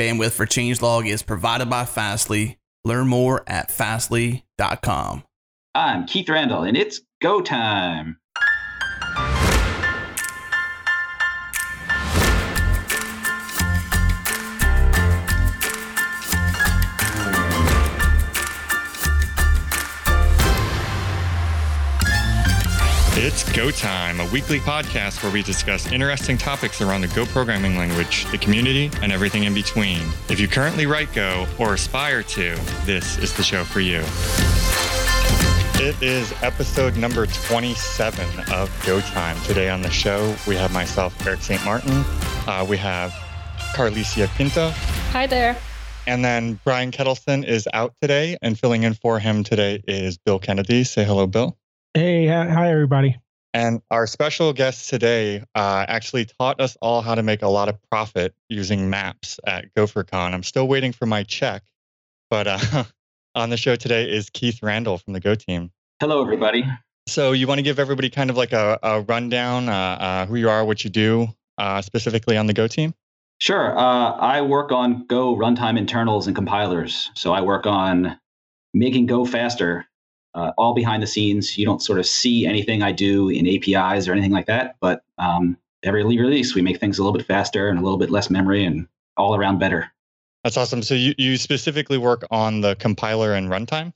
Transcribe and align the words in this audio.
Bandwidth 0.00 0.30
for 0.30 0.46
changelog 0.46 1.06
is 1.06 1.22
provided 1.22 1.68
by 1.68 1.84
Fastly. 1.84 2.56
Learn 2.86 3.06
more 3.06 3.44
at 3.46 3.70
fastly.com. 3.70 5.24
I'm 5.74 6.06
Keith 6.06 6.30
Randall, 6.30 6.62
and 6.62 6.74
it's 6.74 7.02
go 7.20 7.42
time. 7.42 8.19
It's 23.22 23.44
Go 23.52 23.70
Time, 23.70 24.18
a 24.18 24.24
weekly 24.30 24.60
podcast 24.60 25.22
where 25.22 25.30
we 25.30 25.42
discuss 25.42 25.92
interesting 25.92 26.38
topics 26.38 26.80
around 26.80 27.02
the 27.02 27.08
Go 27.08 27.26
programming 27.26 27.76
language, 27.76 28.24
the 28.30 28.38
community, 28.38 28.90
and 29.02 29.12
everything 29.12 29.44
in 29.44 29.52
between. 29.52 30.00
If 30.30 30.40
you 30.40 30.48
currently 30.48 30.86
write 30.86 31.12
Go 31.12 31.46
or 31.58 31.74
aspire 31.74 32.22
to, 32.22 32.58
this 32.86 33.18
is 33.18 33.36
the 33.36 33.42
show 33.42 33.62
for 33.62 33.80
you. 33.80 33.98
It 35.86 36.02
is 36.02 36.32
episode 36.40 36.96
number 36.96 37.26
27 37.26 38.26
of 38.54 38.74
Go 38.86 39.02
Time. 39.02 39.38
Today 39.42 39.68
on 39.68 39.82
the 39.82 39.90
show, 39.90 40.34
we 40.48 40.56
have 40.56 40.72
myself, 40.72 41.14
Erik 41.26 41.42
St. 41.42 41.62
Martin. 41.62 42.02
Uh, 42.46 42.64
we 42.66 42.78
have 42.78 43.10
Carlisia 43.74 44.28
Pinto. 44.28 44.70
Hi 45.10 45.26
there. 45.26 45.58
And 46.06 46.24
then 46.24 46.58
Brian 46.64 46.90
Ketelsen 46.90 47.44
is 47.44 47.68
out 47.74 47.92
today, 48.00 48.38
and 48.40 48.58
filling 48.58 48.84
in 48.84 48.94
for 48.94 49.18
him 49.18 49.44
today 49.44 49.82
is 49.86 50.16
Bill 50.16 50.38
Kennedy. 50.38 50.84
Say 50.84 51.04
hello, 51.04 51.26
Bill. 51.26 51.58
Hey, 51.94 52.28
hi, 52.28 52.70
everybody. 52.70 53.16
And 53.52 53.82
our 53.90 54.06
special 54.06 54.52
guest 54.52 54.88
today 54.88 55.42
uh, 55.56 55.84
actually 55.88 56.24
taught 56.24 56.60
us 56.60 56.76
all 56.80 57.02
how 57.02 57.16
to 57.16 57.24
make 57.24 57.42
a 57.42 57.48
lot 57.48 57.68
of 57.68 57.82
profit 57.90 58.32
using 58.48 58.90
maps 58.90 59.40
at 59.44 59.74
GopherCon. 59.74 60.32
I'm 60.32 60.44
still 60.44 60.68
waiting 60.68 60.92
for 60.92 61.06
my 61.06 61.24
check, 61.24 61.64
but 62.30 62.46
uh, 62.46 62.84
on 63.34 63.50
the 63.50 63.56
show 63.56 63.74
today 63.74 64.08
is 64.08 64.30
Keith 64.30 64.62
Randall 64.62 64.98
from 64.98 65.14
the 65.14 65.20
Go 65.20 65.34
team. 65.34 65.72
Hello, 65.98 66.22
everybody. 66.22 66.64
So, 67.08 67.32
you 67.32 67.48
want 67.48 67.58
to 67.58 67.64
give 67.64 67.80
everybody 67.80 68.08
kind 68.08 68.30
of 68.30 68.36
like 68.36 68.52
a, 68.52 68.78
a 68.84 69.00
rundown, 69.00 69.68
uh, 69.68 69.72
uh 69.72 70.26
who 70.26 70.36
you 70.36 70.48
are, 70.48 70.64
what 70.64 70.84
you 70.84 70.90
do, 70.90 71.26
uh, 71.58 71.82
specifically 71.82 72.36
on 72.36 72.46
the 72.46 72.52
Go 72.52 72.68
team? 72.68 72.94
Sure. 73.40 73.76
Uh, 73.76 74.12
I 74.12 74.42
work 74.42 74.70
on 74.70 75.06
Go 75.06 75.34
runtime 75.34 75.76
internals 75.76 76.28
and 76.28 76.36
compilers. 76.36 77.10
So, 77.16 77.32
I 77.32 77.40
work 77.40 77.66
on 77.66 78.16
making 78.72 79.06
Go 79.06 79.24
faster 79.24 79.86
uh, 80.34 80.52
all 80.56 80.74
behind 80.74 81.02
the 81.02 81.06
scenes. 81.06 81.58
You 81.58 81.64
don't 81.64 81.82
sort 81.82 81.98
of 81.98 82.06
see 82.06 82.46
anything 82.46 82.82
I 82.82 82.92
do 82.92 83.28
in 83.28 83.46
APIs 83.46 84.08
or 84.08 84.12
anything 84.12 84.32
like 84.32 84.46
that. 84.46 84.76
But 84.80 85.02
um, 85.18 85.56
every 85.82 86.04
release, 86.04 86.54
we 86.54 86.62
make 86.62 86.78
things 86.78 86.98
a 86.98 87.02
little 87.02 87.16
bit 87.16 87.26
faster 87.26 87.68
and 87.68 87.78
a 87.78 87.82
little 87.82 87.98
bit 87.98 88.10
less 88.10 88.30
memory 88.30 88.64
and 88.64 88.86
all 89.16 89.34
around 89.34 89.58
better. 89.58 89.90
That's 90.44 90.56
awesome. 90.56 90.82
So 90.82 90.94
you, 90.94 91.14
you 91.18 91.36
specifically 91.36 91.98
work 91.98 92.26
on 92.30 92.60
the 92.60 92.74
compiler 92.76 93.34
and 93.34 93.48
runtime? 93.50 93.92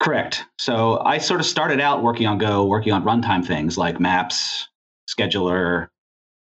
Correct. 0.00 0.44
So 0.58 0.98
I 1.00 1.18
sort 1.18 1.40
of 1.40 1.46
started 1.46 1.80
out 1.80 2.02
working 2.02 2.26
on 2.26 2.38
Go, 2.38 2.66
working 2.66 2.92
on 2.92 3.04
runtime 3.04 3.46
things 3.46 3.78
like 3.78 4.00
maps, 4.00 4.68
scheduler, 5.08 5.88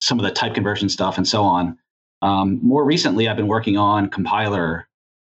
some 0.01 0.19
of 0.19 0.25
the 0.25 0.31
type 0.31 0.55
conversion 0.55 0.89
stuff, 0.89 1.17
and 1.17 1.27
so 1.27 1.43
on. 1.43 1.79
Um, 2.23 2.61
more 2.63 2.85
recently, 2.85 3.29
I've 3.29 3.37
been 3.37 3.49
working 3.49 3.77
on 3.77 4.11
compiler 4.11 4.89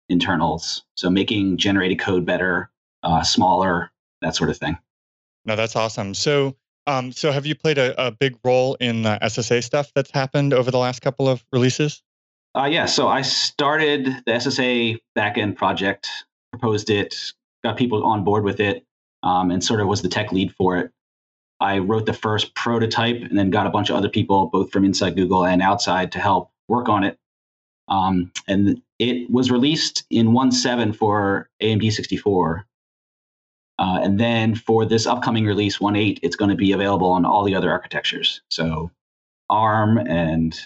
internals, 0.09 0.83
so 0.97 1.09
making 1.09 1.57
generated 1.57 2.01
code 2.01 2.27
better, 2.27 2.70
uh, 3.03 3.23
smaller, 3.23 3.91
that 4.23 4.37
sort 4.37 4.51
of 4.51 4.57
thing. 4.57 4.79
No, 5.45 5.57
that's 5.57 5.77
awesome. 5.77 6.15
So, 6.15 6.57
um, 6.87 7.13
so 7.13 7.33
have 7.33 7.47
you 7.47 7.55
played 7.55 7.79
a, 7.79 8.07
a 8.07 8.11
big 8.11 8.37
role 8.45 8.77
in 8.81 9.03
the 9.03 9.19
SSA 9.23 9.63
stuff 9.65 9.91
that's 9.95 10.11
happened 10.11 10.53
over 10.53 10.71
the 10.71 10.79
last 10.79 11.01
couple 11.01 11.29
of 11.29 11.45
releases? 11.53 12.03
Uh, 12.57 12.69
yeah. 12.71 12.87
So 12.87 13.09
I 13.09 13.23
started 13.23 14.07
the 14.27 14.33
SSA 14.33 14.99
backend 15.17 15.57
project, 15.57 16.09
proposed 16.53 16.91
it, 16.91 17.33
got 17.63 17.77
people 17.77 18.05
on 18.05 18.25
board 18.25 18.45
with 18.45 18.61
it, 18.61 18.85
um, 19.23 19.51
and 19.51 19.63
sort 19.63 19.81
of 19.81 19.87
was 19.87 20.03
the 20.03 20.09
tech 20.09 20.33
lead 20.33 20.55
for 20.55 20.77
it. 20.79 20.91
I 21.61 21.79
wrote 21.79 22.07
the 22.07 22.15
first 22.15 22.55
prototype 22.55 23.21
and 23.21 23.39
then 23.39 23.51
got 23.51 23.67
a 23.67 23.71
bunch 23.71 23.91
of 23.91 23.97
other 23.97 24.09
people, 24.09 24.47
both 24.47 24.73
from 24.73 24.85
inside 24.85 25.15
Google 25.15 25.45
and 25.45 25.61
outside, 25.61 26.11
to 26.13 26.19
help 26.19 26.51
work 26.69 26.89
on 26.89 27.05
it. 27.05 27.19
Um, 27.89 28.33
and 28.49 28.81
it 28.99 29.31
was 29.31 29.51
released 29.51 30.05
in 30.11 30.29
1.7 30.29 30.97
for 30.97 31.51
AMD 31.63 31.93
64. 31.93 32.67
Uh, 33.81 33.99
and 34.03 34.21
then 34.21 34.55
for 34.55 34.85
this 34.85 35.07
upcoming 35.07 35.47
release, 35.47 35.79
1.8, 35.79 36.19
it's 36.23 36.37
going 36.37 36.51
to 36.51 36.57
be 36.57 36.73
available 36.73 37.11
on 37.11 37.25
all 37.25 37.45
the 37.45 37.55
other 37.55 37.71
architectures. 37.71 38.43
So 38.51 38.91
ARM 39.49 39.97
and 39.97 40.59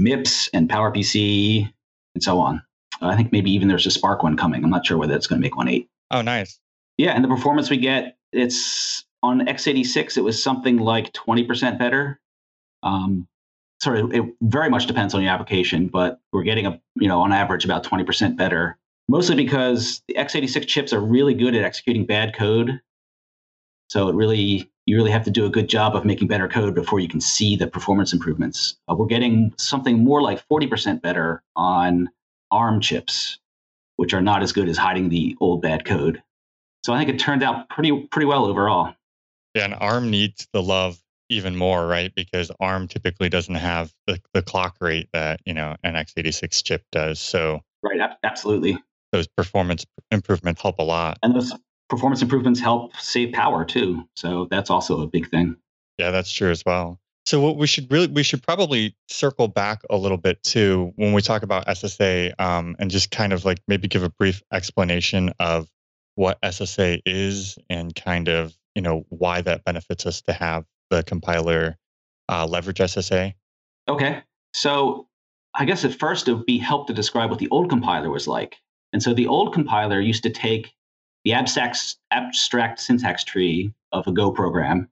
MIPS 0.00 0.50
and 0.52 0.68
PowerPC 0.68 1.72
and 2.14 2.22
so 2.22 2.40
on. 2.40 2.60
I 3.00 3.14
think 3.14 3.30
maybe 3.30 3.52
even 3.52 3.68
there's 3.68 3.86
a 3.86 3.90
SPARC 3.90 4.24
one 4.24 4.36
coming. 4.36 4.64
I'm 4.64 4.70
not 4.70 4.84
sure 4.84 4.98
whether 4.98 5.14
it's 5.14 5.28
going 5.28 5.40
to 5.40 5.46
make 5.46 5.52
1.8. 5.54 5.86
Oh, 6.10 6.22
nice. 6.22 6.58
Yeah, 6.98 7.12
and 7.12 7.22
the 7.22 7.28
performance 7.28 7.70
we 7.70 7.76
get, 7.76 8.16
it's 8.32 9.04
on 9.22 9.46
x86, 9.46 10.16
it 10.16 10.22
was 10.22 10.42
something 10.42 10.78
like 10.78 11.12
20% 11.12 11.78
better. 11.78 12.20
Um, 12.82 13.28
sort 13.80 13.98
of, 13.98 14.12
it 14.12 14.24
very 14.40 14.70
much 14.70 14.86
depends 14.86 15.14
on 15.14 15.22
your 15.22 15.30
application, 15.30 15.86
but 15.86 16.18
we're 16.32 16.42
getting 16.42 16.66
a, 16.66 16.80
you 16.96 17.06
know, 17.06 17.20
on 17.20 17.32
average 17.32 17.64
about 17.64 17.84
20% 17.84 18.36
better 18.36 18.76
mostly 19.08 19.36
because 19.36 20.02
the 20.08 20.14
x86 20.14 20.66
chips 20.66 20.92
are 20.92 21.00
really 21.00 21.34
good 21.34 21.54
at 21.54 21.62
executing 21.62 22.06
bad 22.06 22.34
code. 22.34 22.80
So 23.88 24.08
it 24.08 24.14
really 24.14 24.70
you 24.86 24.96
really 24.96 25.10
have 25.10 25.24
to 25.24 25.30
do 25.30 25.44
a 25.44 25.50
good 25.50 25.68
job 25.68 25.96
of 25.96 26.04
making 26.04 26.28
better 26.28 26.48
code 26.48 26.74
before 26.74 27.00
you 27.00 27.08
can 27.08 27.20
see 27.20 27.56
the 27.56 27.66
performance 27.66 28.12
improvements. 28.12 28.76
Uh, 28.88 28.94
we're 28.94 29.06
getting 29.06 29.52
something 29.58 30.04
more 30.04 30.22
like 30.22 30.46
40% 30.48 31.02
better 31.02 31.42
on 31.56 32.08
ARM 32.52 32.80
chips, 32.80 33.38
which 33.96 34.14
are 34.14 34.20
not 34.20 34.42
as 34.42 34.52
good 34.52 34.68
as 34.68 34.76
hiding 34.76 35.08
the 35.08 35.36
old 35.40 35.60
bad 35.60 35.84
code. 35.84 36.22
So 36.84 36.92
I 36.92 36.98
think 36.98 37.10
it 37.10 37.18
turned 37.18 37.42
out 37.42 37.68
pretty 37.68 38.06
pretty 38.10 38.26
well 38.26 38.44
overall. 38.44 38.94
Yeah, 39.54 39.64
and 39.64 39.74
ARM 39.74 40.10
needs 40.10 40.46
the 40.52 40.62
love 40.62 41.00
even 41.28 41.56
more, 41.56 41.86
right? 41.86 42.14
Because 42.14 42.52
ARM 42.60 42.86
typically 42.86 43.28
doesn't 43.28 43.56
have 43.56 43.92
the, 44.06 44.20
the 44.34 44.42
clock 44.42 44.76
rate 44.80 45.08
that 45.12 45.40
you 45.44 45.54
know 45.54 45.74
an 45.82 45.94
x86 45.94 46.62
chip 46.62 46.84
does. 46.92 47.18
So 47.18 47.60
right, 47.82 48.00
absolutely 48.22 48.78
those 49.12 49.26
performance 49.26 49.86
improvements 50.10 50.60
help 50.60 50.78
a 50.78 50.82
lot. 50.82 51.18
And 51.22 51.34
those 51.34 51.52
performance 51.88 52.22
improvements 52.22 52.60
help 52.60 52.96
save 52.96 53.32
power 53.32 53.64
too. 53.64 54.08
So 54.16 54.46
that's 54.50 54.70
also 54.70 55.02
a 55.02 55.06
big 55.06 55.30
thing. 55.30 55.56
Yeah, 55.98 56.10
that's 56.10 56.30
true 56.30 56.50
as 56.50 56.64
well. 56.64 57.00
So 57.24 57.40
what 57.40 57.56
we 57.56 57.66
should 57.66 57.90
really 57.90 58.06
we 58.06 58.22
should 58.22 58.42
probably 58.42 58.94
circle 59.08 59.48
back 59.48 59.82
a 59.90 59.96
little 59.96 60.16
bit 60.16 60.42
too 60.44 60.92
when 60.94 61.12
we 61.12 61.22
talk 61.22 61.42
about 61.42 61.66
SSA 61.66 62.38
um, 62.40 62.76
and 62.78 62.90
just 62.90 63.10
kind 63.10 63.32
of 63.32 63.44
like 63.44 63.58
maybe 63.66 63.88
give 63.88 64.04
a 64.04 64.10
brief 64.10 64.42
explanation 64.52 65.32
of 65.40 65.68
what 66.14 66.40
SSA 66.42 67.02
is 67.04 67.58
and 67.68 67.94
kind 67.94 68.28
of 68.28 68.56
you 68.76 68.82
know 68.82 69.04
why 69.08 69.40
that 69.40 69.64
benefits 69.64 70.06
us 70.06 70.22
to 70.22 70.32
have 70.32 70.64
the 70.90 71.02
compiler 71.02 71.76
uh, 72.28 72.46
leverage 72.46 72.78
SSA. 72.78 73.34
Okay, 73.88 74.22
so 74.52 75.08
I 75.52 75.64
guess 75.64 75.84
at 75.84 75.94
first 75.94 76.28
it 76.28 76.34
would 76.34 76.46
be 76.46 76.58
help 76.58 76.86
to 76.86 76.92
describe 76.92 77.30
what 77.30 77.40
the 77.40 77.48
old 77.48 77.68
compiler 77.68 78.10
was 78.10 78.28
like. 78.28 78.56
And 78.96 79.02
so 79.02 79.12
the 79.12 79.26
old 79.26 79.52
compiler 79.52 80.00
used 80.00 80.22
to 80.22 80.30
take 80.30 80.72
the 81.22 81.34
abstract, 81.34 81.98
abstract 82.12 82.80
syntax 82.80 83.24
tree 83.24 83.74
of 83.92 84.06
a 84.06 84.12
Go 84.12 84.30
program 84.30 84.88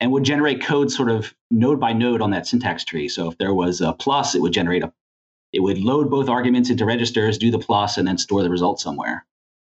and 0.00 0.10
would 0.10 0.24
generate 0.24 0.60
code 0.60 0.90
sort 0.90 1.12
of 1.12 1.32
node 1.48 1.78
by 1.78 1.92
node 1.92 2.22
on 2.22 2.32
that 2.32 2.48
syntax 2.48 2.82
tree. 2.82 3.08
So 3.08 3.30
if 3.30 3.38
there 3.38 3.54
was 3.54 3.80
a 3.80 3.92
plus, 3.92 4.34
it 4.34 4.42
would 4.42 4.52
generate 4.52 4.82
a, 4.82 4.92
it 5.52 5.60
would 5.60 5.78
load 5.78 6.10
both 6.10 6.28
arguments 6.28 6.70
into 6.70 6.84
registers, 6.84 7.38
do 7.38 7.52
the 7.52 7.60
plus, 7.60 7.98
and 7.98 8.08
then 8.08 8.18
store 8.18 8.42
the 8.42 8.50
result 8.50 8.80
somewhere. 8.80 9.24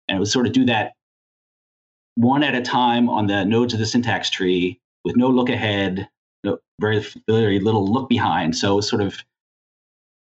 And 0.07 0.15
it 0.15 0.19
would 0.21 0.29
sort 0.29 0.47
of 0.47 0.53
do 0.53 0.67
that 0.67 0.93
one 2.15 2.45
at 2.45 2.55
a 2.55 2.63
time 2.63 3.11
on 3.11 3.27
the 3.27 3.45
nodes 3.45 3.75
of 3.75 3.81
the 3.81 3.87
syntax 3.87 4.31
tree 4.31 4.79
with 5.05 5.17
no 5.17 5.27
look 5.27 5.49
ahead, 5.49 6.09
no, 6.45 6.61
very, 6.81 7.05
very 7.27 7.59
little 7.59 7.93
look 7.93 8.09
behind. 8.09 8.57
So 8.57 8.81
sort 8.81 9.03
of 9.03 9.25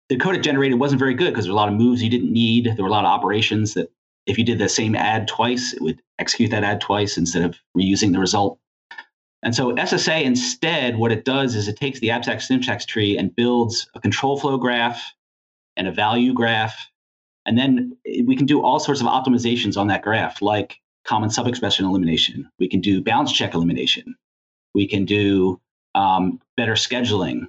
the 0.09 0.17
code 0.17 0.35
it 0.35 0.43
generated 0.43 0.79
wasn't 0.79 0.99
very 0.99 1.13
good 1.13 1.31
because 1.31 1.45
there 1.45 1.53
were 1.53 1.57
a 1.57 1.61
lot 1.61 1.69
of 1.69 1.75
moves 1.75 2.03
you 2.03 2.09
didn't 2.09 2.31
need. 2.31 2.66
There 2.66 2.84
were 2.84 2.90
a 2.90 2.91
lot 2.91 3.05
of 3.05 3.11
operations 3.11 3.73
that 3.73 3.91
if 4.25 4.37
you 4.37 4.43
did 4.43 4.59
the 4.59 4.69
same 4.69 4.96
add 4.96 5.28
twice, 5.28 5.73
it 5.73 5.81
would 5.81 6.02
execute 6.19 6.52
that 6.52 6.63
add 6.63 6.81
twice 6.81 7.17
instead 7.17 7.43
of 7.43 7.57
reusing 7.78 8.11
the 8.11 8.19
result. 8.19 8.59
And 9.43 9.55
so 9.55 9.73
SSA 9.73 10.23
instead, 10.23 10.97
what 10.97 11.11
it 11.11 11.23
does 11.23 11.55
is 11.55 11.67
it 11.67 11.78
takes 11.78 11.99
the 11.99 12.09
abstract 12.09 12.41
syntax 12.41 12.85
tree 12.85 13.17
and 13.17 13.35
builds 13.35 13.87
a 13.93 13.99
control 13.99 14.40
flow 14.40 14.57
graph 14.57 15.13
and 15.78 15.87
a 15.87 15.91
value 15.91 16.34
graph. 16.34 16.90
And 17.46 17.57
then 17.57 17.96
we 18.25 18.35
can 18.35 18.47
do 18.47 18.63
all 18.63 18.79
sorts 18.79 19.02
of 19.02 19.07
optimizations 19.07 19.78
on 19.78 19.87
that 19.87 20.02
graph, 20.02 20.41
like 20.41 20.79
common 21.05 21.29
subexpression 21.29 21.81
elimination. 21.81 22.49
We 22.57 22.67
can 22.67 22.81
do 22.81 23.03
bounds 23.03 23.31
check 23.31 23.53
elimination. 23.53 24.16
We 24.73 24.87
can 24.87 25.05
do 25.05 25.61
um, 25.93 26.41
better 26.57 26.73
scheduling 26.73 27.47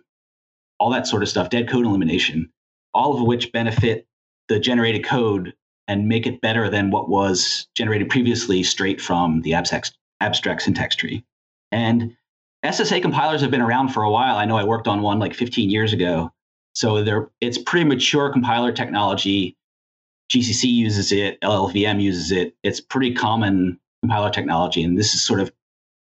all 0.78 0.90
that 0.90 1.06
sort 1.06 1.22
of 1.22 1.28
stuff, 1.28 1.50
dead 1.50 1.68
code 1.68 1.86
elimination, 1.86 2.50
all 2.94 3.14
of 3.14 3.26
which 3.26 3.52
benefit 3.52 4.06
the 4.48 4.58
generated 4.58 5.04
code 5.04 5.54
and 5.88 6.08
make 6.08 6.26
it 6.26 6.40
better 6.40 6.68
than 6.68 6.90
what 6.90 7.08
was 7.08 7.68
generated 7.74 8.08
previously 8.08 8.62
straight 8.62 9.00
from 9.00 9.42
the 9.42 9.54
abstract, 9.54 9.96
abstract 10.20 10.62
syntax 10.62 10.96
tree. 10.96 11.24
And 11.72 12.16
SSA 12.64 13.02
compilers 13.02 13.40
have 13.40 13.50
been 13.50 13.60
around 13.60 13.88
for 13.88 14.02
a 14.02 14.10
while. 14.10 14.36
I 14.36 14.44
know 14.44 14.56
I 14.56 14.64
worked 14.64 14.88
on 14.88 15.02
one 15.02 15.18
like 15.18 15.34
15 15.34 15.70
years 15.70 15.92
ago. 15.92 16.32
So 16.74 17.02
there, 17.02 17.30
it's 17.40 17.58
pretty 17.58 17.84
mature 17.84 18.30
compiler 18.30 18.72
technology. 18.72 19.56
GCC 20.32 20.64
uses 20.64 21.12
it, 21.12 21.40
LLVM 21.40 22.02
uses 22.02 22.32
it. 22.32 22.54
It's 22.62 22.80
pretty 22.80 23.14
common 23.14 23.78
compiler 24.02 24.30
technology, 24.30 24.82
and 24.82 24.98
this 24.98 25.14
is 25.14 25.22
sort 25.22 25.40
of 25.40 25.52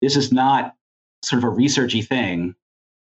this 0.01 0.17
is 0.17 0.33
not 0.33 0.75
sort 1.25 1.43
of 1.43 1.51
a 1.51 1.53
researchy 1.53 2.07
thing. 2.07 2.55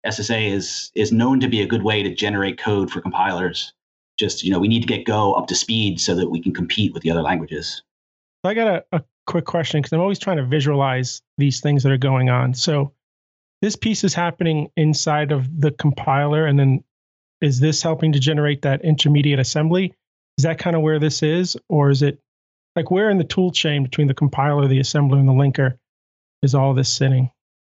SSA 0.06 0.50
is 0.52 0.90
is 0.94 1.12
known 1.12 1.40
to 1.40 1.48
be 1.48 1.62
a 1.62 1.66
good 1.66 1.82
way 1.82 2.02
to 2.02 2.14
generate 2.14 2.58
code 2.58 2.90
for 2.90 3.00
compilers. 3.00 3.72
Just 4.18 4.44
you 4.44 4.50
know, 4.50 4.58
we 4.58 4.68
need 4.68 4.80
to 4.80 4.86
get 4.86 5.04
Go 5.04 5.34
up 5.34 5.46
to 5.48 5.54
speed 5.54 6.00
so 6.00 6.14
that 6.14 6.30
we 6.30 6.40
can 6.40 6.52
compete 6.52 6.92
with 6.92 7.02
the 7.02 7.10
other 7.10 7.22
languages. 7.22 7.82
I 8.44 8.54
got 8.54 8.68
a, 8.68 8.84
a 8.98 9.04
quick 9.26 9.46
question 9.46 9.80
because 9.80 9.92
I'm 9.92 10.00
always 10.00 10.18
trying 10.18 10.36
to 10.36 10.44
visualize 10.44 11.22
these 11.38 11.60
things 11.60 11.82
that 11.82 11.92
are 11.92 11.98
going 11.98 12.28
on. 12.28 12.54
So 12.54 12.92
this 13.62 13.76
piece 13.76 14.04
is 14.04 14.14
happening 14.14 14.70
inside 14.76 15.32
of 15.32 15.48
the 15.60 15.70
compiler, 15.70 16.46
and 16.46 16.58
then 16.58 16.84
is 17.40 17.60
this 17.60 17.82
helping 17.82 18.12
to 18.12 18.18
generate 18.18 18.62
that 18.62 18.84
intermediate 18.84 19.38
assembly? 19.38 19.94
Is 20.38 20.44
that 20.44 20.58
kind 20.58 20.76
of 20.76 20.82
where 20.82 20.98
this 20.98 21.22
is, 21.22 21.56
or 21.68 21.90
is 21.90 22.02
it 22.02 22.18
like 22.76 22.90
where 22.90 23.10
in 23.10 23.18
the 23.18 23.24
tool 23.24 23.52
chain 23.52 23.82
between 23.82 24.08
the 24.08 24.14
compiler, 24.14 24.66
the 24.66 24.80
assembler, 24.80 25.18
and 25.18 25.28
the 25.28 25.32
linker 25.32 25.78
is 26.42 26.54
all 26.54 26.74
this 26.74 26.92
sitting? 26.92 27.30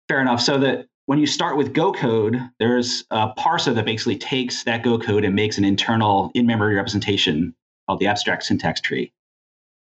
Fair 0.07 0.22
enough. 0.22 0.42
So 0.42 0.60
that 0.60 0.88
when 1.11 1.19
you 1.19 1.27
start 1.27 1.57
with 1.57 1.73
Go 1.73 1.91
code, 1.91 2.39
there's 2.57 3.03
a 3.11 3.33
parser 3.37 3.75
that 3.75 3.83
basically 3.83 4.17
takes 4.17 4.63
that 4.63 4.81
Go 4.81 4.97
code 4.97 5.25
and 5.25 5.35
makes 5.35 5.57
an 5.57 5.65
internal 5.65 6.31
in-memory 6.33 6.73
representation 6.73 7.53
called 7.85 7.99
the 7.99 8.07
abstract 8.07 8.43
syntax 8.43 8.79
tree. 8.79 9.11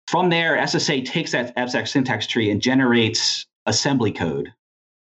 From 0.08 0.30
there, 0.30 0.56
SSA 0.56 1.04
takes 1.04 1.30
that 1.30 1.52
abstract 1.56 1.90
syntax 1.90 2.26
tree 2.26 2.50
and 2.50 2.60
generates 2.60 3.46
assembly 3.66 4.10
code. 4.10 4.52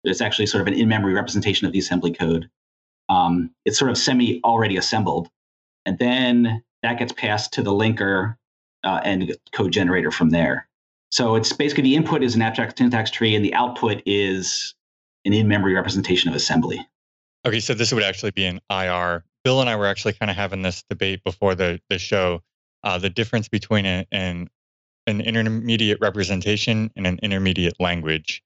It's 0.03 0.21
actually 0.21 0.47
sort 0.47 0.61
of 0.61 0.67
an 0.67 0.75
in-memory 0.75 1.13
representation 1.13 1.69
of 1.69 1.73
the 1.73 1.79
assembly 1.79 2.11
code. 2.11 2.51
Um, 3.09 3.53
it's 3.65 3.79
sort 3.79 3.93
of 3.93 3.97
semi 3.97 4.41
already 4.43 4.77
assembled, 4.77 5.29
and 5.87 6.01
then 6.01 6.65
that 6.83 6.99
gets 6.99 7.13
passed 7.13 7.53
to 7.53 7.63
the 7.63 7.71
linker 7.71 8.35
uh, 8.83 9.01
and 9.05 9.37
code 9.53 9.71
generator 9.71 10.11
from 10.11 10.31
there. 10.31 10.67
So 11.13 11.37
it's 11.37 11.53
basically 11.53 11.85
the 11.85 11.95
input 11.95 12.25
is 12.25 12.35
an 12.35 12.43
abstract 12.43 12.77
syntax 12.77 13.13
tree, 13.13 13.37
and 13.37 13.45
the 13.45 13.55
output 13.55 14.03
is 14.05 14.75
an 15.25 15.33
in-memory 15.33 15.75
representation 15.75 16.29
of 16.29 16.35
assembly. 16.35 16.87
Okay, 17.47 17.61
so 17.61 17.75
this 17.75 17.93
would 17.93 18.03
actually 18.03 18.33
be 18.33 18.45
an 18.45 18.61
IR. 18.71 19.25
Bill 19.45 19.61
and 19.61 19.71
I 19.71 19.77
were 19.77 19.87
actually 19.87 20.15
kind 20.15 20.31
of 20.31 20.37
having 20.37 20.63
this 20.63 20.83
debate 20.89 21.23
before 21.25 21.55
the 21.55 21.81
the 21.89 21.99
show. 21.99 22.43
Uh, 22.85 22.97
the 22.97 23.11
difference 23.11 23.49
between 23.49 23.87
a, 23.87 24.07
an 24.13 24.49
an 25.07 25.21
intermediate 25.21 25.99
representation 26.01 26.91
and 26.97 27.07
an 27.07 27.19
intermediate 27.23 27.81
language. 27.81 28.43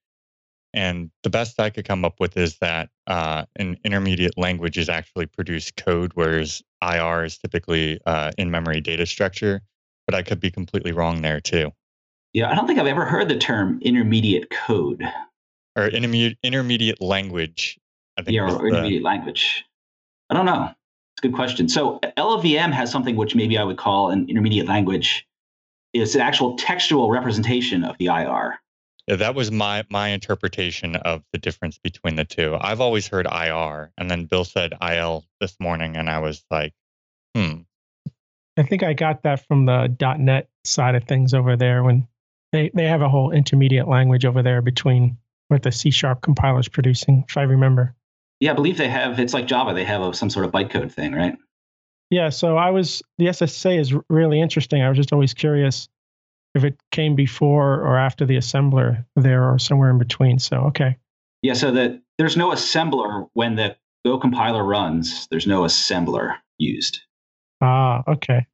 And 0.75 1.11
the 1.23 1.29
best 1.29 1.61
I 1.61 1.69
could 1.71 1.85
come 1.85 2.05
up 2.05 2.19
with 2.19 2.37
is 2.37 2.59
that 2.59 2.89
uh, 3.07 3.45
an 3.57 3.77
intermediate 3.85 4.39
language 4.39 4.79
is 4.79 4.89
actually 4.89 5.27
produced 5.27 5.77
code, 5.77 6.13
whereas 6.15 6.63
IR 6.81 7.25
is 7.25 7.37
typically 7.37 8.01
uh, 8.07 8.31
in 8.39 8.51
memory 8.51 8.81
data 8.81 9.05
structure. 9.05 9.61
But 10.07 10.15
I 10.15 10.23
could 10.23 10.41
be 10.41 10.51
completely 10.51 10.93
wrong 10.93 11.21
there 11.21 11.41
too. 11.41 11.73
Yeah, 12.33 12.51
I 12.51 12.55
don't 12.55 12.67
think 12.67 12.79
I've 12.79 12.87
ever 12.87 13.05
heard 13.05 13.29
the 13.29 13.37
term 13.37 13.79
intermediate 13.83 14.49
code 14.51 15.03
or 15.77 15.87
intermediate 15.87 16.39
intermediate 16.43 17.01
language. 17.01 17.79
I 18.17 18.23
think 18.23 18.35
yeah, 18.35 18.53
or 18.53 18.67
intermediate 18.67 19.03
language. 19.03 19.65
I 20.31 20.35
don't 20.35 20.47
know. 20.47 20.65
It's 20.65 21.25
a 21.25 21.29
good 21.29 21.35
question. 21.35 21.69
So 21.69 22.01
LLVM 22.17 22.73
has 22.73 22.91
something 22.91 23.17
which 23.17 23.35
maybe 23.35 23.59
I 23.59 23.65
would 23.65 23.79
call 23.79 24.11
an 24.11 24.29
intermediate 24.29 24.67
language. 24.67 25.27
It's 25.93 26.15
an 26.15 26.23
actual 26.23 26.57
textual 26.57 27.11
representation 27.11 27.85
of 27.85 27.99
the 27.99 28.07
IR. 28.07 28.59
Yeah, 29.09 29.17
that 29.17 29.35
was 29.35 29.51
my 29.51 29.85
my 29.91 30.09
interpretation 30.09 30.97
of 30.97 31.23
the 31.33 31.39
difference 31.39 31.79
between 31.79 32.17
the 32.17 32.25
two. 32.25 32.57
I've 32.61 32.81
always 32.81 33.09
heard 33.09 33.27
IR, 33.27 33.91
and 33.99 34.11
then 34.11 34.27
Bill 34.27 34.45
said 34.45 34.75
IL 34.81 35.25
this 35.41 35.57
morning, 35.59 35.97
and 35.97 36.09
I 36.09 36.21
was 36.21 36.45
like, 36.51 36.73
hmm. 37.35 37.63
I 38.57 38.63
think 38.63 38.83
I 38.83 38.93
got 38.93 39.23
that 39.23 39.47
from 39.47 39.67
the 39.67 39.89
.NET 40.19 40.49
side 40.65 40.95
of 40.95 41.05
things 41.05 41.35
over 41.35 41.57
there 41.57 41.83
when 41.83 42.07
they 42.53 42.71
they 42.75 42.85
have 42.85 43.03
a 43.03 43.09
whole 43.09 43.33
intermediate 43.33 43.89
language 43.89 44.25
over 44.25 44.43
there 44.43 44.63
between 44.63 45.19
what 45.53 45.63
the 45.63 45.71
C 45.71 45.91
sharp 45.91 46.23
compiler 46.23 46.59
is 46.59 46.69
producing, 46.69 47.25
if 47.29 47.37
I 47.37 47.43
remember. 47.43 47.95
Yeah, 48.41 48.53
I 48.53 48.55
believe 48.55 48.79
they 48.79 48.89
have. 48.89 49.21
It's 49.21 49.35
like 49.35 49.47
Java; 49.47 49.75
they 49.75 49.85
have 49.85 50.03
a, 50.03 50.15
some 50.15 50.31
sort 50.31 50.47
of 50.47 50.51
bytecode 50.51 50.91
thing, 50.91 51.13
right? 51.13 51.37
Yeah. 52.11 52.31
So 52.31 52.57
I 52.57 52.71
was 52.71 53.03
the 53.19 53.27
SSA 53.27 53.79
is 53.79 53.95
really 54.09 54.41
interesting. 54.41 54.83
I 54.83 54.89
was 54.89 54.99
just 54.99 55.13
always 55.13 55.35
curious 55.35 55.89
if 56.55 56.65
it 56.65 56.77
came 56.91 57.15
before 57.15 57.81
or 57.81 57.97
after 57.97 58.27
the 58.27 58.37
assembler 58.37 59.05
there 59.15 59.49
or 59.49 59.59
somewhere 59.59 59.91
in 59.91 59.99
between. 59.99 60.39
So 60.39 60.57
okay. 60.69 60.99
Yeah. 61.43 61.55
So 61.55 61.71
that 61.71 62.01
there's 62.19 62.37
no 62.37 62.51
assembler 62.51 63.29
when 63.35 63.55
the 63.55 63.77
Go 64.05 64.19
compiler 64.19 64.65
runs. 64.65 65.29
There's 65.31 65.47
no 65.47 65.63
assembler 65.63 66.37
used. 66.59 67.01
Ah. 67.61 68.03
Okay. 68.09 68.47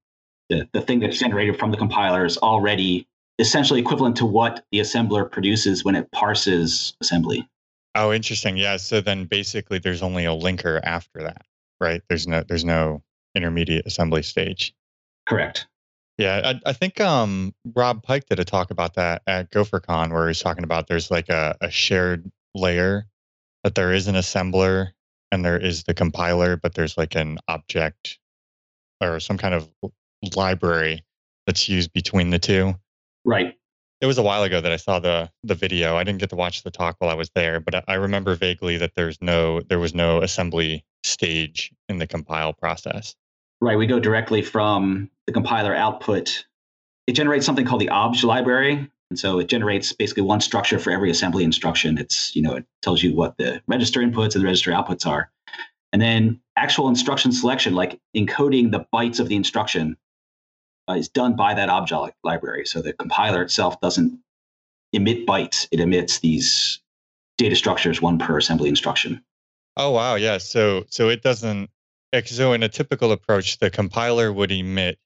The 0.50 0.68
the 0.72 0.82
thing 0.82 1.00
that's 1.00 1.18
generated 1.18 1.58
from 1.58 1.70
the 1.70 1.78
compiler 1.78 2.26
is 2.26 2.36
already 2.36 3.08
essentially 3.38 3.80
equivalent 3.80 4.16
to 4.16 4.26
what 4.26 4.64
the 4.72 4.80
assembler 4.80 5.30
produces 5.30 5.84
when 5.84 5.94
it 5.94 6.10
parses 6.12 6.94
assembly. 7.00 7.48
Oh, 7.94 8.12
interesting. 8.12 8.56
Yeah. 8.56 8.76
So 8.76 9.00
then 9.00 9.24
basically 9.24 9.78
there's 9.78 10.02
only 10.02 10.24
a 10.24 10.30
linker 10.30 10.80
after 10.82 11.22
that, 11.22 11.42
right? 11.80 12.02
There's 12.08 12.26
no 12.26 12.42
there's 12.46 12.64
no 12.64 13.02
intermediate 13.34 13.86
assembly 13.86 14.22
stage. 14.22 14.74
Correct. 15.26 15.66
Yeah, 16.18 16.40
I, 16.44 16.70
I 16.70 16.72
think 16.72 17.00
um, 17.00 17.54
Rob 17.76 18.02
Pike 18.02 18.26
did 18.26 18.40
a 18.40 18.44
talk 18.44 18.72
about 18.72 18.94
that 18.94 19.22
at 19.28 19.52
GopherCon 19.52 20.12
where 20.12 20.26
he's 20.26 20.40
talking 20.40 20.64
about 20.64 20.88
there's 20.88 21.12
like 21.12 21.28
a, 21.28 21.56
a 21.60 21.70
shared 21.70 22.28
layer 22.56 23.06
that 23.62 23.76
there 23.76 23.92
is 23.92 24.08
an 24.08 24.16
assembler 24.16 24.88
and 25.30 25.44
there 25.44 25.58
is 25.58 25.84
the 25.84 25.94
compiler, 25.94 26.56
but 26.56 26.74
there's 26.74 26.98
like 26.98 27.14
an 27.14 27.38
object 27.46 28.18
or 29.00 29.20
some 29.20 29.38
kind 29.38 29.54
of 29.54 29.68
library 30.34 31.04
that's 31.46 31.68
used 31.68 31.92
between 31.92 32.30
the 32.30 32.38
two. 32.38 32.74
Right. 33.28 33.54
It 34.00 34.06
was 34.06 34.16
a 34.16 34.22
while 34.22 34.42
ago 34.42 34.58
that 34.58 34.72
I 34.72 34.76
saw 34.76 35.00
the 35.00 35.30
the 35.42 35.54
video. 35.54 35.96
I 35.96 36.04
didn't 36.04 36.18
get 36.18 36.30
to 36.30 36.36
watch 36.36 36.62
the 36.62 36.70
talk 36.70 36.96
while 36.98 37.10
I 37.10 37.14
was 37.14 37.28
there, 37.34 37.60
but 37.60 37.84
I 37.86 37.94
remember 37.94 38.34
vaguely 38.34 38.78
that 38.78 38.92
there's 38.96 39.20
no 39.20 39.60
there 39.60 39.78
was 39.78 39.94
no 39.94 40.22
assembly 40.22 40.86
stage 41.04 41.70
in 41.90 41.98
the 41.98 42.06
compile 42.06 42.54
process. 42.54 43.14
Right. 43.60 43.76
We 43.76 43.86
go 43.86 44.00
directly 44.00 44.40
from 44.40 45.10
the 45.26 45.32
compiler 45.32 45.74
output. 45.74 46.46
It 47.06 47.12
generates 47.12 47.44
something 47.44 47.66
called 47.66 47.82
the 47.82 47.90
obj 47.92 48.24
library. 48.24 48.88
And 49.10 49.18
so 49.18 49.38
it 49.38 49.48
generates 49.48 49.92
basically 49.92 50.22
one 50.22 50.40
structure 50.40 50.78
for 50.78 50.90
every 50.90 51.10
assembly 51.10 51.44
instruction. 51.44 51.98
It's, 51.98 52.34
you 52.36 52.42
know, 52.42 52.54
it 52.54 52.66
tells 52.82 53.02
you 53.02 53.14
what 53.14 53.36
the 53.36 53.60
register 53.66 54.00
inputs 54.00 54.34
and 54.34 54.42
the 54.42 54.46
register 54.46 54.70
outputs 54.70 55.06
are. 55.06 55.30
And 55.92 56.00
then 56.00 56.40
actual 56.56 56.88
instruction 56.88 57.32
selection, 57.32 57.74
like 57.74 57.98
encoding 58.16 58.70
the 58.70 58.86
bytes 58.92 59.18
of 59.18 59.28
the 59.28 59.36
instruction, 59.36 59.96
uh, 60.88 60.94
is 60.94 61.08
done 61.08 61.36
by 61.36 61.54
that 61.54 61.68
object 61.68 62.16
library. 62.24 62.66
So 62.66 62.80
the 62.80 62.92
compiler 62.92 63.42
itself 63.42 63.80
doesn't 63.80 64.18
emit 64.92 65.26
bytes, 65.26 65.68
it 65.70 65.80
emits 65.80 66.20
these 66.20 66.80
data 67.36 67.56
structures, 67.56 68.00
one 68.00 68.18
per 68.18 68.38
assembly 68.38 68.68
instruction. 68.68 69.22
Oh 69.76 69.90
wow, 69.90 70.16
yeah. 70.16 70.38
So 70.38 70.84
so 70.88 71.08
it 71.08 71.22
doesn't 71.22 71.70
so 72.24 72.52
in 72.52 72.62
a 72.62 72.68
typical 72.68 73.12
approach, 73.12 73.58
the 73.58 73.70
compiler 73.70 74.32
would 74.32 74.50
emit 74.50 74.98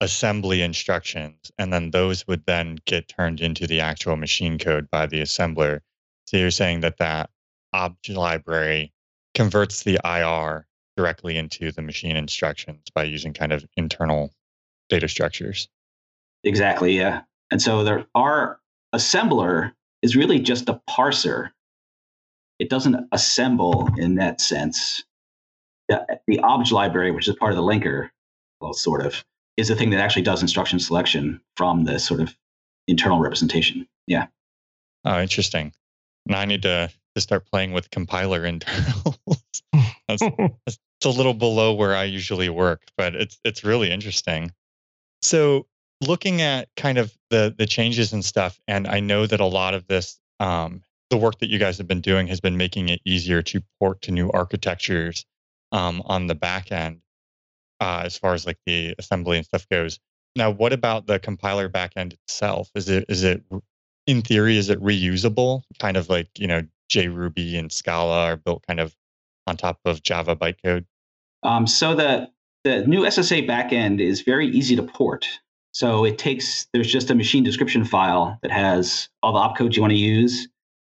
assembly 0.00 0.62
instructions, 0.62 1.52
and 1.58 1.72
then 1.72 1.90
those 1.90 2.26
would 2.26 2.44
then 2.46 2.78
get 2.86 3.08
turned 3.08 3.40
into 3.40 3.66
the 3.66 3.80
actual 3.80 4.16
machine 4.16 4.58
code 4.58 4.90
by 4.90 5.06
the 5.06 5.22
assembler. 5.22 5.80
So 6.26 6.38
you're 6.38 6.50
saying 6.50 6.80
that 6.80 6.98
that 6.98 7.30
object 7.72 8.16
library 8.16 8.92
converts 9.34 9.82
the 9.82 10.00
IR 10.04 10.66
directly 10.96 11.36
into 11.36 11.70
the 11.70 11.82
machine 11.82 12.16
instructions 12.16 12.84
by 12.94 13.04
using 13.04 13.34
kind 13.34 13.52
of 13.52 13.66
internal 13.76 14.32
data 14.88 15.08
structures. 15.08 15.68
Exactly, 16.44 16.96
yeah. 16.96 17.22
And 17.50 17.60
so 17.60 17.84
there, 17.84 18.06
our 18.14 18.60
assembler 18.94 19.72
is 20.02 20.16
really 20.16 20.38
just 20.38 20.68
a 20.68 20.80
parser. 20.88 21.50
It 22.58 22.70
doesn't 22.70 23.08
assemble 23.12 23.88
in 23.96 24.16
that 24.16 24.40
sense. 24.40 25.04
The, 25.88 26.04
the 26.26 26.40
obj 26.42 26.72
library, 26.72 27.10
which 27.12 27.28
is 27.28 27.36
part 27.36 27.52
of 27.52 27.56
the 27.56 27.62
linker, 27.62 28.10
well, 28.60 28.72
sort 28.72 29.04
of, 29.04 29.24
is 29.56 29.68
the 29.68 29.76
thing 29.76 29.90
that 29.90 30.00
actually 30.00 30.22
does 30.22 30.42
instruction 30.42 30.78
selection 30.78 31.40
from 31.56 31.84
the 31.84 31.98
sort 31.98 32.20
of 32.20 32.36
internal 32.88 33.20
representation. 33.20 33.86
Yeah. 34.06 34.26
Oh, 35.04 35.20
interesting. 35.20 35.72
Now 36.26 36.40
I 36.40 36.44
need 36.44 36.62
to, 36.62 36.90
to 37.14 37.20
start 37.20 37.46
playing 37.46 37.72
with 37.72 37.90
compiler 37.90 38.44
internals. 38.46 39.42
that's, 40.08 40.22
that's 40.66 40.78
a 41.04 41.10
little 41.10 41.34
below 41.34 41.74
where 41.74 41.94
I 41.94 42.04
usually 42.04 42.48
work, 42.48 42.82
but 42.96 43.14
it's 43.14 43.38
it's 43.44 43.64
really 43.64 43.90
interesting. 43.90 44.52
So 45.26 45.66
looking 46.06 46.40
at 46.40 46.68
kind 46.76 46.98
of 46.98 47.12
the 47.30 47.52
the 47.58 47.66
changes 47.66 48.12
and 48.12 48.24
stuff, 48.24 48.60
and 48.68 48.86
I 48.86 49.00
know 49.00 49.26
that 49.26 49.40
a 49.40 49.46
lot 49.46 49.74
of 49.74 49.84
this, 49.88 50.20
um, 50.38 50.84
the 51.10 51.16
work 51.16 51.40
that 51.40 51.50
you 51.50 51.58
guys 51.58 51.78
have 51.78 51.88
been 51.88 52.00
doing 52.00 52.28
has 52.28 52.40
been 52.40 52.56
making 52.56 52.90
it 52.90 53.00
easier 53.04 53.42
to 53.42 53.60
port 53.80 54.02
to 54.02 54.12
new 54.12 54.30
architectures 54.30 55.26
um, 55.72 56.00
on 56.06 56.28
the 56.28 56.36
back 56.36 56.70
end, 56.70 57.00
uh, 57.80 58.02
as 58.04 58.16
far 58.16 58.34
as 58.34 58.46
like 58.46 58.58
the 58.66 58.94
assembly 59.00 59.36
and 59.36 59.44
stuff 59.44 59.68
goes. 59.68 59.98
Now, 60.36 60.50
what 60.50 60.72
about 60.72 61.08
the 61.08 61.18
compiler 61.18 61.68
backend 61.68 62.12
itself? 62.12 62.70
Is 62.76 62.88
it 62.88 63.06
is 63.08 63.24
it 63.24 63.42
in 64.06 64.22
theory 64.22 64.56
is 64.58 64.70
it 64.70 64.80
reusable? 64.80 65.62
Kind 65.80 65.96
of 65.96 66.08
like 66.08 66.28
you 66.38 66.46
know 66.46 66.62
JRuby 66.88 67.58
and 67.58 67.72
Scala 67.72 68.26
are 68.26 68.36
built 68.36 68.64
kind 68.64 68.78
of 68.78 68.94
on 69.48 69.56
top 69.56 69.80
of 69.84 70.04
Java 70.04 70.36
bytecode. 70.36 70.84
Um, 71.42 71.66
so 71.66 71.96
the 71.96 72.30
the 72.66 72.84
new 72.84 73.02
SSA 73.02 73.48
backend 73.48 74.00
is 74.00 74.22
very 74.22 74.48
easy 74.48 74.74
to 74.74 74.82
port. 74.82 75.28
So 75.70 76.04
it 76.04 76.18
takes, 76.18 76.66
there's 76.72 76.90
just 76.90 77.12
a 77.12 77.14
machine 77.14 77.44
description 77.44 77.84
file 77.84 78.40
that 78.42 78.50
has 78.50 79.08
all 79.22 79.32
the 79.32 79.38
opcodes 79.38 79.76
you 79.76 79.82
want 79.82 79.92
to 79.92 79.98
use 79.98 80.48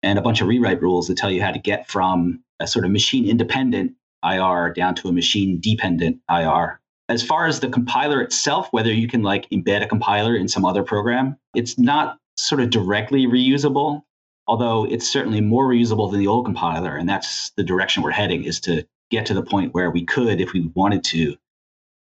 and 0.03 0.19
a 0.19 0.21
bunch 0.21 0.41
of 0.41 0.49
rewrite 0.49 0.81
rules 0.81 1.07
that 1.07 1.15
tell 1.15 1.31
you 1.31 1.41
how 1.41 1.51
to 1.51 1.59
get 1.59 1.87
from 1.87 2.43
a 2.59 2.67
sort 2.67 2.83
of 2.83 2.91
machine 2.91 3.25
independent 3.25 3.93
IR 4.21 4.73
down 4.73 4.95
to 4.95 5.07
a 5.07 5.13
machine 5.13 5.61
dependent 5.61 6.19
IR. 6.29 6.81
As 7.07 7.23
far 7.23 7.45
as 7.45 7.61
the 7.61 7.69
compiler 7.69 8.19
itself, 8.21 8.67
whether 8.71 8.91
you 8.91 9.07
can 9.07 9.23
like 9.23 9.49
embed 9.49 9.81
a 9.81 9.87
compiler 9.87 10.35
in 10.35 10.49
some 10.49 10.65
other 10.65 10.83
program, 10.83 11.37
it's 11.55 11.79
not 11.79 12.17
sort 12.35 12.59
of 12.59 12.69
directly 12.69 13.27
reusable, 13.27 14.01
although 14.45 14.85
it's 14.85 15.07
certainly 15.07 15.39
more 15.39 15.69
reusable 15.69 16.11
than 16.11 16.19
the 16.19 16.27
old 16.27 16.43
compiler. 16.43 16.97
And 16.97 17.07
that's 17.07 17.51
the 17.55 17.63
direction 17.63 18.03
we're 18.03 18.11
heading 18.11 18.43
is 18.43 18.59
to 18.61 18.85
get 19.09 19.25
to 19.27 19.33
the 19.33 19.43
point 19.43 19.73
where 19.73 19.89
we 19.89 20.03
could, 20.03 20.41
if 20.41 20.51
we 20.51 20.69
wanted 20.75 21.05
to, 21.05 21.37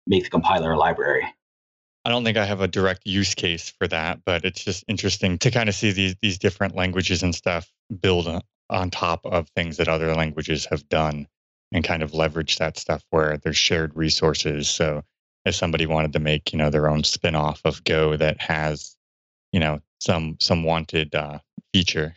make 0.09 0.25
the 0.25 0.31
compiler 0.31 0.73
a 0.73 0.79
library. 0.79 1.25
I 2.05 2.11
don't 2.11 2.25
think 2.25 2.39
I 2.39 2.45
have 2.45 2.61
a 2.61 2.69
direct 2.69 3.07
use 3.07 3.35
case 3.35 3.71
for 3.79 3.87
that, 3.89 4.25
but 4.25 4.45
it's 4.45 4.65
just 4.65 4.85
interesting 4.89 5.39
to 5.39 5.51
kind 5.51 5.69
of 5.69 5.75
see 5.75 5.93
these 5.93 6.17
these 6.23 6.39
different 6.39 6.75
languages 6.75 7.23
and 7.23 7.35
stuff 7.35 7.71
build 8.01 8.27
on 8.71 8.91
top 8.91 9.25
of 9.27 9.49
things 9.51 9.77
that 9.77 9.89
other 9.89 10.15
languages 10.15 10.67
have 10.71 10.89
done 10.89 11.27
and 11.73 11.85
kind 11.85 12.03
of 12.03 12.15
leverage 12.15 12.57
that 12.57 12.79
stuff 12.79 13.05
where 13.11 13.37
there's 13.39 13.57
shared 13.57 13.95
resources. 13.95 14.69
So 14.69 15.03
if 15.45 15.55
somebody 15.55 15.87
wanted 15.87 16.13
to 16.15 16.19
make, 16.19 16.53
you 16.53 16.59
know, 16.59 16.71
their 16.71 16.89
own 16.89 17.05
spin-off 17.05 17.61
of 17.65 17.85
Go 17.85 18.17
that 18.17 18.41
has, 18.41 18.97
you 19.53 19.61
know, 19.61 19.81
some 20.01 20.37
some 20.41 20.65
wanted 20.65 21.15
uh, 21.15 21.39
feature 21.75 22.17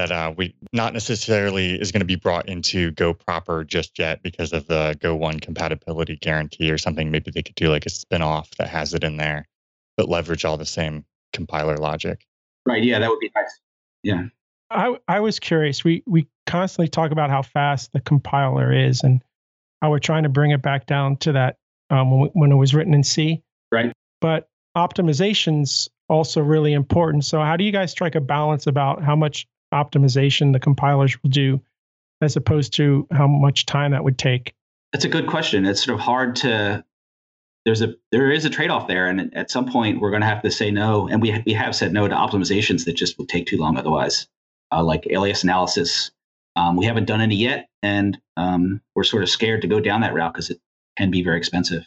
that 0.00 0.12
uh, 0.12 0.32
we 0.34 0.54
not 0.72 0.94
necessarily 0.94 1.74
is 1.78 1.92
going 1.92 2.00
to 2.00 2.06
be 2.06 2.16
brought 2.16 2.48
into 2.48 2.90
Go 2.92 3.12
proper 3.12 3.64
just 3.64 3.98
yet 3.98 4.22
because 4.22 4.52
of 4.54 4.66
the 4.66 4.96
Go 5.00 5.14
One 5.14 5.38
compatibility 5.38 6.16
guarantee 6.16 6.70
or 6.70 6.78
something. 6.78 7.10
Maybe 7.10 7.30
they 7.30 7.42
could 7.42 7.54
do 7.54 7.68
like 7.68 7.84
a 7.84 7.90
spin-off 7.90 8.50
that 8.52 8.68
has 8.68 8.94
it 8.94 9.04
in 9.04 9.18
there, 9.18 9.46
but 9.98 10.08
leverage 10.08 10.44
all 10.46 10.56
the 10.56 10.64
same 10.64 11.04
compiler 11.34 11.76
logic. 11.76 12.26
Right. 12.64 12.82
Yeah, 12.82 12.98
that 12.98 13.10
would 13.10 13.20
be 13.20 13.30
nice. 13.34 13.60
Yeah. 14.02 14.24
I 14.70 14.96
I 15.06 15.20
was 15.20 15.38
curious. 15.38 15.84
We 15.84 16.02
we 16.06 16.26
constantly 16.46 16.88
talk 16.88 17.10
about 17.10 17.28
how 17.28 17.42
fast 17.42 17.92
the 17.92 18.00
compiler 18.00 18.72
is 18.72 19.02
and 19.02 19.22
how 19.82 19.90
we're 19.90 19.98
trying 19.98 20.22
to 20.22 20.28
bring 20.28 20.52
it 20.52 20.62
back 20.62 20.86
down 20.86 21.16
to 21.18 21.32
that 21.32 21.56
um, 21.90 22.18
when, 22.18 22.30
when 22.30 22.52
it 22.52 22.56
was 22.56 22.74
written 22.74 22.94
in 22.94 23.02
C. 23.02 23.42
Right. 23.70 23.92
But 24.20 24.48
optimization's 24.76 25.88
also 26.08 26.40
really 26.40 26.72
important. 26.72 27.24
So 27.24 27.40
how 27.40 27.56
do 27.56 27.64
you 27.64 27.72
guys 27.72 27.90
strike 27.90 28.14
a 28.14 28.20
balance 28.20 28.66
about 28.66 29.02
how 29.02 29.16
much 29.16 29.46
optimization 29.72 30.52
the 30.52 30.60
compilers 30.60 31.22
will 31.22 31.30
do 31.30 31.60
as 32.20 32.36
opposed 32.36 32.72
to 32.74 33.06
how 33.12 33.26
much 33.26 33.66
time 33.66 33.92
that 33.92 34.04
would 34.04 34.18
take? 34.18 34.54
That's 34.92 35.04
a 35.04 35.08
good 35.08 35.26
question. 35.26 35.64
It's 35.64 35.84
sort 35.84 35.98
of 35.98 36.00
hard 36.00 36.36
to 36.36 36.84
there's 37.64 37.82
a 37.82 37.94
there 38.10 38.30
is 38.30 38.44
a 38.44 38.50
trade-off 38.50 38.88
there 38.88 39.06
and 39.06 39.34
at 39.36 39.50
some 39.50 39.70
point 39.70 40.00
we're 40.00 40.10
going 40.10 40.22
to 40.22 40.26
have 40.26 40.42
to 40.42 40.50
say 40.50 40.70
no 40.70 41.06
and 41.08 41.20
we 41.20 41.42
we 41.44 41.52
have 41.52 41.76
said 41.76 41.92
no 41.92 42.08
to 42.08 42.14
optimizations 42.14 42.86
that 42.86 42.94
just 42.94 43.18
would 43.18 43.28
take 43.28 43.46
too 43.46 43.58
long 43.58 43.76
otherwise 43.76 44.26
uh, 44.72 44.82
like 44.82 45.06
alias 45.10 45.44
analysis. 45.44 46.10
Um, 46.56 46.76
we 46.76 46.86
haven't 46.86 47.06
done 47.06 47.20
any 47.20 47.36
yet, 47.36 47.68
and 47.82 48.20
um, 48.36 48.80
we're 48.94 49.04
sort 49.04 49.22
of 49.22 49.30
scared 49.30 49.62
to 49.62 49.68
go 49.68 49.80
down 49.80 50.00
that 50.00 50.14
route 50.14 50.32
because 50.32 50.50
it 50.50 50.60
can 50.96 51.10
be 51.10 51.22
very 51.22 51.38
expensive. 51.38 51.86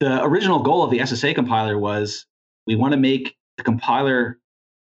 The 0.00 0.22
original 0.22 0.60
goal 0.60 0.82
of 0.82 0.90
the 0.90 0.98
SSA 0.98 1.34
compiler 1.34 1.78
was 1.78 2.26
we 2.66 2.76
want 2.76 2.92
to 2.92 2.98
make 2.98 3.36
the 3.56 3.62
compiler 3.62 4.38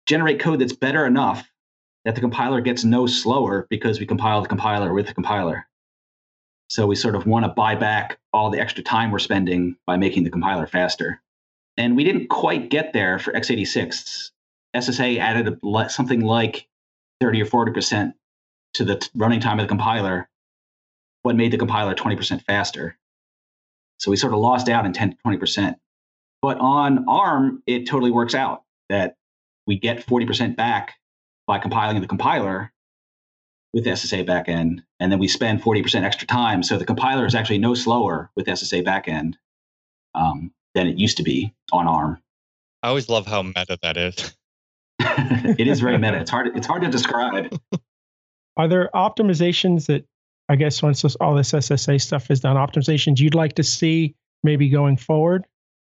generate 0.05 0.39
code 0.39 0.59
that's 0.59 0.73
better 0.73 1.05
enough 1.05 1.47
that 2.05 2.13
the 2.13 2.21
compiler 2.21 2.61
gets 2.61 2.83
no 2.83 3.07
slower 3.07 3.67
because 3.69 3.99
we 3.99 4.05
compile 4.05 4.41
the 4.41 4.47
compiler 4.47 4.93
with 4.93 5.07
the 5.07 5.13
compiler. 5.13 5.67
So 6.69 6.87
we 6.87 6.95
sort 6.95 7.15
of 7.15 7.25
want 7.25 7.45
to 7.45 7.49
buy 7.49 7.75
back 7.75 8.19
all 8.31 8.49
the 8.49 8.59
extra 8.59 8.83
time 8.83 9.11
we're 9.11 9.19
spending 9.19 9.75
by 9.85 9.97
making 9.97 10.23
the 10.23 10.29
compiler 10.29 10.67
faster. 10.67 11.21
And 11.77 11.95
we 11.95 12.03
didn't 12.03 12.27
quite 12.27 12.69
get 12.69 12.93
there 12.93 13.19
for 13.19 13.33
x86. 13.33 14.31
SSA 14.75 15.17
added 15.19 15.57
a, 15.63 15.89
something 15.89 16.21
like 16.21 16.67
30 17.21 17.41
or 17.41 17.45
40% 17.45 18.13
to 18.75 18.85
the 18.85 19.09
running 19.15 19.39
time 19.39 19.59
of 19.59 19.63
the 19.63 19.69
compiler, 19.69 20.29
what 21.23 21.35
made 21.35 21.51
the 21.51 21.57
compiler 21.57 21.95
20% 21.95 22.43
faster. 22.43 22.97
So 23.99 24.11
we 24.11 24.17
sort 24.17 24.33
of 24.33 24.39
lost 24.39 24.69
out 24.69 24.85
in 24.85 24.93
10 24.93 25.11
to 25.11 25.17
20%. 25.25 25.75
But 26.41 26.59
on 26.59 27.05
ARM, 27.07 27.63
it 27.65 27.87
totally 27.87 28.11
works 28.11 28.35
out 28.35 28.63
that 28.89 29.15
we 29.65 29.79
get 29.79 30.05
40% 30.05 30.55
back 30.55 30.95
by 31.47 31.59
compiling 31.59 32.01
the 32.01 32.07
compiler 32.07 32.71
with 33.73 33.85
SSA 33.85 34.25
backend, 34.25 34.79
and 34.99 35.11
then 35.11 35.19
we 35.19 35.27
spend 35.27 35.61
40% 35.61 36.03
extra 36.03 36.27
time. 36.27 36.63
So 36.63 36.77
the 36.77 36.85
compiler 36.85 37.25
is 37.25 37.35
actually 37.35 37.57
no 37.57 37.73
slower 37.73 38.31
with 38.35 38.45
SSA 38.47 38.85
backend 38.85 39.33
um, 40.15 40.51
than 40.73 40.87
it 40.87 40.97
used 40.97 41.17
to 41.17 41.23
be 41.23 41.53
on 41.73 41.87
ARM. 41.87 42.21
I 42.81 42.87
always 42.87 43.09
love 43.09 43.27
how 43.27 43.43
meta 43.43 43.77
that 43.81 43.97
is. 43.97 44.35
it 44.99 45.67
is 45.67 45.81
very 45.81 45.97
meta. 45.97 46.19
It's 46.19 46.31
hard. 46.31 46.55
It's 46.55 46.67
hard 46.67 46.83
to 46.83 46.89
describe. 46.89 47.59
Are 48.57 48.67
there 48.67 48.89
optimizations 48.93 49.87
that 49.87 50.05
I 50.47 50.55
guess 50.55 50.81
once 50.81 51.01
this, 51.01 51.15
all 51.15 51.35
this 51.35 51.51
SSA 51.51 51.99
stuff 52.01 52.29
is 52.31 52.39
done, 52.39 52.55
optimizations 52.55 53.19
you'd 53.19 53.35
like 53.35 53.53
to 53.55 53.63
see 53.63 54.15
maybe 54.43 54.69
going 54.69 54.97
forward? 54.97 55.45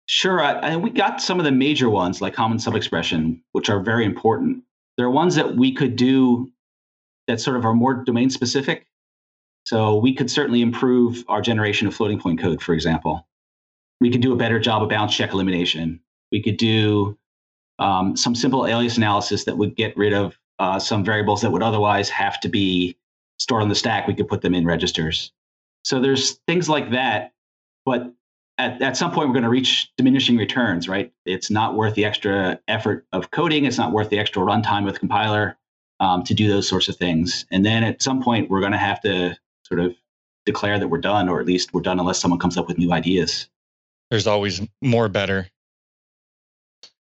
Sure. 0.06 0.40
and 0.40 0.82
we 0.82 0.90
got 0.90 1.20
some 1.20 1.40
of 1.40 1.44
the 1.44 1.50
major 1.50 1.90
ones 1.90 2.22
like 2.22 2.32
common 2.32 2.58
subexpression, 2.58 3.40
which 3.52 3.68
are 3.68 3.80
very 3.80 4.04
important. 4.04 4.62
There 4.96 5.06
are 5.06 5.10
ones 5.10 5.34
that 5.34 5.56
we 5.56 5.72
could 5.72 5.96
do 5.96 6.50
that 7.26 7.40
sort 7.40 7.56
of 7.56 7.64
are 7.64 7.74
more 7.74 7.94
domain 8.04 8.30
specific. 8.30 8.86
So 9.64 9.96
we 9.96 10.14
could 10.14 10.30
certainly 10.30 10.62
improve 10.62 11.24
our 11.28 11.42
generation 11.42 11.88
of 11.88 11.94
floating 11.94 12.20
point 12.20 12.40
code, 12.40 12.62
for 12.62 12.72
example. 12.72 13.26
We 14.00 14.10
could 14.10 14.20
do 14.20 14.32
a 14.32 14.36
better 14.36 14.60
job 14.60 14.82
of 14.82 14.88
bounds 14.88 15.14
check 15.16 15.32
elimination. 15.32 16.00
We 16.30 16.42
could 16.42 16.56
do 16.56 17.18
um, 17.78 18.16
some 18.16 18.34
simple 18.34 18.66
alias 18.66 18.96
analysis 18.96 19.44
that 19.44 19.58
would 19.58 19.74
get 19.76 19.96
rid 19.96 20.12
of 20.12 20.38
uh, 20.58 20.78
some 20.78 21.04
variables 21.04 21.42
that 21.42 21.50
would 21.50 21.62
otherwise 21.62 22.08
have 22.10 22.40
to 22.40 22.48
be 22.48 22.96
stored 23.38 23.62
on 23.62 23.68
the 23.68 23.74
stack. 23.74 24.06
We 24.06 24.14
could 24.14 24.28
put 24.28 24.42
them 24.42 24.54
in 24.54 24.64
registers. 24.64 25.32
So 25.84 26.00
there's 26.00 26.32
things 26.46 26.68
like 26.68 26.90
that, 26.90 27.32
but 27.84 28.12
at, 28.58 28.80
at 28.80 28.96
some 28.96 29.10
point 29.10 29.28
we're 29.28 29.34
going 29.34 29.44
to 29.44 29.50
reach 29.50 29.90
diminishing 29.96 30.36
returns, 30.36 30.88
right? 30.88 31.12
It's 31.24 31.50
not 31.50 31.74
worth 31.74 31.94
the 31.94 32.04
extra 32.04 32.58
effort 32.68 33.06
of 33.12 33.30
coding. 33.30 33.64
It's 33.64 33.78
not 33.78 33.92
worth 33.92 34.10
the 34.10 34.18
extra 34.18 34.42
runtime 34.42 34.84
with 34.84 34.98
compiler 34.98 35.56
um, 36.00 36.22
to 36.24 36.34
do 36.34 36.48
those 36.48 36.68
sorts 36.68 36.88
of 36.88 36.96
things. 36.96 37.46
And 37.50 37.64
then 37.64 37.84
at 37.84 38.02
some 38.02 38.22
point 38.22 38.50
we're 38.50 38.60
going 38.60 38.72
to 38.72 38.78
have 38.78 39.00
to 39.02 39.36
sort 39.64 39.80
of 39.80 39.94
declare 40.44 40.78
that 40.78 40.88
we're 40.88 40.98
done, 40.98 41.28
or 41.28 41.40
at 41.40 41.46
least 41.46 41.74
we're 41.74 41.82
done 41.82 41.98
unless 41.98 42.20
someone 42.20 42.40
comes 42.40 42.56
up 42.56 42.68
with 42.68 42.78
new 42.78 42.92
ideas. 42.92 43.48
There's 44.10 44.26
always 44.26 44.62
more 44.80 45.08
better. 45.08 45.48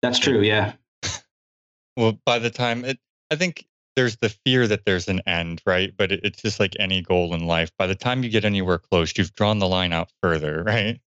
That's 0.00 0.18
true. 0.18 0.42
Yeah. 0.42 0.74
well, 1.96 2.18
by 2.24 2.38
the 2.38 2.50
time 2.50 2.84
it, 2.84 2.98
I 3.30 3.36
think 3.36 3.66
there's 3.96 4.16
the 4.16 4.30
fear 4.44 4.66
that 4.68 4.84
there's 4.84 5.08
an 5.08 5.20
end, 5.26 5.60
right? 5.66 5.92
But 5.96 6.12
it, 6.12 6.20
it's 6.22 6.40
just 6.40 6.60
like 6.60 6.74
any 6.78 7.02
goal 7.02 7.34
in 7.34 7.46
life. 7.46 7.70
By 7.76 7.86
the 7.86 7.94
time 7.94 8.22
you 8.22 8.30
get 8.30 8.44
anywhere 8.44 8.78
close, 8.78 9.12
you've 9.16 9.34
drawn 9.34 9.58
the 9.58 9.68
line 9.68 9.92
out 9.92 10.10
further, 10.22 10.62
right? 10.66 11.00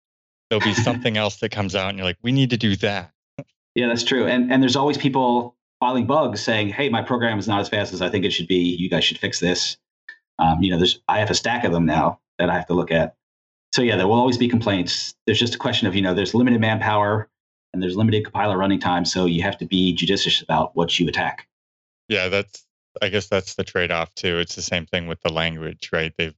There'll 0.49 0.63
be 0.63 0.73
something 0.73 1.17
else 1.17 1.37
that 1.37 1.49
comes 1.49 1.75
out, 1.75 1.89
and 1.89 1.97
you're 1.97 2.05
like, 2.05 2.17
we 2.21 2.31
need 2.31 2.51
to 2.51 2.57
do 2.57 2.75
that. 2.77 3.11
Yeah, 3.75 3.87
that's 3.87 4.03
true. 4.03 4.27
And 4.27 4.51
and 4.51 4.61
there's 4.61 4.75
always 4.75 4.97
people 4.97 5.55
filing 5.79 6.05
bugs 6.05 6.41
saying, 6.41 6.69
"Hey, 6.69 6.89
my 6.89 7.01
program 7.01 7.39
is 7.39 7.47
not 7.47 7.59
as 7.59 7.69
fast 7.69 7.93
as 7.93 8.01
I 8.01 8.09
think 8.09 8.25
it 8.25 8.31
should 8.31 8.47
be. 8.47 8.59
You 8.59 8.89
guys 8.89 9.03
should 9.03 9.17
fix 9.17 9.39
this." 9.39 9.77
Um, 10.39 10.61
you 10.61 10.71
know, 10.71 10.77
there's 10.77 11.01
I 11.07 11.19
have 11.19 11.29
a 11.29 11.35
stack 11.35 11.63
of 11.63 11.71
them 11.71 11.85
now 11.85 12.19
that 12.39 12.49
I 12.49 12.53
have 12.53 12.67
to 12.67 12.73
look 12.73 12.91
at. 12.91 13.15
So 13.73 13.81
yeah, 13.81 13.95
there 13.95 14.07
will 14.07 14.19
always 14.19 14.37
be 14.37 14.47
complaints. 14.47 15.15
There's 15.25 15.39
just 15.39 15.55
a 15.55 15.57
question 15.57 15.87
of 15.87 15.95
you 15.95 16.01
know, 16.01 16.13
there's 16.13 16.35
limited 16.35 16.61
manpower 16.61 17.29
and 17.73 17.81
there's 17.81 17.97
limited 17.97 18.23
compiler 18.23 18.57
running 18.57 18.79
time, 18.79 19.05
so 19.05 19.25
you 19.25 19.41
have 19.41 19.57
to 19.57 19.65
be 19.65 19.93
judicious 19.93 20.41
about 20.41 20.75
what 20.75 20.99
you 20.99 21.07
attack. 21.07 21.47
Yeah, 22.07 22.27
that's 22.27 22.63
I 23.01 23.09
guess 23.09 23.27
that's 23.27 23.55
the 23.55 23.63
trade-off 23.63 24.13
too. 24.13 24.37
It's 24.37 24.55
the 24.55 24.61
same 24.61 24.85
thing 24.85 25.07
with 25.07 25.21
the 25.21 25.31
language, 25.31 25.89
right? 25.91 26.13
They've 26.17 26.35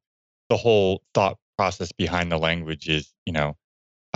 the 0.49 0.57
whole 0.57 1.03
thought 1.13 1.37
process 1.57 1.91
behind 1.91 2.31
the 2.31 2.37
language 2.37 2.87
is, 2.87 3.11
you 3.25 3.33
know, 3.33 3.57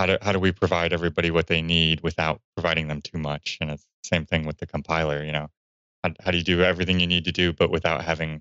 how 0.00 0.06
do 0.06 0.16
how 0.22 0.32
do 0.32 0.38
we 0.38 0.50
provide 0.50 0.94
everybody 0.94 1.30
what 1.30 1.46
they 1.46 1.60
need 1.60 2.00
without 2.00 2.40
providing 2.56 2.88
them 2.88 3.02
too 3.02 3.18
much? 3.18 3.58
And 3.60 3.70
it's 3.70 3.82
the 3.82 4.08
same 4.08 4.24
thing 4.24 4.46
with 4.46 4.56
the 4.56 4.66
compiler, 4.66 5.22
you 5.22 5.32
know. 5.32 5.48
How, 6.02 6.14
how 6.24 6.30
do 6.30 6.38
you 6.38 6.44
do 6.44 6.62
everything 6.62 7.00
you 7.00 7.06
need 7.06 7.26
to 7.26 7.32
do, 7.32 7.52
but 7.52 7.70
without 7.70 8.02
having 8.02 8.40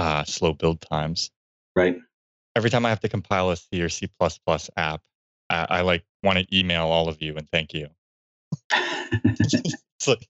uh, 0.00 0.24
slow 0.24 0.52
build 0.54 0.80
times? 0.80 1.30
Right. 1.76 1.98
Every 2.56 2.68
time 2.68 2.84
I 2.84 2.88
have 2.88 2.98
to 3.00 3.08
compile 3.08 3.50
a 3.50 3.56
C 3.56 3.80
or 3.80 3.88
C 3.88 4.08
app, 4.76 5.00
I, 5.48 5.66
I 5.70 5.80
like 5.82 6.02
want 6.24 6.40
to 6.40 6.58
email 6.58 6.86
all 6.86 7.08
of 7.08 7.22
you 7.22 7.36
and 7.36 7.48
thank 7.48 7.74
you 7.74 7.86
it's 8.74 10.08
like 10.08 10.26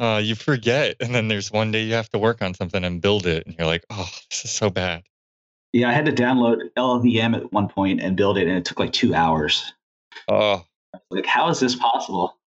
uh, 0.00 0.20
you 0.22 0.34
forget, 0.34 0.96
and 1.00 1.14
then 1.14 1.28
there's 1.28 1.52
one 1.52 1.70
day 1.70 1.84
you 1.84 1.94
have 1.94 2.10
to 2.10 2.18
work 2.18 2.42
on 2.42 2.54
something 2.54 2.82
and 2.82 3.00
build 3.00 3.26
it, 3.26 3.46
and 3.46 3.54
you're 3.56 3.66
like, 3.66 3.84
oh, 3.90 4.10
this 4.30 4.44
is 4.44 4.50
so 4.50 4.68
bad. 4.68 5.04
Yeah, 5.74 5.88
I 5.88 5.92
had 5.92 6.04
to 6.04 6.12
download 6.12 6.70
LLVM 6.78 7.34
at 7.34 7.52
one 7.52 7.68
point 7.68 8.00
and 8.00 8.16
build 8.16 8.38
it, 8.38 8.46
and 8.46 8.56
it 8.56 8.64
took 8.64 8.78
like 8.78 8.92
two 8.92 9.12
hours. 9.12 9.72
Oh, 10.28 10.64
like 11.10 11.26
how 11.26 11.48
is 11.48 11.58
this 11.58 11.74
possible? 11.74 12.38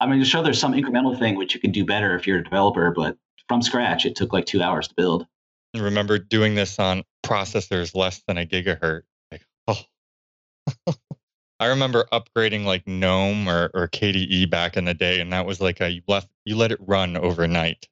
I 0.00 0.06
mean, 0.06 0.24
sure, 0.24 0.42
there's 0.42 0.58
some 0.58 0.72
incremental 0.72 1.18
thing 1.18 1.36
which 1.36 1.54
you 1.54 1.60
can 1.60 1.70
do 1.70 1.84
better 1.84 2.16
if 2.16 2.26
you're 2.26 2.38
a 2.38 2.42
developer, 2.42 2.90
but 2.90 3.18
from 3.46 3.60
scratch, 3.60 4.06
it 4.06 4.16
took 4.16 4.32
like 4.32 4.46
two 4.46 4.62
hours 4.62 4.88
to 4.88 4.94
build. 4.94 5.26
I 5.74 5.80
remember 5.80 6.18
doing 6.18 6.54
this 6.54 6.78
on 6.78 7.04
processors 7.22 7.94
less 7.94 8.22
than 8.26 8.38
a 8.38 8.46
gigahertz. 8.46 9.02
Like, 9.30 9.46
oh, 9.68 9.82
I 11.60 11.66
remember 11.66 12.06
upgrading 12.10 12.64
like 12.64 12.88
GNOME 12.88 13.50
or, 13.50 13.70
or 13.74 13.86
KDE 13.88 14.48
back 14.48 14.78
in 14.78 14.86
the 14.86 14.94
day, 14.94 15.20
and 15.20 15.30
that 15.34 15.44
was 15.44 15.60
like 15.60 15.82
a 15.82 15.90
you 15.90 16.00
left 16.08 16.30
you 16.46 16.56
let 16.56 16.72
it 16.72 16.78
run 16.80 17.18
overnight. 17.18 17.86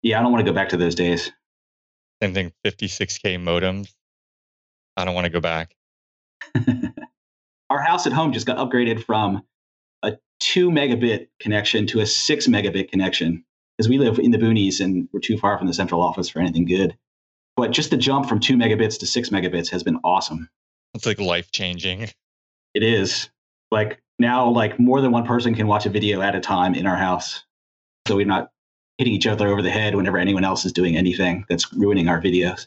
Yeah, 0.00 0.18
I 0.18 0.22
don't 0.22 0.32
want 0.32 0.42
to 0.42 0.50
go 0.50 0.54
back 0.54 0.70
to 0.70 0.78
those 0.78 0.94
days. 0.94 1.30
Same 2.22 2.32
thing, 2.32 2.52
56k 2.64 3.38
modems. 3.38 3.90
I 4.96 5.04
don't 5.04 5.14
want 5.14 5.26
to 5.26 5.30
go 5.30 5.40
back. 5.40 5.74
Our 7.70 7.80
house 7.80 8.06
at 8.06 8.12
home 8.12 8.32
just 8.32 8.46
got 8.46 8.58
upgraded 8.58 9.02
from 9.04 9.42
a 10.02 10.16
two 10.40 10.70
megabit 10.70 11.28
connection 11.40 11.86
to 11.88 12.00
a 12.00 12.06
six 12.06 12.46
megabit 12.46 12.90
connection 12.90 13.44
because 13.76 13.88
we 13.88 13.98
live 13.98 14.18
in 14.18 14.30
the 14.30 14.38
boonies 14.38 14.80
and 14.80 15.08
we're 15.12 15.20
too 15.20 15.36
far 15.36 15.58
from 15.58 15.66
the 15.66 15.74
central 15.74 16.02
office 16.02 16.28
for 16.28 16.40
anything 16.40 16.64
good. 16.64 16.96
But 17.56 17.72
just 17.72 17.90
the 17.90 17.96
jump 17.96 18.28
from 18.28 18.40
two 18.40 18.56
megabits 18.56 18.98
to 19.00 19.06
six 19.06 19.30
megabits 19.30 19.70
has 19.70 19.82
been 19.82 19.98
awesome. 20.04 20.48
It's 20.94 21.06
like 21.06 21.20
life 21.20 21.50
changing. 21.50 22.08
It 22.74 22.82
is. 22.82 23.30
Like 23.70 24.00
now, 24.18 24.48
like 24.48 24.78
more 24.78 25.00
than 25.00 25.10
one 25.10 25.26
person 25.26 25.54
can 25.54 25.66
watch 25.66 25.86
a 25.86 25.90
video 25.90 26.20
at 26.20 26.34
a 26.34 26.40
time 26.40 26.74
in 26.74 26.86
our 26.86 26.96
house. 26.96 27.44
So 28.06 28.16
we're 28.16 28.26
not 28.26 28.50
hitting 28.98 29.12
each 29.12 29.26
other 29.26 29.48
over 29.48 29.62
the 29.62 29.70
head 29.70 29.94
whenever 29.94 30.18
anyone 30.18 30.44
else 30.44 30.64
is 30.64 30.72
doing 30.72 30.96
anything 30.96 31.44
that's 31.48 31.72
ruining 31.72 32.08
our 32.08 32.20
videos. 32.20 32.66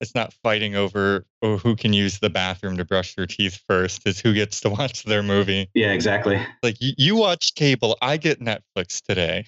It's 0.00 0.14
not 0.14 0.32
fighting 0.42 0.74
over 0.74 1.24
oh, 1.42 1.56
who 1.58 1.76
can 1.76 1.92
use 1.92 2.18
the 2.18 2.30
bathroom 2.30 2.76
to 2.76 2.84
brush 2.84 3.14
their 3.14 3.26
teeth 3.26 3.62
first. 3.68 4.02
It's 4.06 4.20
who 4.20 4.34
gets 4.34 4.60
to 4.60 4.70
watch 4.70 5.04
their 5.04 5.22
movie. 5.22 5.70
Yeah, 5.74 5.92
exactly. 5.92 6.44
Like 6.62 6.76
you, 6.80 6.92
you 6.96 7.16
watch 7.16 7.54
cable, 7.54 7.96
I 8.02 8.16
get 8.16 8.40
Netflix 8.40 9.00
today. 9.02 9.46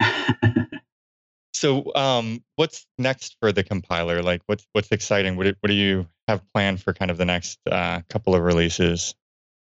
so, 1.52 1.92
um, 1.94 2.42
what's 2.56 2.86
next 2.98 3.36
for 3.40 3.52
the 3.52 3.64
compiler? 3.64 4.22
Like, 4.22 4.42
what's 4.46 4.66
what's 4.72 4.92
exciting? 4.92 5.36
What 5.36 5.44
do, 5.44 5.54
what 5.60 5.68
do 5.68 5.74
you 5.74 6.06
have 6.28 6.42
planned 6.52 6.82
for 6.82 6.92
kind 6.92 7.10
of 7.10 7.18
the 7.18 7.24
next 7.24 7.58
uh, 7.70 8.02
couple 8.08 8.34
of 8.34 8.42
releases? 8.42 9.14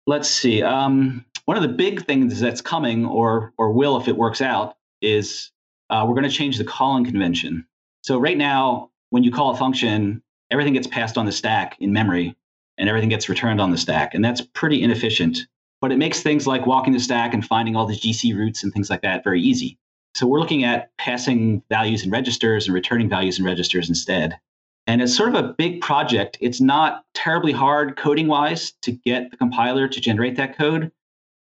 Let's 0.07 0.29
see. 0.29 0.61
Um, 0.61 1.25
one 1.45 1.57
of 1.57 1.63
the 1.63 1.69
big 1.69 2.05
things 2.05 2.39
that's 2.39 2.61
coming, 2.61 3.05
or 3.05 3.53
or 3.57 3.71
will 3.71 3.97
if 3.97 4.07
it 4.07 4.17
works 4.17 4.41
out, 4.41 4.77
is 5.01 5.51
uh, 5.89 6.05
we're 6.07 6.15
going 6.15 6.29
to 6.29 6.35
change 6.35 6.57
the 6.57 6.63
calling 6.63 7.05
convention. 7.05 7.65
So 8.01 8.19
right 8.19 8.37
now, 8.37 8.91
when 9.15 9.23
you 9.23 9.31
call 9.31 9.51
a 9.51 9.55
function, 9.55 10.21
everything 10.51 10.73
gets 10.73 10.87
passed 10.87 11.17
on 11.17 11.25
the 11.25 11.31
stack 11.31 11.77
in 11.79 11.93
memory, 11.93 12.35
and 12.77 12.89
everything 12.89 13.07
gets 13.07 13.29
returned 13.29 13.61
on 13.61 13.71
the 13.71 13.77
stack, 13.77 14.13
and 14.13 14.25
that's 14.25 14.41
pretty 14.41 14.83
inefficient. 14.83 15.37
But 15.79 15.93
it 15.93 15.97
makes 15.97 16.21
things 16.21 16.45
like 16.45 16.65
walking 16.65 16.91
the 16.91 16.99
stack 16.99 17.33
and 17.33 17.45
finding 17.45 17.77
all 17.77 17.85
the 17.85 17.93
GC 17.93 18.35
roots 18.35 18.61
and 18.61 18.73
things 18.73 18.89
like 18.89 19.03
that 19.03 19.23
very 19.23 19.41
easy. 19.41 19.77
So 20.15 20.27
we're 20.27 20.41
looking 20.41 20.65
at 20.65 20.89
passing 20.97 21.63
values 21.69 22.03
in 22.03 22.11
registers 22.11 22.67
and 22.67 22.73
returning 22.73 23.07
values 23.07 23.39
in 23.39 23.45
registers 23.45 23.87
instead. 23.87 24.37
And 24.85 25.01
it's 25.01 25.15
sort 25.15 25.33
of 25.33 25.35
a 25.35 25.53
big 25.53 25.79
project. 25.79 26.37
It's 26.41 26.59
not 26.59 27.05
terribly 27.13 27.53
hard 27.53 27.95
coding 27.95 28.27
wise 28.27 28.73
to 28.81 28.91
get 28.91 29.31
the 29.31 29.37
compiler 29.37 29.87
to 29.87 30.01
generate 30.01 30.35
that 30.35 30.57
code, 30.57 30.91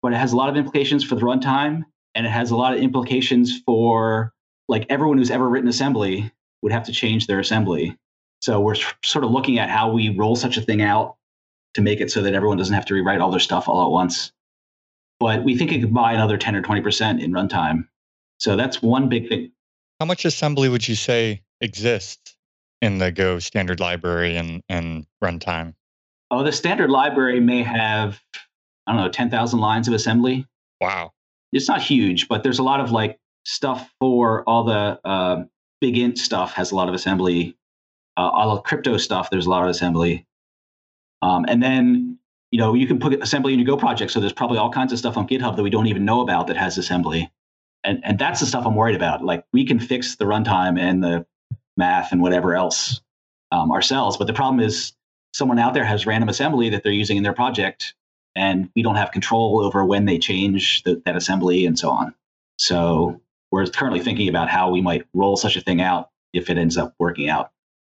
but 0.01 0.13
it 0.13 0.17
has 0.17 0.31
a 0.31 0.37
lot 0.37 0.47
of 0.47 0.55
implications 0.55 1.03
for 1.03 1.15
the 1.15 1.23
runtime 1.23 1.83
and 2.15 2.25
it 2.25 2.29
has 2.29 2.51
a 2.51 2.55
lot 2.55 2.73
of 2.73 2.79
implications 2.79 3.59
for 3.65 4.31
like 4.69 4.85
everyone 4.87 5.17
who's 5.17 5.29
ever 5.29 5.49
written 5.49 5.67
assembly 5.67 6.31
would 6.65 6.73
have 6.73 6.83
to 6.83 6.91
change 6.91 7.27
their 7.27 7.39
assembly. 7.39 7.95
So 8.41 8.59
we're 8.59 8.73
sort 9.03 9.23
of 9.23 9.29
looking 9.29 9.59
at 9.59 9.69
how 9.69 9.91
we 9.91 10.09
roll 10.09 10.35
such 10.35 10.57
a 10.57 10.61
thing 10.61 10.81
out 10.81 11.15
to 11.75 11.81
make 11.83 12.01
it 12.01 12.09
so 12.09 12.23
that 12.23 12.33
everyone 12.33 12.57
doesn't 12.57 12.73
have 12.73 12.85
to 12.85 12.95
rewrite 12.95 13.21
all 13.21 13.29
their 13.29 13.39
stuff 13.39 13.69
all 13.69 13.85
at 13.85 13.91
once. 13.91 14.31
But 15.19 15.43
we 15.43 15.55
think 15.55 15.71
it 15.71 15.81
could 15.81 15.93
buy 15.93 16.13
another 16.13 16.39
10 16.39 16.55
or 16.55 16.63
20% 16.63 17.23
in 17.23 17.31
runtime. 17.31 17.87
So 18.39 18.55
that's 18.55 18.81
one 18.81 19.09
big 19.09 19.29
thing. 19.29 19.51
How 19.99 20.07
much 20.07 20.25
assembly 20.25 20.67
would 20.67 20.87
you 20.87 20.95
say 20.95 21.43
exists 21.61 22.35
in 22.81 22.97
the 22.97 23.11
Go 23.11 23.37
standard 23.37 23.79
library 23.79 24.35
and, 24.35 24.63
and 24.67 25.05
runtime? 25.23 25.75
Oh, 26.31 26.43
the 26.43 26.51
standard 26.51 26.89
library 26.89 27.39
may 27.39 27.61
have, 27.61 28.19
I 28.87 28.93
don't 28.93 29.01
know, 29.03 29.09
10,000 29.09 29.59
lines 29.59 29.87
of 29.87 29.93
assembly. 29.93 30.47
Wow. 30.81 31.11
It's 31.51 31.67
not 31.67 31.83
huge, 31.83 32.27
but 32.27 32.41
there's 32.41 32.57
a 32.57 32.63
lot 32.63 32.79
of 32.79 32.89
like 32.89 33.19
stuff 33.43 33.93
for 33.99 34.43
all 34.49 34.63
the 34.63 34.99
uh, 35.05 35.43
big 35.81 35.97
int 35.97 36.17
stuff 36.17 36.53
has 36.53 36.71
a 36.71 36.75
lot 36.75 36.89
of 36.89 36.95
assembly. 36.95 37.55
Uh, 38.17 38.29
all 38.29 38.55
the 38.55 38.61
crypto 38.61 38.97
stuff, 38.97 39.29
there's 39.29 39.45
a 39.45 39.49
lot 39.49 39.63
of 39.63 39.69
assembly. 39.69 40.25
Um, 41.21 41.45
and 41.47 41.61
then, 41.61 42.17
you 42.51 42.59
know, 42.59 42.73
you 42.73 42.87
can 42.87 42.99
put 42.99 43.13
assembly 43.21 43.53
in 43.53 43.59
your 43.59 43.65
Go 43.65 43.77
project. 43.77 44.11
So 44.11 44.19
there's 44.19 44.33
probably 44.33 44.57
all 44.57 44.71
kinds 44.71 44.93
of 44.93 44.99
stuff 44.99 45.17
on 45.17 45.27
GitHub 45.27 45.55
that 45.55 45.63
we 45.63 45.69
don't 45.69 45.87
even 45.87 46.05
know 46.05 46.21
about 46.21 46.47
that 46.47 46.57
has 46.57 46.77
assembly. 46.77 47.31
And, 47.83 47.99
and 48.03 48.17
that's 48.17 48.39
the 48.39 48.45
stuff 48.45 48.65
I'm 48.65 48.75
worried 48.75 48.95
about. 48.95 49.23
Like 49.23 49.45
we 49.51 49.65
can 49.65 49.79
fix 49.79 50.15
the 50.15 50.25
runtime 50.25 50.79
and 50.79 51.03
the 51.03 51.25
math 51.77 52.11
and 52.11 52.21
whatever 52.21 52.55
else 52.55 53.01
um, 53.51 53.71
ourselves. 53.71 54.17
But 54.17 54.27
the 54.27 54.33
problem 54.33 54.59
is 54.59 54.93
someone 55.33 55.59
out 55.59 55.73
there 55.73 55.85
has 55.85 56.05
random 56.05 56.29
assembly 56.29 56.69
that 56.69 56.83
they're 56.83 56.93
using 56.93 57.17
in 57.17 57.23
their 57.23 57.33
project, 57.33 57.93
and 58.35 58.69
we 58.75 58.81
don't 58.81 58.95
have 58.95 59.11
control 59.11 59.61
over 59.63 59.85
when 59.85 60.05
they 60.05 60.17
change 60.17 60.83
the, 60.83 61.01
that 61.05 61.15
assembly 61.15 61.65
and 61.65 61.77
so 61.77 61.89
on. 61.89 62.13
So 62.57 63.21
we're 63.55 63.65
currently 63.67 64.01
thinking 64.01 64.27
about 64.27 64.49
how 64.49 64.69
we 64.69 64.81
might 64.81 65.05
roll 65.13 65.37
such 65.37 65.55
a 65.55 65.61
thing 65.61 65.79
out 65.79 66.09
if 66.33 66.49
it 66.49 66.57
ends 66.57 66.75
up 66.75 66.93
working 66.99 67.29
out. 67.29 67.51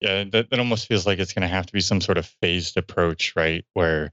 Yeah, 0.03 0.25
that, 0.25 0.51
that 0.51 0.59
almost 0.59 0.87
feels 0.87 1.07
like 1.07 1.19
it's 1.19 1.33
going 1.33 1.49
to 1.49 1.49
have 1.49 1.65
to 1.65 1.73
be 1.73 1.81
some 1.81 2.03
sort 2.03 2.19
of 2.19 2.27
phased 2.43 2.77
approach, 2.77 3.33
right? 3.35 3.65
Where 3.73 4.13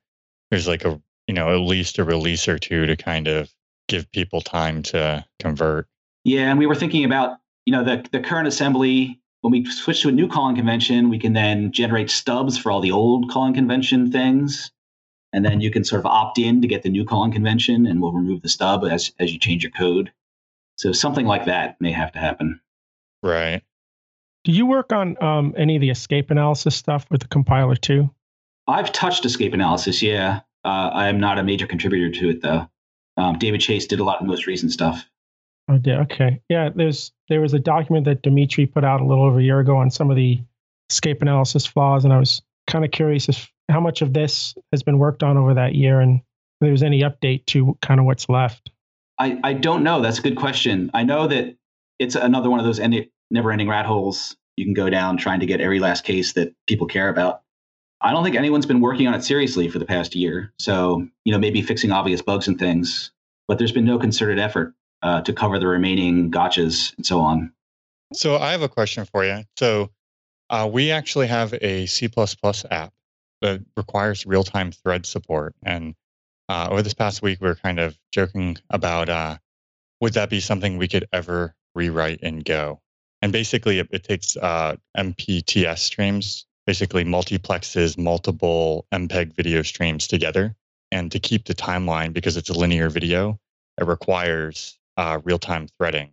there's 0.50 0.70
like 0.70 0.86
a, 0.86 1.02
you 1.28 1.34
know, 1.34 1.54
at 1.54 1.60
least 1.60 2.00
a 2.00 2.06
release 2.06 2.48
or 2.48 2.58
two 2.58 2.86
to 2.86 2.96
kind 2.96 3.28
of 3.28 3.54
give 3.90 4.10
people 4.14 4.40
time 4.40 4.84
to 4.84 5.26
convert. 5.40 5.88
Yeah, 6.24 6.50
and 6.50 6.58
we 6.58 6.66
were 6.66 6.76
thinking 6.76 7.04
about, 7.04 7.40
you 7.66 7.74
know, 7.74 7.84
the, 7.84 8.08
the 8.14 8.22
current 8.22 8.48
assembly 8.48 9.20
when 9.42 9.52
we 9.52 9.66
switch 9.66 10.02
to 10.04 10.08
a 10.08 10.14
new 10.14 10.30
calling 10.30 10.56
convention, 10.56 11.10
we 11.10 11.20
can 11.20 11.34
then 11.34 11.74
generate 11.74 12.10
stubs 12.10 12.58
for 12.58 12.72
all 12.72 12.80
the 12.80 12.92
old 12.92 13.30
calling 13.30 13.54
convention 13.54 14.10
things. 14.10 14.72
And 15.34 15.44
then 15.44 15.60
you 15.60 15.70
can 15.70 15.84
sort 15.84 16.00
of 16.00 16.06
opt 16.06 16.40
in 16.40 16.62
to 16.62 16.68
get 16.70 16.84
the 16.84 16.90
new 16.90 17.04
calling 17.04 17.34
convention, 17.34 17.86
and 17.86 18.02
we'll 18.02 18.14
remove 18.14 18.42
the 18.42 18.48
stub 18.48 18.86
as, 18.86 19.12
as 19.20 19.34
you 19.34 19.40
change 19.40 19.64
your 19.64 19.74
code. 19.74 20.14
So 20.78 20.92
something 20.92 21.26
like 21.26 21.46
that 21.46 21.78
may 21.80 21.92
have 21.92 22.12
to 22.14 22.20
happen. 22.20 22.60
Right. 23.22 23.62
Do 24.44 24.52
you 24.52 24.66
work 24.66 24.92
on 24.92 25.22
um, 25.24 25.54
any 25.58 25.76
of 25.76 25.82
the 25.82 25.90
escape 25.90 26.30
analysis 26.32 26.76
stuff 26.76 27.06
with 27.10 27.22
the 27.22 27.28
compiler 27.28 27.76
too? 27.76 28.10
I've 28.68 28.92
touched 28.92 29.26
escape 29.26 29.54
analysis, 29.54 30.02
yeah. 30.02 30.42
Uh, 30.66 30.90
I 30.94 31.08
am 31.08 31.20
not 31.20 31.40
a 31.40 31.44
major 31.44 31.68
contributor 31.68 32.10
to 32.20 32.30
it, 32.30 32.42
though. 32.42 32.70
Um, 33.18 33.38
David 33.38 33.62
Chase 33.62 33.86
did 33.86 34.00
a 34.00 34.04
lot 34.04 34.18
of 34.18 34.24
the 34.24 34.32
most 34.32 34.48
recent 34.48 34.72
stuff. 34.72 35.06
Oh, 35.70 35.80
yeah. 35.84 36.02
Okay. 36.02 36.42
Yeah. 36.50 36.70
There's 36.74 37.12
there 37.30 37.42
was 37.42 37.54
a 37.54 37.60
document 37.60 38.06
that 38.06 38.22
Dmitry 38.22 38.66
put 38.66 38.84
out 38.84 39.02
a 39.02 39.06
little 39.06 39.26
over 39.26 39.40
a 39.40 39.44
year 39.44 39.60
ago 39.60 39.78
on 39.78 39.92
some 39.92 40.10
of 40.10 40.18
the 40.18 40.42
escape 40.90 41.22
analysis 41.22 41.66
flaws, 41.66 42.04
and 42.04 42.14
I 42.14 42.20
was 42.20 42.42
kind 42.68 42.84
of 42.84 42.92
curious 42.92 43.30
if 43.30 43.52
how 43.70 43.80
much 43.80 44.02
of 44.02 44.14
this 44.14 44.56
has 44.72 44.84
been 44.84 45.00
worked 45.00 45.24
on 45.24 45.38
over 45.38 45.54
that 45.54 45.76
year, 45.76 46.02
and 46.02 46.20
if 46.20 46.24
there's 46.60 46.84
any 46.84 47.02
update 47.02 47.46
to 47.48 47.78
kind 47.82 48.00
of 48.00 48.06
what's 48.06 48.28
left. 48.28 48.72
I 49.24 49.40
I 49.44 49.54
don't 49.54 49.84
know. 49.84 50.02
That's 50.02 50.20
a 50.20 50.22
good 50.22 50.36
question. 50.36 50.92
I 50.94 51.04
know 51.04 51.28
that 51.28 51.56
it's 52.00 52.16
another 52.16 52.50
one 52.50 52.60
of 52.60 52.66
those 52.66 52.80
never-ending 53.32 53.70
rat 53.70 53.86
holes 53.86 54.36
you 54.58 54.66
can 54.66 54.74
go 54.74 54.90
down 54.90 55.18
trying 55.18 55.40
to 55.40 55.46
get 55.46 55.62
every 55.62 55.80
last 55.80 56.04
case 56.04 56.34
that 56.34 56.54
people 56.68 56.88
care 56.88 57.10
about. 57.10 57.42
I 58.02 58.12
don't 58.12 58.24
think 58.24 58.36
anyone's 58.36 58.66
been 58.66 58.82
working 58.82 59.08
on 59.08 59.14
it 59.14 59.24
seriously 59.24 59.70
for 59.70 59.80
the 59.80 59.86
past 59.86 60.14
year. 60.14 60.54
So, 60.60 61.08
you 61.24 61.32
know, 61.32 61.40
maybe 61.40 61.62
fixing 61.62 61.92
obvious 61.92 62.22
bugs 62.22 62.48
and 62.48 62.60
things, 62.60 63.12
but 63.48 63.58
there's 63.58 63.72
been 63.72 63.86
no 63.86 63.98
concerted 63.98 64.40
effort 64.40 64.74
uh, 65.02 65.22
to 65.22 65.32
cover 65.32 65.58
the 65.58 65.68
remaining 65.68 66.30
gotchas 66.30 66.96
and 66.98 67.06
so 67.06 67.22
on. 67.22 67.54
So 68.14 68.38
I 68.38 68.52
have 68.52 68.62
a 68.62 68.70
question 68.70 69.06
for 69.06 69.24
you. 69.24 69.44
So 69.58 69.90
uh, 70.50 70.70
we 70.72 70.92
actually 70.92 71.28
have 71.28 71.54
a 71.62 71.86
C++ 71.86 72.10
app 72.70 72.94
that 73.42 73.62
requires 73.78 74.26
real-time 74.26 74.72
thread 74.72 75.06
support, 75.06 75.56
and 75.64 75.96
uh, 76.50 76.68
over 76.70 76.82
this 76.82 76.94
past 76.94 77.22
week, 77.22 77.40
we 77.42 77.50
are 77.50 77.56
kind 77.56 77.80
of 77.80 77.98
joking 78.12 78.58
about 78.70 79.10
uh, 79.10 79.38
would 80.02 80.14
that 80.14 80.30
be 80.30 80.40
something 80.40 80.78
we 80.78 80.88
could 80.88 81.08
ever 81.14 81.56
rewrite 81.76 82.20
in 82.20 82.40
Go? 82.40 82.82
And 83.22 83.32
basically, 83.32 83.80
it, 83.80 83.88
it 83.92 84.04
takes 84.04 84.36
uh, 84.36 84.76
MPTS 84.98 85.80
streams, 85.80 86.46
basically 86.68 87.06
multiplexes 87.06 87.98
multiple 87.98 88.86
MPEG 88.94 89.34
video 89.34 89.62
streams 89.62 90.08
together. 90.08 90.56
And 90.92 91.12
to 91.12 91.20
keep 91.20 91.46
the 91.46 91.56
timeline, 91.56 92.14
because 92.14 92.38
it's 92.38 92.50
a 92.50 92.54
linear 92.54 92.90
video, 92.90 93.40
it 93.80 93.86
requires 93.86 94.78
uh, 94.98 95.20
real 95.24 95.40
time 95.40 95.68
threading. 95.78 96.12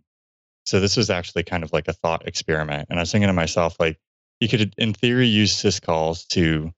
So 0.65 0.79
this 0.79 0.95
was 0.95 1.09
actually 1.09 1.43
kind 1.43 1.63
of 1.63 1.73
like 1.73 1.87
a 1.87 1.93
thought 1.93 2.27
experiment. 2.27 2.87
And 2.89 2.97
I 2.97 3.01
was 3.01 3.11
thinking 3.11 3.27
to 3.27 3.33
myself, 3.33 3.75
like, 3.79 3.99
you 4.39 4.47
could, 4.47 4.73
in 4.77 4.93
theory, 4.93 5.27
use 5.27 5.53
syscalls 5.53 6.25
to 6.29 6.71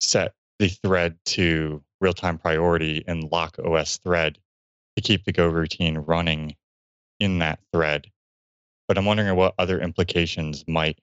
set 0.00 0.32
the 0.58 0.68
thread 0.68 1.18
to 1.26 1.82
real 2.00 2.12
time 2.12 2.38
priority 2.38 3.04
and 3.06 3.30
lock 3.30 3.58
OS 3.58 3.98
thread 3.98 4.38
to 4.96 5.02
keep 5.02 5.24
the 5.24 5.32
Go 5.32 5.48
routine 5.48 5.98
running 5.98 6.56
in 7.20 7.38
that 7.40 7.60
thread. 7.72 8.06
But 8.88 8.98
I'm 8.98 9.04
wondering 9.04 9.34
what 9.36 9.54
other 9.58 9.80
implications 9.80 10.64
might 10.68 10.98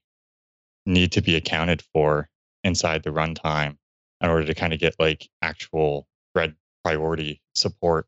need 0.86 1.14
to 1.14 1.22
be 1.22 1.36
accounted 1.36 1.82
for 1.94 2.30
inside 2.64 3.04
the 3.04 3.10
runtime 3.10 3.78
in 4.22 4.30
order 4.30 4.46
to 4.46 4.54
kind 4.54 4.74
of 4.74 4.80
get 4.80 4.96
like 5.00 5.30
actual 5.42 6.08
thread 6.34 6.56
priority 6.84 7.42
support 7.56 8.08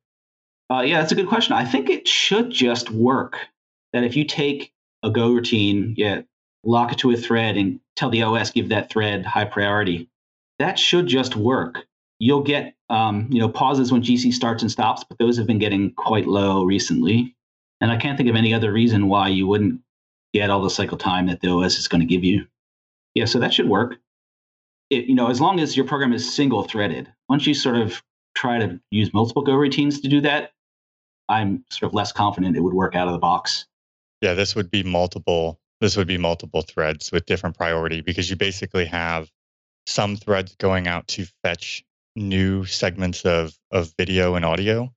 uh, 0.70 0.82
yeah, 0.82 1.00
that's 1.00 1.12
a 1.12 1.16
good 1.16 1.28
question. 1.28 1.54
I 1.54 1.66
think 1.66 1.90
it 1.90 2.08
should 2.08 2.50
just 2.50 2.90
work. 2.90 3.38
That 3.94 4.04
if 4.04 4.16
you 4.16 4.26
take 4.26 4.74
a 5.04 5.10
Go 5.10 5.32
routine, 5.32 5.94
yeah, 5.98 6.22
lock 6.64 6.92
it 6.92 6.98
to 7.00 7.12
a 7.12 7.18
thread 7.18 7.56
and 7.56 7.80
tell 7.96 8.10
the 8.10 8.24
OS 8.24 8.52
give 8.52 8.70
that 8.70 8.90
thread 8.90 9.26
high 9.26 9.46
priority, 9.46 10.10
that 10.60 10.80
should 10.80 11.08
just 11.08 11.36
work. 11.36 11.86
You'll 12.20 12.44
get 12.44 12.76
um, 12.90 13.28
you 13.32 13.40
know 13.40 13.50
pauses 13.50 13.92
when 13.92 14.02
GC 14.02 14.34
starts 14.34 14.62
and 14.62 14.72
stops, 14.72 15.04
but 15.04 15.18
those 15.18 15.38
have 15.38 15.48
been 15.48 15.60
getting 15.60 15.92
quite 15.94 16.28
low 16.28 16.64
recently. 16.64 17.36
And 17.82 17.92
I 17.92 17.98
can't 17.98 18.18
think 18.18 18.30
of 18.30 18.36
any 18.36 18.54
other 18.54 18.72
reason 18.72 19.08
why 19.08 19.28
you 19.28 19.48
wouldn't 19.48 19.82
get 20.34 20.50
all 20.50 20.62
the 20.62 20.70
cycle 20.70 20.98
time 20.98 21.28
that 21.28 21.42
the 21.42 21.50
OS 21.50 21.78
is 21.78 21.88
going 21.88 22.02
to 22.02 22.08
give 22.08 22.24
you. 22.24 22.46
Yeah, 23.14 23.26
so 23.26 23.40
that 23.40 23.54
should 23.54 23.70
work. 23.70 23.98
It, 24.90 25.06
you 25.06 25.16
know, 25.16 25.30
as 25.30 25.42
long 25.42 25.60
as 25.60 25.76
your 25.76 25.86
program 25.86 26.14
is 26.14 26.34
single 26.34 26.64
threaded. 26.64 27.12
Once 27.28 27.48
you 27.48 27.54
sort 27.54 27.76
of 27.76 28.02
try 28.36 28.60
to 28.60 28.80
use 28.92 29.14
multiple 29.14 29.42
Go 29.42 29.56
routines 29.56 30.02
to 30.02 30.08
do 30.08 30.22
that, 30.22 30.52
I'm 31.28 31.66
sort 31.72 31.90
of 31.90 31.94
less 31.94 32.12
confident 32.12 32.56
it 32.56 32.62
would 32.62 32.74
work 32.74 32.96
out 32.96 33.08
of 33.08 33.14
the 33.14 33.20
box. 33.20 33.66
Yeah, 34.22 34.34
this 34.34 34.56
would 34.56 34.70
be 34.70 34.84
multiple. 34.84 35.60
This 35.82 35.98
would 35.98 36.08
be 36.08 36.18
multiple 36.18 36.62
threads 36.62 37.12
with 37.12 37.26
different 37.26 37.58
priority 37.58 38.02
because 38.02 38.30
you 38.30 38.36
basically 38.36 38.86
have 38.86 39.30
some 39.88 40.16
threads 40.16 40.56
going 40.56 40.88
out 40.88 41.08
to 41.08 41.26
fetch 41.44 41.84
new 42.16 42.66
segments 42.66 43.26
of 43.26 43.58
of 43.72 43.94
video 43.98 44.36
and 44.36 44.46
audio, 44.46 44.94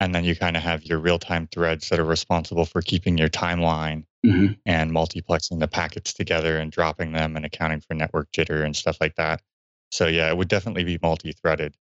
and 0.00 0.14
then 0.14 0.24
you 0.24 0.36
kind 0.36 0.56
of 0.56 0.62
have 0.62 0.84
your 0.84 0.98
real 0.98 1.18
time 1.18 1.46
threads 1.46 1.88
that 1.88 1.98
are 1.98 2.04
responsible 2.04 2.64
for 2.64 2.82
keeping 2.82 3.16
your 3.16 3.28
timeline 3.28 4.04
mm-hmm. 4.24 4.52
and 4.66 4.90
multiplexing 4.90 5.60
the 5.60 5.68
packets 5.68 6.12
together 6.12 6.58
and 6.58 6.72
dropping 6.72 7.12
them 7.12 7.36
and 7.36 7.44
accounting 7.44 7.80
for 7.80 7.94
network 7.94 8.30
jitter 8.32 8.64
and 8.64 8.76
stuff 8.76 8.98
like 9.00 9.14
that. 9.16 9.40
So 9.90 10.06
yeah, 10.06 10.28
it 10.28 10.36
would 10.36 10.48
definitely 10.48 10.84
be 10.84 10.98
multi-threaded. 11.00 11.76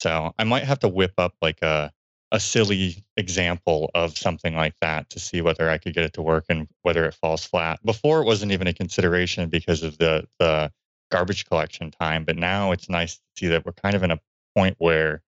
So 0.00 0.32
I 0.38 0.44
might 0.44 0.64
have 0.64 0.78
to 0.80 0.88
whip 0.88 1.14
up 1.18 1.34
like 1.42 1.60
a 1.62 1.92
a 2.32 2.38
silly 2.40 3.04
example 3.16 3.90
of 3.94 4.16
something 4.16 4.54
like 4.54 4.74
that 4.80 5.10
to 5.10 5.18
see 5.18 5.42
whether 5.42 5.68
I 5.68 5.78
could 5.78 5.94
get 5.94 6.04
it 6.04 6.12
to 6.12 6.22
work 6.22 6.44
and 6.48 6.68
whether 6.82 7.04
it 7.06 7.14
falls 7.14 7.44
flat. 7.44 7.84
Before 7.84 8.22
it 8.22 8.24
wasn't 8.24 8.52
even 8.52 8.68
a 8.68 8.72
consideration 8.72 9.48
because 9.48 9.82
of 9.82 9.98
the 9.98 10.28
the 10.38 10.70
garbage 11.10 11.44
collection 11.46 11.90
time, 11.90 12.24
but 12.24 12.36
now 12.36 12.72
it's 12.72 12.88
nice 12.88 13.16
to 13.16 13.22
see 13.36 13.46
that 13.48 13.64
we're 13.66 13.72
kind 13.72 13.94
of 13.94 14.02
in 14.02 14.10
a 14.10 14.20
point 14.56 14.76
where 14.78 15.22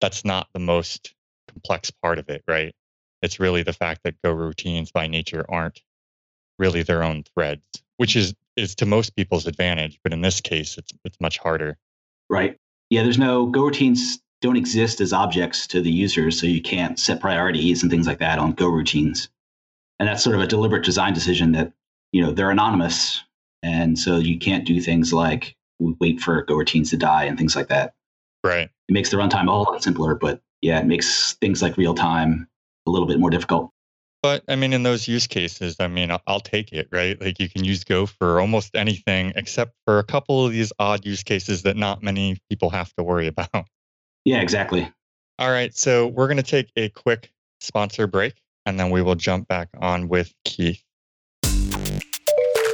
that's 0.00 0.24
not 0.24 0.48
the 0.52 0.60
most 0.60 1.14
complex 1.48 1.90
part 1.90 2.18
of 2.18 2.28
it, 2.28 2.42
right? 2.46 2.74
It's 3.22 3.40
really 3.40 3.62
the 3.62 3.72
fact 3.72 4.02
that 4.04 4.20
Go 4.22 4.32
routines 4.32 4.92
by 4.92 5.06
nature 5.06 5.44
aren't 5.48 5.80
really 6.58 6.82
their 6.82 7.02
own 7.02 7.24
threads, 7.34 7.62
which 7.96 8.16
is 8.16 8.34
is 8.56 8.74
to 8.74 8.86
most 8.86 9.14
people's 9.14 9.46
advantage, 9.46 10.00
but 10.02 10.12
in 10.12 10.20
this 10.20 10.40
case 10.40 10.78
it's 10.78 10.92
it's 11.04 11.20
much 11.20 11.38
harder. 11.38 11.76
Right. 12.28 12.56
Yeah, 12.90 13.02
there's 13.02 13.18
no 13.18 13.46
Go 13.46 13.64
routines 13.64 14.18
don't 14.40 14.56
exist 14.56 15.00
as 15.00 15.12
objects 15.12 15.66
to 15.68 15.80
the 15.80 15.90
users, 15.90 16.40
so 16.40 16.46
you 16.46 16.62
can't 16.62 16.98
set 16.98 17.20
priorities 17.20 17.82
and 17.82 17.90
things 17.90 18.06
like 18.06 18.18
that 18.18 18.38
on 18.38 18.52
Go 18.52 18.68
routines. 18.68 19.28
And 19.98 20.08
that's 20.08 20.22
sort 20.22 20.36
of 20.36 20.42
a 20.42 20.46
deliberate 20.46 20.84
design 20.84 21.12
decision 21.12 21.52
that, 21.52 21.72
you 22.12 22.22
know, 22.22 22.30
they're 22.30 22.50
anonymous. 22.50 23.24
And 23.62 23.98
so 23.98 24.16
you 24.16 24.38
can't 24.38 24.66
do 24.66 24.80
things 24.80 25.12
like 25.12 25.56
wait 25.78 26.20
for 26.20 26.42
Go 26.42 26.56
routines 26.56 26.90
to 26.90 26.96
die 26.96 27.24
and 27.24 27.38
things 27.38 27.56
like 27.56 27.68
that. 27.68 27.94
Right. 28.44 28.70
It 28.88 28.92
makes 28.92 29.10
the 29.10 29.16
runtime 29.16 29.48
a 29.48 29.50
whole 29.50 29.64
lot 29.64 29.82
simpler, 29.82 30.14
but 30.14 30.40
yeah, 30.60 30.78
it 30.80 30.86
makes 30.86 31.34
things 31.34 31.62
like 31.62 31.76
real 31.76 31.94
time 31.94 32.48
a 32.86 32.90
little 32.90 33.06
bit 33.06 33.18
more 33.18 33.30
difficult. 33.30 33.70
But 34.22 34.42
I 34.48 34.56
mean, 34.56 34.72
in 34.72 34.82
those 34.82 35.06
use 35.06 35.28
cases, 35.28 35.76
I 35.78 35.86
mean, 35.86 36.10
I'll, 36.10 36.22
I'll 36.26 36.40
take 36.40 36.72
it, 36.72 36.88
right? 36.90 37.20
Like 37.20 37.38
you 37.38 37.48
can 37.48 37.64
use 37.64 37.84
Go 37.84 38.06
for 38.06 38.40
almost 38.40 38.74
anything 38.74 39.32
except 39.36 39.74
for 39.84 40.00
a 40.00 40.04
couple 40.04 40.44
of 40.44 40.52
these 40.52 40.72
odd 40.78 41.06
use 41.06 41.22
cases 41.22 41.62
that 41.62 41.76
not 41.76 42.02
many 42.02 42.36
people 42.50 42.70
have 42.70 42.92
to 42.94 43.04
worry 43.04 43.26
about. 43.28 43.66
Yeah, 44.24 44.40
exactly. 44.40 44.90
All 45.38 45.50
right. 45.50 45.74
So 45.76 46.08
we're 46.08 46.26
going 46.26 46.38
to 46.38 46.42
take 46.42 46.70
a 46.76 46.88
quick 46.88 47.30
sponsor 47.60 48.06
break 48.06 48.34
and 48.66 48.78
then 48.78 48.90
we 48.90 49.02
will 49.02 49.14
jump 49.14 49.46
back 49.46 49.68
on 49.80 50.08
with 50.08 50.34
Keith. 50.44 50.82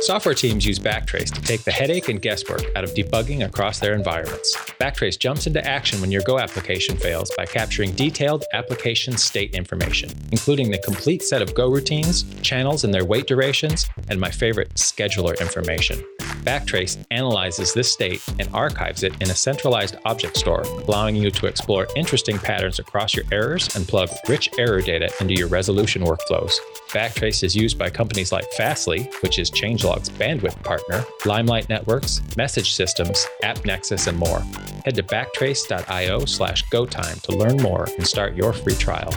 Software 0.05 0.35
teams 0.35 0.67
use 0.67 0.79
Backtrace 0.79 1.33
to 1.33 1.41
take 1.41 1.65
the 1.65 1.71
headache 1.71 2.11
and 2.11 2.21
guesswork 2.21 2.63
out 2.77 2.85
of 2.85 2.93
debugging 2.93 3.47
across 3.47 3.79
their 3.79 3.95
environments. 3.95 4.55
Backtrace 4.79 5.19
jumps 5.19 5.47
into 5.47 5.67
action 5.67 5.99
when 6.03 6.13
your 6.13 6.21
Go 6.27 6.39
application 6.39 6.99
fails 6.99 7.33
by 7.39 7.47
capturing 7.47 7.93
detailed 7.93 8.45
application 8.53 9.17
state 9.17 9.55
information, 9.55 10.11
including 10.31 10.71
the 10.71 10.77
complete 10.77 11.23
set 11.23 11.41
of 11.41 11.55
Go 11.55 11.71
routines, 11.71 12.25
channels 12.43 12.85
and 12.85 12.93
their 12.93 13.07
wait 13.07 13.27
durations, 13.27 13.87
and 14.11 14.21
my 14.21 14.31
favorite, 14.31 14.75
scheduler 14.75 15.41
information. 15.41 16.05
Backtrace 16.45 17.03
analyzes 17.11 17.73
this 17.73 17.91
state 17.91 18.23
and 18.39 18.49
archives 18.53 19.03
it 19.03 19.15
in 19.23 19.31
a 19.31 19.35
centralized 19.35 19.97
object 20.05 20.37
store, 20.37 20.61
allowing 20.61 21.17
you 21.17 21.31
to 21.31 21.47
explore 21.47 21.87
interesting 21.97 22.39
patterns 22.39 22.79
across 22.79 23.15
your 23.15 23.25
errors 23.33 23.75
and 23.75 23.89
plug 23.89 24.11
rich 24.29 24.51
error 24.59 24.83
data 24.83 25.11
into 25.21 25.35
your 25.35 25.49
resolution 25.49 26.03
workflows. 26.03 26.53
Backtrace 26.89 27.43
is 27.43 27.57
used 27.57 27.79
by 27.79 27.89
companies 27.89 28.31
like 28.31 28.45
Fastly, 28.53 29.11
which 29.23 29.39
is 29.39 29.51
Changelog's 29.51 30.11
bandwidth 30.11 30.63
partner, 30.63 31.05
Limelight 31.25 31.69
Networks, 31.71 32.21
Message 32.37 32.75
Systems, 32.75 33.27
AppNexus, 33.43 34.07
and 34.07 34.19
more. 34.19 34.41
Head 34.85 34.97
to 34.97 35.03
backtrace.io 35.03 36.27
slash 36.27 36.65
GoTime 36.67 37.23
to 37.23 37.37
learn 37.37 37.57
more 37.57 37.89
and 37.97 38.07
start 38.07 38.37
your 38.37 38.53
free 38.53 38.75
trial. 38.75 39.13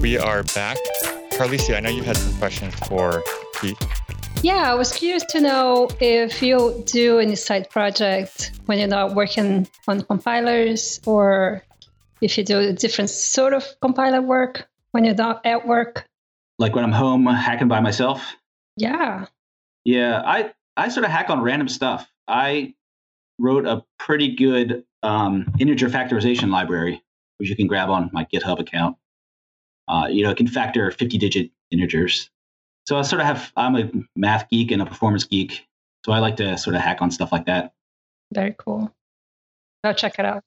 We 0.00 0.16
are 0.16 0.44
back. 0.54 0.78
Carlisia, 1.32 1.76
I 1.76 1.80
know 1.80 1.90
you 1.90 2.02
had 2.02 2.16
some 2.16 2.34
questions 2.38 2.74
for 2.88 3.22
Keith. 3.60 3.78
Yeah, 4.42 4.72
I 4.72 4.74
was 4.74 4.92
curious 4.92 5.22
to 5.26 5.42
know 5.42 5.90
if 6.00 6.42
you 6.42 6.82
do 6.86 7.18
any 7.18 7.36
side 7.36 7.68
project 7.68 8.58
when 8.64 8.78
you're 8.78 8.88
not 8.88 9.14
working 9.14 9.68
on 9.86 10.00
compilers 10.00 11.02
or 11.04 11.62
if 12.22 12.38
you 12.38 12.44
do 12.44 12.60
a 12.60 12.72
different 12.72 13.10
sort 13.10 13.52
of 13.52 13.66
compiler 13.82 14.22
work 14.22 14.66
when 14.92 15.04
you're 15.04 15.14
not 15.14 15.44
at 15.44 15.66
work. 15.66 16.06
Like 16.58 16.74
when 16.74 16.82
I'm 16.82 16.92
home 16.92 17.26
hacking 17.26 17.68
by 17.68 17.80
myself? 17.80 18.34
Yeah. 18.78 19.26
Yeah, 19.84 20.22
I, 20.24 20.52
I 20.78 20.88
sort 20.88 21.04
of 21.04 21.10
hack 21.10 21.28
on 21.28 21.42
random 21.42 21.68
stuff. 21.68 22.08
I 22.26 22.74
wrote 23.38 23.66
a 23.66 23.84
pretty 23.98 24.34
good 24.34 24.82
um, 25.02 25.52
integer 25.58 25.90
factorization 25.90 26.50
library, 26.50 27.02
which 27.36 27.50
you 27.50 27.56
can 27.56 27.66
grab 27.66 27.90
on 27.90 28.08
my 28.14 28.26
GitHub 28.32 28.60
account. 28.60 28.96
Uh, 29.90 30.06
you 30.06 30.22
know, 30.22 30.30
it 30.30 30.36
can 30.36 30.46
factor 30.46 30.90
50 30.90 31.18
digit 31.18 31.50
integers 31.70 32.30
so 32.90 32.98
I 32.98 33.02
sort 33.02 33.20
of 33.20 33.26
have 33.26 33.52
I'm 33.56 33.76
a 33.76 33.88
math 34.16 34.48
geek 34.50 34.70
and 34.70 34.82
a 34.82 34.86
performance 34.86 35.22
geek, 35.22 35.64
so 36.04 36.10
I 36.10 36.18
like 36.18 36.36
to 36.36 36.58
sort 36.58 36.74
of 36.76 36.82
hack 36.82 37.00
on 37.00 37.12
stuff 37.12 37.30
like 37.30 37.46
that. 37.46 37.72
Very 38.34 38.54
cool. 38.58 38.92
I'll 39.84 39.94
check 39.94 40.18
it 40.18 40.24
out. 40.24 40.42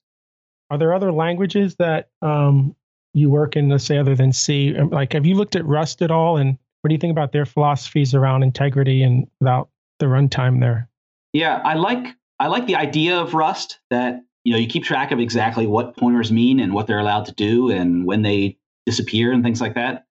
Are 0.69 0.77
there 0.77 0.93
other 0.93 1.13
languages 1.13 1.75
that 1.75 2.09
um, 2.21 2.75
you 3.13 3.29
work 3.29 3.55
in, 3.55 3.69
let's 3.69 3.85
say, 3.85 3.97
other 3.97 4.13
than 4.13 4.33
C? 4.33 4.75
Um, 4.75 4.89
like, 4.89 5.13
have 5.13 5.25
you 5.25 5.35
looked 5.35 5.55
at 5.55 5.65
Rust 5.65 6.01
at 6.01 6.11
all? 6.11 6.35
And 6.35 6.57
what 6.81 6.89
do 6.89 6.93
you 6.93 6.99
think 6.99 7.11
about 7.11 7.31
their 7.31 7.45
philosophies 7.45 8.13
around 8.13 8.43
integrity 8.43 9.03
and 9.03 9.25
without 9.39 9.69
the 9.99 10.07
runtime 10.07 10.59
there? 10.59 10.89
Yeah, 11.31 11.61
I 11.63 11.75
like 11.75 12.07
I 12.39 12.47
like 12.47 12.67
the 12.67 12.75
idea 12.75 13.19
of 13.19 13.33
Rust 13.33 13.79
that 13.89 14.21
you 14.43 14.51
know 14.51 14.59
you 14.59 14.67
keep 14.67 14.83
track 14.83 15.11
of 15.11 15.19
exactly 15.19 15.65
what 15.65 15.95
pointers 15.95 16.29
mean 16.29 16.59
and 16.59 16.73
what 16.73 16.87
they're 16.87 16.99
allowed 16.99 17.25
to 17.25 17.33
do 17.33 17.69
and 17.69 18.05
when 18.05 18.21
they 18.21 18.57
disappear 18.85 19.31
and 19.31 19.43
things 19.43 19.61
like 19.61 19.75
that. 19.75 20.05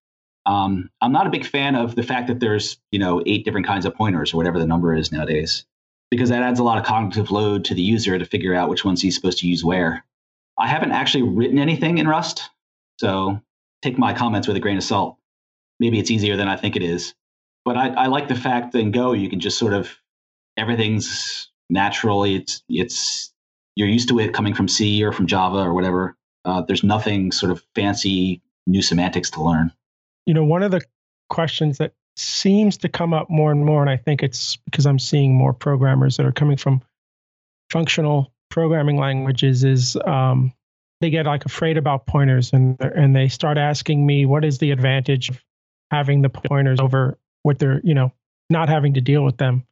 Um, 0.45 0.91
I'm 1.01 1.13
not 1.13 1.27
a 1.27 1.31
big 1.31 1.47
fan 1.47 1.75
of 1.75 1.95
the 1.95 2.03
fact 2.03 2.27
that 2.29 2.41
there's 2.41 2.79
you 2.91 2.99
know 2.99 3.23
eight 3.27 3.45
different 3.45 3.67
kinds 3.67 3.87
of 3.87 3.95
pointers 3.95 4.33
or 4.33 4.37
whatever 4.37 4.59
the 4.59 4.67
number 4.67 4.95
is 4.95 5.13
nowadays, 5.13 5.65
because 6.11 6.31
that 6.31 6.43
adds 6.43 6.59
a 6.59 6.65
lot 6.65 6.79
of 6.79 6.85
cognitive 6.85 7.31
load 7.31 7.65
to 7.67 7.75
the 7.75 7.83
user 7.83 8.19
to 8.19 8.25
figure 8.25 8.55
out 8.55 8.69
which 8.69 8.85
ones 8.85 9.01
he's 9.01 9.15
supposed 9.15 9.39
to 9.39 9.49
use 9.49 9.65
where. 9.65 10.05
I 10.59 10.67
haven't 10.67 10.93
actually 10.93 11.23
written 11.23 11.59
anything 11.59 11.99
in 11.99 12.09
Rust, 12.09 12.51
so 12.99 13.41
take 13.83 13.99
my 13.99 14.13
comments 14.13 14.49
with 14.49 14.57
a 14.57 14.61
grain 14.61 14.77
of 14.77 14.85
salt. 14.85 15.17
Maybe 15.81 15.99
it's 15.99 16.11
easier 16.11 16.37
than 16.37 16.49
I 16.49 16.57
think 16.57 16.77
it 16.77 16.83
is, 16.83 17.15
but 17.65 17.77
I, 17.77 17.89
I 17.91 18.07
like 18.07 18.29
the 18.29 18.35
fact 18.35 18.73
that 18.73 18.79
in 18.79 18.91
Go 18.91 19.13
you 19.13 19.31
can 19.31 19.41
just 19.41 19.59
sort 19.59 19.73
of 19.73 19.97
everything's 20.57 21.51
naturally 21.71 22.35
it's 22.35 22.63
it's 22.69 23.33
you're 23.77 23.89
used 23.89 24.09
to 24.09 24.19
it 24.19 24.35
coming 24.35 24.55
from 24.55 24.69
C 24.69 25.03
or 25.03 25.13
from 25.13 25.27
Java 25.27 25.59
or 25.59 25.73
whatever. 25.73 26.17
Uh, 26.45 26.63
there's 26.63 26.83
nothing 26.83 27.31
sort 27.31 27.53
of 27.53 27.63
fancy 27.75 28.43
new 28.67 28.83
semantics 28.83 29.31
to 29.31 29.43
learn 29.43 29.73
you 30.27 30.35
know, 30.35 30.45
one 30.45 30.63
of 30.63 30.71
the 30.71 30.83
questions 31.29 31.79
that 31.79 31.93
seems 32.17 32.77
to 32.79 32.89
come 32.89 33.15
up 33.15 33.31
more 33.31 33.51
and 33.51 33.65
more, 33.65 33.81
and 33.81 33.91
I 33.91 33.97
think 33.97 34.23
it's 34.23 34.57
because 34.57 34.87
I'm 34.87 34.99
seeing 34.99 35.35
more 35.35 35.53
programmers 35.53 36.17
that 36.17 36.27
are 36.27 36.33
coming 36.33 36.57
from 36.57 36.83
functional 37.71 38.33
programming 38.51 38.99
languages, 38.99 39.65
is 39.65 39.97
um, 40.05 40.53
they 41.01 41.11
get 41.11 41.27
like 41.27 41.45
afraid 41.45 41.77
about 41.77 42.07
pointers 42.07 42.53
and 42.53 42.77
and 42.81 43.17
they 43.17 43.29
start 43.29 43.59
asking 43.59 44.07
me 44.07 44.27
what 44.27 44.45
is 44.45 44.59
the 44.59 44.71
advantage 44.71 45.31
of 45.31 45.43
having 45.91 46.23
the 46.23 46.29
pointers 46.29 46.81
over 46.81 47.19
what 47.43 47.59
they're 47.59 47.81
you 47.83 47.95
know 47.95 48.13
not 48.51 48.69
having 48.69 48.95
to 48.95 49.01
deal 49.01 49.25
with 49.25 49.39
them. 49.39 49.67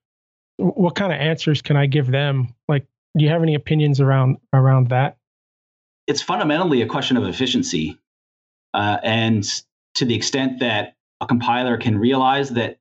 What 0.56 0.94
kind 0.94 1.12
of 1.12 1.18
answers 1.20 1.62
can 1.62 1.76
I 1.76 1.86
give 1.86 2.10
them? 2.10 2.54
Like, 2.68 2.86
do 3.16 3.24
you 3.24 3.30
have 3.30 3.42
any 3.42 3.54
opinions 3.54 4.00
around 4.00 4.38
around 4.52 4.88
that? 4.88 5.16
It's 6.06 6.22
fundamentally 6.22 6.82
a 6.82 6.86
question 6.86 7.16
of 7.16 7.28
efficiency, 7.28 7.99
uh, 8.74 8.98
and 9.02 9.44
to 9.94 10.04
the 10.04 10.14
extent 10.14 10.60
that 10.60 10.94
a 11.20 11.26
compiler 11.26 11.76
can 11.76 11.98
realize 11.98 12.50
that 12.50 12.78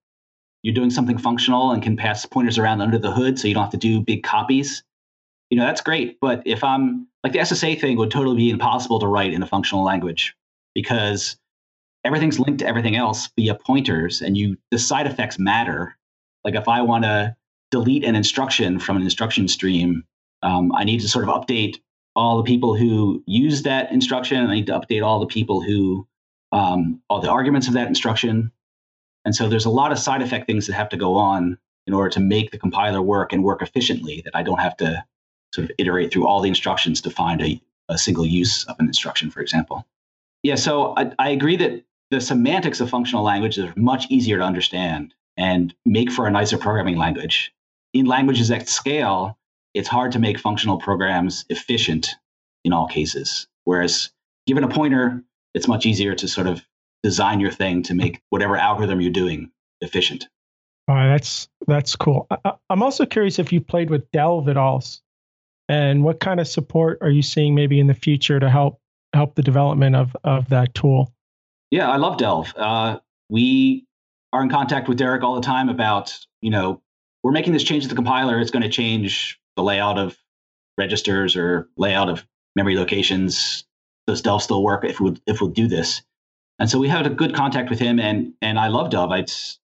you're 0.63 0.75
doing 0.75 0.89
something 0.89 1.17
functional 1.17 1.71
and 1.71 1.81
can 1.81 1.95
pass 1.95 2.25
pointers 2.25 2.57
around 2.57 2.81
under 2.81 2.97
the 2.97 3.11
hood 3.11 3.39
so 3.39 3.47
you 3.47 3.53
don't 3.53 3.63
have 3.63 3.71
to 3.71 3.77
do 3.77 4.01
big 4.01 4.23
copies 4.23 4.83
you 5.49 5.57
know 5.57 5.65
that's 5.65 5.81
great. 5.81 6.19
But 6.19 6.43
if 6.45 6.63
i'm 6.63 7.07
like 7.23 7.33
the 7.33 7.39
ssa 7.39 7.79
thing 7.79 7.97
would 7.97 8.11
totally 8.11 8.37
be 8.37 8.49
impossible 8.49 8.99
to 8.99 9.07
write 9.07 9.33
in 9.33 9.43
a 9.43 9.47
functional 9.47 9.83
language 9.83 10.35
because 10.73 11.37
everything's 12.05 12.39
linked 12.39 12.59
to 12.59 12.67
everything 12.67 12.95
else 12.95 13.29
via 13.35 13.55
pointers 13.55 14.21
and 14.21 14.37
you 14.37 14.57
the 14.71 14.79
side 14.79 15.07
effects 15.07 15.37
matter. 15.37 15.97
Like 16.45 16.55
if 16.55 16.67
I 16.67 16.81
want 16.81 17.03
to 17.03 17.35
delete 17.71 18.05
an 18.05 18.15
instruction 18.15 18.79
from 18.79 18.95
an 18.95 19.03
instruction 19.03 19.47
stream, 19.47 20.03
um, 20.41 20.73
I 20.73 20.85
need 20.85 21.01
to 21.01 21.09
sort 21.09 21.27
of 21.27 21.35
update 21.35 21.81
all 22.19 22.35
the 22.35 22.43
people 22.43 22.75
who 22.75 23.23
use 23.25 23.63
that 23.63 23.93
instruction. 23.93 24.45
I 24.45 24.55
need 24.55 24.67
to 24.67 24.77
update 24.77 25.05
all 25.05 25.21
the 25.21 25.25
people 25.25 25.61
who, 25.61 26.05
um, 26.51 27.01
all 27.09 27.21
the 27.21 27.31
arguments 27.31 27.69
of 27.69 27.75
that 27.75 27.87
instruction. 27.87 28.51
And 29.23 29.33
so 29.33 29.47
there's 29.47 29.63
a 29.63 29.69
lot 29.69 29.93
of 29.93 29.99
side 29.99 30.21
effect 30.21 30.45
things 30.45 30.67
that 30.67 30.73
have 30.73 30.89
to 30.89 30.97
go 30.97 31.15
on 31.15 31.57
in 31.87 31.93
order 31.93 32.09
to 32.09 32.19
make 32.19 32.51
the 32.51 32.57
compiler 32.57 33.01
work 33.01 33.31
and 33.31 33.41
work 33.41 33.61
efficiently 33.61 34.21
that 34.25 34.35
I 34.35 34.43
don't 34.43 34.59
have 34.59 34.75
to 34.77 35.01
sort 35.55 35.69
of 35.69 35.71
iterate 35.77 36.11
through 36.11 36.27
all 36.27 36.41
the 36.41 36.49
instructions 36.49 36.99
to 37.01 37.09
find 37.09 37.41
a, 37.41 37.61
a 37.87 37.97
single 37.97 38.25
use 38.25 38.65
of 38.65 38.75
an 38.79 38.87
instruction, 38.87 39.31
for 39.31 39.39
example. 39.39 39.87
Yeah, 40.43 40.55
so 40.55 40.93
I, 40.97 41.13
I 41.19 41.29
agree 41.29 41.55
that 41.55 41.85
the 42.11 42.19
semantics 42.19 42.81
of 42.81 42.89
functional 42.89 43.23
languages 43.23 43.63
are 43.63 43.73
much 43.77 44.07
easier 44.09 44.39
to 44.39 44.43
understand 44.43 45.13
and 45.37 45.73
make 45.85 46.11
for 46.11 46.27
a 46.27 46.31
nicer 46.31 46.57
programming 46.57 46.97
language. 46.97 47.53
In 47.93 48.05
languages 48.05 48.51
at 48.51 48.67
scale, 48.67 49.38
it's 49.73 49.87
hard 49.87 50.11
to 50.13 50.19
make 50.19 50.39
functional 50.39 50.77
programs 50.77 51.45
efficient 51.49 52.15
in 52.63 52.73
all 52.73 52.87
cases. 52.87 53.47
Whereas 53.63 54.11
given 54.47 54.63
a 54.63 54.67
pointer, 54.67 55.23
it's 55.53 55.67
much 55.67 55.85
easier 55.85 56.15
to 56.15 56.27
sort 56.27 56.47
of 56.47 56.61
design 57.03 57.39
your 57.39 57.51
thing 57.51 57.83
to 57.83 57.93
make 57.93 58.21
whatever 58.29 58.57
algorithm 58.57 59.01
you're 59.01 59.11
doing 59.11 59.51
efficient. 59.81 60.27
All 60.87 60.95
right, 60.95 61.09
that's 61.09 61.47
that's 61.67 61.95
cool. 61.95 62.27
I, 62.31 62.53
am 62.69 62.81
also 62.81 63.05
curious 63.05 63.37
if 63.37 63.53
you 63.53 63.61
played 63.61 63.89
with 63.89 64.09
Delve 64.11 64.49
at 64.49 64.57
all, 64.57 64.83
and 65.67 66.03
what 66.03 66.19
kind 66.19 66.39
of 66.39 66.47
support 66.47 66.97
are 67.01 67.11
you 67.11 67.21
seeing 67.21 67.53
maybe 67.53 67.79
in 67.79 67.87
the 67.87 67.93
future 67.93 68.39
to 68.39 68.49
help 68.49 68.79
help 69.13 69.35
the 69.35 69.43
development 69.43 69.95
of 69.95 70.17
of 70.23 70.49
that 70.49 70.73
tool? 70.73 71.13
Yeah, 71.69 71.89
I 71.89 71.97
love 71.97 72.17
Delve. 72.17 72.51
Uh, 72.57 72.99
we 73.29 73.85
are 74.33 74.41
in 74.41 74.49
contact 74.49 74.87
with 74.87 74.97
Derek 74.97 75.23
all 75.23 75.35
the 75.35 75.41
time 75.41 75.69
about 75.69 76.17
you 76.41 76.49
know 76.49 76.81
we're 77.23 77.33
making 77.33 77.53
this 77.53 77.63
change 77.63 77.83
to 77.83 77.89
the 77.89 77.95
compiler. 77.95 78.39
It's 78.39 78.51
going 78.51 78.63
to 78.63 78.69
change 78.69 79.38
the 79.59 79.63
layout 79.63 79.97
of 79.99 80.17
registers 80.77 81.35
or 81.35 81.67
layout 81.75 82.07
of 82.07 82.25
memory 82.55 82.77
locations. 82.77 83.65
Does 84.07 84.21
Delve 84.21 84.41
still 84.41 84.63
work 84.63 84.85
if 84.85 84.99
we 85.01 85.15
if 85.27 85.41
we'll 85.41 85.51
do 85.51 85.67
this? 85.67 86.01
And 86.59 86.69
so 86.69 86.79
we 86.79 86.87
had 86.87 87.05
a 87.05 87.09
good 87.09 87.35
contact 87.35 87.69
with 87.69 87.79
him, 87.79 87.99
and 87.99 88.33
and 88.41 88.57
I 88.57 88.69
love 88.69 88.89
Delve. 88.89 89.19
It's 89.19 89.59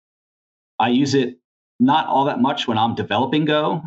I 0.80 0.90
use 0.90 1.16
it 1.16 1.40
not 1.80 2.08
all 2.08 2.26
that 2.26 2.42
much 2.42 2.68
when 2.68 2.78
I'm 2.78 2.94
developing 2.94 3.46
Go, 3.46 3.82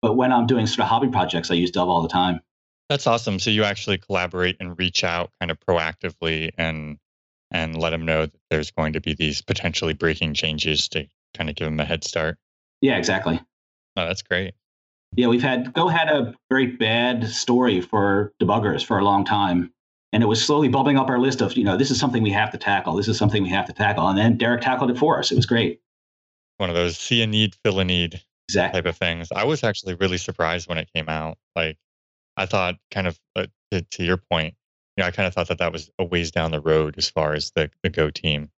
but 0.00 0.14
when 0.14 0.32
I'm 0.32 0.46
doing 0.46 0.66
sort 0.66 0.80
of 0.80 0.86
hobby 0.86 1.08
projects, 1.08 1.50
I 1.50 1.54
use 1.54 1.70
Delve 1.70 1.90
all 1.90 2.02
the 2.02 2.08
time. 2.08 2.40
That's 2.88 3.06
awesome. 3.06 3.38
So 3.38 3.50
you 3.50 3.64
actually 3.64 3.98
collaborate 3.98 4.56
and 4.60 4.78
reach 4.78 5.04
out 5.04 5.30
kind 5.40 5.50
of 5.50 5.60
proactively 5.60 6.50
and 6.56 6.98
and 7.50 7.76
let 7.78 7.90
them 7.90 8.06
know 8.06 8.22
that 8.22 8.40
there's 8.48 8.70
going 8.70 8.94
to 8.94 9.00
be 9.00 9.14
these 9.14 9.42
potentially 9.42 9.92
breaking 9.92 10.34
changes 10.34 10.88
to 10.88 11.06
kind 11.34 11.50
of 11.50 11.56
give 11.56 11.66
them 11.66 11.80
a 11.80 11.84
head 11.84 12.04
start. 12.04 12.38
Yeah, 12.80 12.96
exactly. 12.96 13.40
Oh, 13.96 14.06
that's 14.06 14.22
great. 14.22 14.54
Yeah, 15.16 15.26
we've 15.26 15.42
had 15.42 15.72
Go 15.72 15.88
had 15.88 16.08
a 16.08 16.34
very 16.50 16.66
bad 16.66 17.28
story 17.28 17.80
for 17.80 18.32
debuggers 18.40 18.84
for 18.84 18.98
a 18.98 19.04
long 19.04 19.24
time. 19.24 19.72
And 20.12 20.22
it 20.24 20.26
was 20.26 20.44
slowly 20.44 20.68
bubbling 20.68 20.98
up 20.98 21.08
our 21.08 21.20
list 21.20 21.40
of, 21.40 21.56
you 21.56 21.62
know, 21.62 21.76
this 21.76 21.90
is 21.90 22.00
something 22.00 22.22
we 22.22 22.30
have 22.30 22.50
to 22.50 22.58
tackle. 22.58 22.96
This 22.96 23.06
is 23.06 23.16
something 23.16 23.44
we 23.44 23.48
have 23.50 23.66
to 23.66 23.72
tackle. 23.72 24.08
And 24.08 24.18
then 24.18 24.36
Derek 24.36 24.60
tackled 24.60 24.90
it 24.90 24.98
for 24.98 25.20
us. 25.20 25.30
It 25.30 25.36
was 25.36 25.46
great 25.46 25.80
one 26.60 26.68
of 26.68 26.76
those 26.76 26.98
see 26.98 27.22
a 27.22 27.26
need, 27.26 27.56
fill 27.64 27.80
a 27.80 27.84
need 27.84 28.22
exactly. 28.48 28.78
type 28.78 28.88
of 28.88 28.96
things. 28.96 29.28
I 29.34 29.44
was 29.44 29.64
actually 29.64 29.94
really 29.94 30.18
surprised 30.18 30.68
when 30.68 30.78
it 30.78 30.90
came 30.94 31.08
out. 31.08 31.38
Like, 31.56 31.78
I 32.36 32.46
thought, 32.46 32.76
kind 32.90 33.06
of 33.06 33.18
uh, 33.34 33.46
to, 33.72 33.80
to, 33.80 34.04
your 34.04 34.18
point, 34.18 34.54
you 34.96 35.02
know, 35.02 35.08
I 35.08 35.10
kind 35.10 35.26
of 35.26 35.32
thought 35.32 35.48
that 35.48 35.58
that 35.58 35.72
was 35.72 35.90
a 35.98 36.04
ways 36.04 36.30
down 36.30 36.50
the 36.50 36.60
road 36.60 36.96
as 36.98 37.08
far 37.08 37.32
as 37.32 37.50
the, 37.52 37.70
the 37.82 37.88
Go 37.88 38.10
team. 38.10 38.50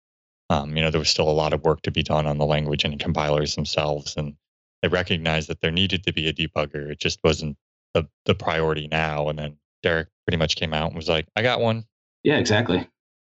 Um, 0.50 0.76
you 0.76 0.82
know, 0.82 0.90
there 0.90 0.98
was 0.98 1.08
still 1.08 1.28
a 1.28 1.30
lot 1.30 1.52
of 1.52 1.62
work 1.62 1.82
to 1.82 1.92
be 1.92 2.02
done 2.02 2.26
on 2.26 2.38
the 2.38 2.44
language 2.44 2.84
and 2.84 2.98
compilers 2.98 3.54
themselves, 3.54 4.16
and 4.16 4.34
they 4.82 4.88
recognized 4.88 5.48
that 5.48 5.60
there 5.60 5.70
needed 5.70 6.04
to 6.04 6.12
be 6.12 6.28
a 6.28 6.32
debugger. 6.32 6.90
It 6.90 7.00
just 7.00 7.20
wasn't 7.24 7.56
the 7.94 8.08
the 8.26 8.34
priority 8.34 8.88
now. 8.88 9.28
And 9.28 9.38
then 9.38 9.56
Derek 9.82 10.08
pretty 10.26 10.36
much 10.36 10.56
came 10.56 10.74
out 10.74 10.88
and 10.88 10.96
was 10.96 11.08
like, 11.08 11.26
"I 11.34 11.42
got 11.42 11.60
one." 11.60 11.84
Yeah, 12.22 12.36
exactly. 12.36 12.78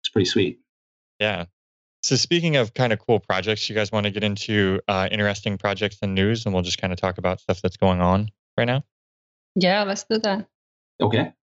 It's 0.01 0.09
pretty 0.09 0.25
sweet. 0.25 0.59
Yeah, 1.19 1.45
so 2.05 2.15
speaking 2.15 2.55
of 2.55 2.75
kind 2.75 2.93
of 2.93 2.99
cool 2.99 3.19
projects, 3.19 3.67
you 3.67 3.73
guys 3.73 3.91
want 3.91 4.03
to 4.03 4.11
get 4.11 4.23
into 4.23 4.79
uh, 4.87 5.09
interesting 5.09 5.57
projects 5.57 5.97
and 6.03 6.13
news, 6.13 6.45
and 6.45 6.53
we'll 6.53 6.61
just 6.61 6.77
kind 6.77 6.93
of 6.93 6.99
talk 6.99 7.17
about 7.17 7.39
stuff 7.39 7.63
that's 7.63 7.77
going 7.77 7.99
on 7.99 8.29
right 8.55 8.65
now. 8.65 8.83
Yeah, 9.55 9.81
let's 9.81 10.03
do 10.03 10.19
that. 10.19 10.45
Okay. 11.01 11.33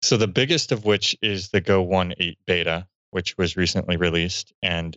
So 0.00 0.16
the 0.16 0.28
biggest 0.28 0.70
of 0.70 0.84
which 0.84 1.16
is 1.22 1.48
the 1.48 1.60
Go 1.60 1.82
One 1.82 2.14
Eight 2.18 2.38
beta, 2.46 2.86
which 3.10 3.36
was 3.36 3.56
recently 3.56 3.96
released, 3.96 4.52
and 4.62 4.96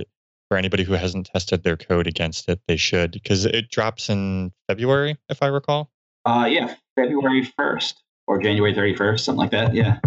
for 0.49 0.57
anybody 0.57 0.83
who 0.83 0.93
hasn't 0.93 1.27
tested 1.27 1.63
their 1.63 1.77
code 1.77 2.07
against 2.07 2.49
it, 2.49 2.59
they 2.67 2.77
should 2.77 3.11
because 3.11 3.45
it 3.45 3.69
drops 3.69 4.09
in 4.09 4.51
February, 4.67 5.17
if 5.29 5.41
I 5.41 5.47
recall. 5.47 5.89
Uh, 6.25 6.47
yeah, 6.49 6.75
February 6.95 7.43
first 7.57 8.01
or 8.27 8.41
January 8.41 8.73
thirty 8.73 8.95
first, 8.95 9.25
something 9.25 9.39
like 9.39 9.51
that. 9.51 9.73
Yeah. 9.73 9.99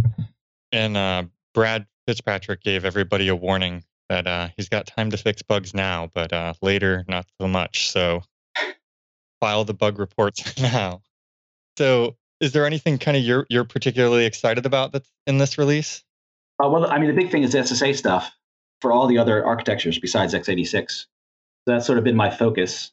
And 0.73 0.97
uh, 0.97 1.25
Brad 1.55 1.87
Fitzpatrick 2.07 2.63
gave 2.63 2.85
everybody 2.85 3.29
a 3.29 3.37
warning 3.37 3.85
that 4.09 4.27
uh, 4.27 4.49
he's 4.57 4.69
got 4.69 4.87
time 4.87 5.11
to 5.11 5.17
fix 5.17 5.43
bugs 5.43 5.75
now, 5.75 6.11
but 6.15 6.33
uh, 6.33 6.55
later 6.63 7.05
not 7.09 7.27
so 7.41 7.47
much. 7.47 7.91
So 7.91 8.23
file 9.41 9.65
the 9.65 9.75
bug 9.75 9.99
reports 9.99 10.59
now. 10.61 11.03
So 11.77 12.17
is 12.41 12.53
there 12.53 12.67
anything 12.67 12.99
kind 12.99 13.17
of 13.17 13.23
you're 13.23 13.47
you're 13.49 13.65
particularly 13.65 14.25
excited 14.27 14.67
about 14.67 14.93
that's 14.93 15.11
in 15.27 15.39
this 15.39 15.59
release? 15.59 16.03
Uh, 16.63 16.69
well, 16.69 16.91
I 16.91 16.99
mean, 16.99 17.09
the 17.09 17.15
big 17.15 17.31
thing 17.31 17.45
is 17.45 17.53
the 17.53 17.59
SSA 17.59 17.97
stuff 17.97 18.33
for 18.81 18.93
all 18.93 19.07
the 19.07 19.19
other 19.19 19.45
architectures 19.45 19.99
besides 19.99 20.35
x86. 20.35 20.91
So 20.91 21.07
that's 21.67 21.87
sort 21.87 21.99
of 21.99 22.05
been 22.05 22.17
my 22.17 22.31
focus. 22.31 22.93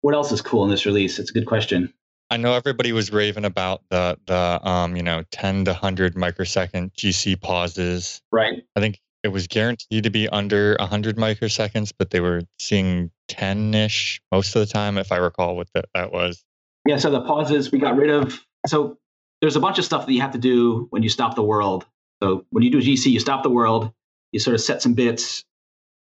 What 0.00 0.14
else 0.14 0.32
is 0.32 0.42
cool 0.42 0.64
in 0.64 0.70
this 0.70 0.84
release? 0.84 1.18
It's 1.18 1.30
a 1.30 1.34
good 1.34 1.46
question. 1.46 1.92
I 2.30 2.38
know 2.38 2.54
everybody 2.54 2.92
was 2.92 3.12
raving 3.12 3.44
about 3.44 3.82
the 3.90 4.18
the 4.26 4.60
um 4.66 4.96
you 4.96 5.02
know 5.02 5.22
10 5.32 5.66
to 5.66 5.72
100 5.72 6.16
microsecond 6.16 6.92
GC 6.94 7.40
pauses. 7.40 8.22
Right. 8.32 8.62
I 8.74 8.80
think 8.80 9.00
it 9.22 9.28
was 9.28 9.46
guaranteed 9.46 10.04
to 10.04 10.10
be 10.10 10.28
under 10.28 10.76
100 10.80 11.16
microseconds, 11.16 11.92
but 11.96 12.10
they 12.10 12.20
were 12.20 12.42
seeing 12.58 13.10
10 13.28 13.74
ish 13.74 14.20
most 14.32 14.56
of 14.56 14.66
the 14.66 14.72
time, 14.72 14.98
if 14.98 15.12
I 15.12 15.16
recall 15.16 15.56
what 15.56 15.68
the, 15.74 15.84
that 15.94 16.12
was. 16.12 16.44
Yeah, 16.88 16.96
so 16.96 17.10
the 17.10 17.20
pauses 17.20 17.70
we 17.70 17.78
got 17.78 17.96
rid 17.96 18.10
of. 18.10 18.40
So 18.66 18.98
there's 19.40 19.54
a 19.54 19.60
bunch 19.60 19.78
of 19.78 19.84
stuff 19.84 20.06
that 20.06 20.12
you 20.12 20.20
have 20.20 20.32
to 20.32 20.38
do 20.38 20.88
when 20.90 21.02
you 21.02 21.08
stop 21.08 21.36
the 21.36 21.42
world. 21.42 21.86
So 22.22 22.46
when 22.50 22.64
you 22.64 22.70
do 22.70 22.80
GC, 22.80 23.06
you 23.06 23.20
stop 23.20 23.42
the 23.42 23.50
world, 23.50 23.92
you 24.32 24.40
sort 24.40 24.54
of 24.54 24.60
set 24.60 24.82
some 24.82 24.94
bits, 24.94 25.44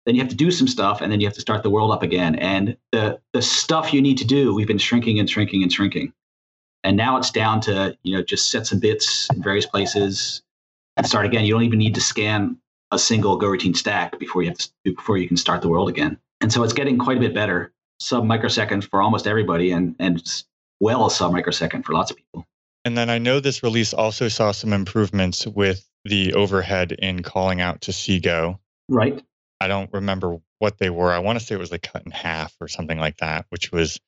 then 0.07 0.15
you 0.15 0.21
have 0.21 0.31
to 0.31 0.37
do 0.37 0.51
some 0.51 0.69
stuff, 0.69 1.01
and 1.01 1.13
then 1.13 1.21
you 1.21 1.27
have 1.27 1.35
to 1.35 1.41
start 1.41 1.63
the 1.63 1.71
world 1.71 1.93
up 1.93 2.03
again. 2.03 2.35
And 2.37 2.77
the 2.93 3.21
the 3.33 3.43
stuff 3.43 3.95
you 3.95 4.03
need 4.03 4.19
to 4.19 4.27
do, 4.27 4.55
we've 4.55 4.67
been 4.67 4.79
shrinking 4.79 5.19
and 5.19 5.29
shrinking 5.29 5.63
and 5.63 5.73
shrinking. 5.73 6.13
And 6.83 6.97
now 6.97 7.17
it's 7.17 7.31
down 7.31 7.61
to, 7.63 7.97
you 8.03 8.15
know, 8.15 8.23
just 8.23 8.51
set 8.51 8.67
some 8.67 8.79
bits 8.79 9.29
in 9.35 9.43
various 9.43 9.65
places 9.65 10.43
and 10.99 11.07
start 11.07 11.25
again. 11.25 11.45
You 11.45 11.55
don't 11.55 11.63
even 11.63 11.79
need 11.79 11.95
to 11.95 12.01
scan 12.01 12.59
a 12.91 12.99
single 12.99 13.37
go 13.37 13.49
routine 13.49 13.73
stack 13.73 14.19
before 14.19 14.43
you 14.43 14.49
have 14.49 14.59
to, 14.59 14.69
before 14.85 15.17
you 15.17 15.27
can 15.27 15.39
start 15.39 15.63
the 15.63 15.69
world 15.69 15.89
again. 15.89 16.19
And 16.43 16.53
so 16.53 16.63
it's 16.63 16.75
getting 16.75 16.99
quite 16.99 17.17
a 17.17 17.21
bit 17.21 17.35
better, 17.35 17.73
sub 18.01 18.25
microsecond 18.25 18.85
for 18.85 19.01
almost 19.01 19.27
everybody, 19.27 19.73
and 19.73 19.97
and 19.99 20.23
well 20.81 21.09
sub 21.09 21.33
microsecond 21.33 21.87
for 21.87 21.95
lots 21.95 22.11
of 22.11 22.19
people. 22.19 22.47
And 22.85 22.97
then 22.97 23.09
I 23.09 23.19
know 23.19 23.41
this 23.41 23.63
release 23.63 23.95
also 23.95 24.29
saw 24.29 24.53
some 24.53 24.73
improvements 24.73 25.47
with 25.47 25.89
the 26.05 26.35
overhead 26.35 26.93
in 26.93 27.23
calling 27.23 27.61
out 27.61 27.83
to 27.83 27.93
CGO. 27.93 28.59
Right. 28.89 29.23
I 29.61 29.69
don't 29.69 29.93
remember 29.93 30.39
what 30.59 30.79
they 30.79 30.91
were. 30.91 31.13
I 31.13 31.21
want 31.21 31.39
to 31.39 31.45
say 31.45 31.55
it 31.55 31.59
was 31.59 31.73
like 31.73 31.83
cut 31.83 32.05
in 32.05 32.11
half 32.11 32.55
or 32.61 32.69
something 32.69 32.99
like 32.99 33.17
that, 33.19 33.47
which 33.49 33.73
was 33.73 33.99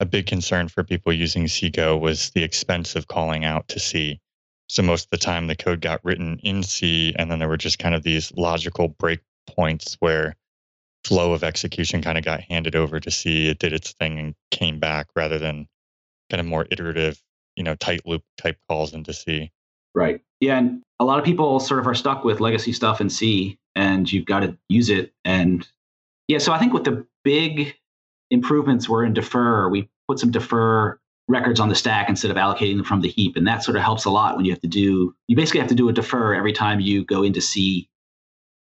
a 0.00 0.04
big 0.04 0.26
concern 0.26 0.68
for 0.68 0.84
people 0.84 1.12
using 1.12 1.44
CGO 1.44 1.98
was 1.98 2.30
the 2.30 2.42
expense 2.42 2.96
of 2.96 3.08
calling 3.08 3.44
out 3.44 3.68
to 3.68 3.80
C. 3.80 4.20
So 4.68 4.82
most 4.82 5.04
of 5.04 5.10
the 5.10 5.16
time, 5.16 5.46
the 5.46 5.56
code 5.56 5.80
got 5.80 6.04
written 6.04 6.38
in 6.42 6.62
C, 6.62 7.14
and 7.18 7.30
then 7.30 7.38
there 7.38 7.48
were 7.48 7.56
just 7.56 7.78
kind 7.78 7.94
of 7.94 8.02
these 8.02 8.32
logical 8.32 8.90
breakpoints 8.90 9.96
where 10.00 10.36
flow 11.04 11.32
of 11.32 11.44
execution 11.44 12.02
kind 12.02 12.18
of 12.18 12.24
got 12.24 12.40
handed 12.40 12.74
over 12.74 12.98
to 12.98 13.10
C. 13.10 13.48
It 13.48 13.58
did 13.58 13.72
its 13.72 13.92
thing 13.92 14.18
and 14.18 14.34
came 14.50 14.80
back 14.80 15.06
rather 15.14 15.38
than 15.38 15.68
kind 16.28 16.40
of 16.40 16.46
more 16.46 16.66
iterative, 16.70 17.22
you 17.56 17.64
know, 17.64 17.74
tight 17.74 18.00
loop 18.06 18.22
type 18.36 18.58
calls 18.68 18.94
into 18.94 19.12
C. 19.12 19.50
Right. 19.94 20.20
Yeah, 20.40 20.58
and 20.58 20.82
a 21.00 21.04
lot 21.04 21.18
of 21.18 21.24
people 21.24 21.58
sort 21.58 21.80
of 21.80 21.86
are 21.86 21.94
stuck 21.94 22.24
with 22.24 22.40
legacy 22.40 22.72
stuff 22.72 23.00
in 23.00 23.08
C, 23.08 23.58
and 23.74 24.10
you've 24.10 24.26
got 24.26 24.40
to 24.40 24.56
use 24.68 24.90
it. 24.90 25.12
And 25.24 25.66
yeah, 26.28 26.38
so 26.38 26.52
I 26.52 26.58
think 26.58 26.72
with 26.72 26.84
the 26.84 27.06
big 27.24 27.74
improvements 28.30 28.88
were 28.88 29.04
in 29.04 29.14
defer. 29.14 29.68
We 29.68 29.88
put 30.08 30.18
some 30.18 30.30
defer 30.30 30.98
records 31.28 31.58
on 31.60 31.68
the 31.68 31.74
stack 31.74 32.08
instead 32.08 32.30
of 32.30 32.36
allocating 32.36 32.76
them 32.76 32.84
from 32.84 33.00
the 33.00 33.08
heap. 33.08 33.36
And 33.36 33.46
that 33.46 33.64
sort 33.64 33.76
of 33.76 33.82
helps 33.82 34.04
a 34.04 34.10
lot 34.10 34.36
when 34.36 34.44
you 34.44 34.52
have 34.52 34.60
to 34.60 34.68
do, 34.68 35.14
you 35.26 35.36
basically 35.36 35.60
have 35.60 35.68
to 35.70 35.74
do 35.74 35.88
a 35.88 35.92
defer 35.92 36.34
every 36.34 36.52
time 36.52 36.80
you 36.80 37.04
go 37.04 37.22
into 37.22 37.40
C 37.40 37.88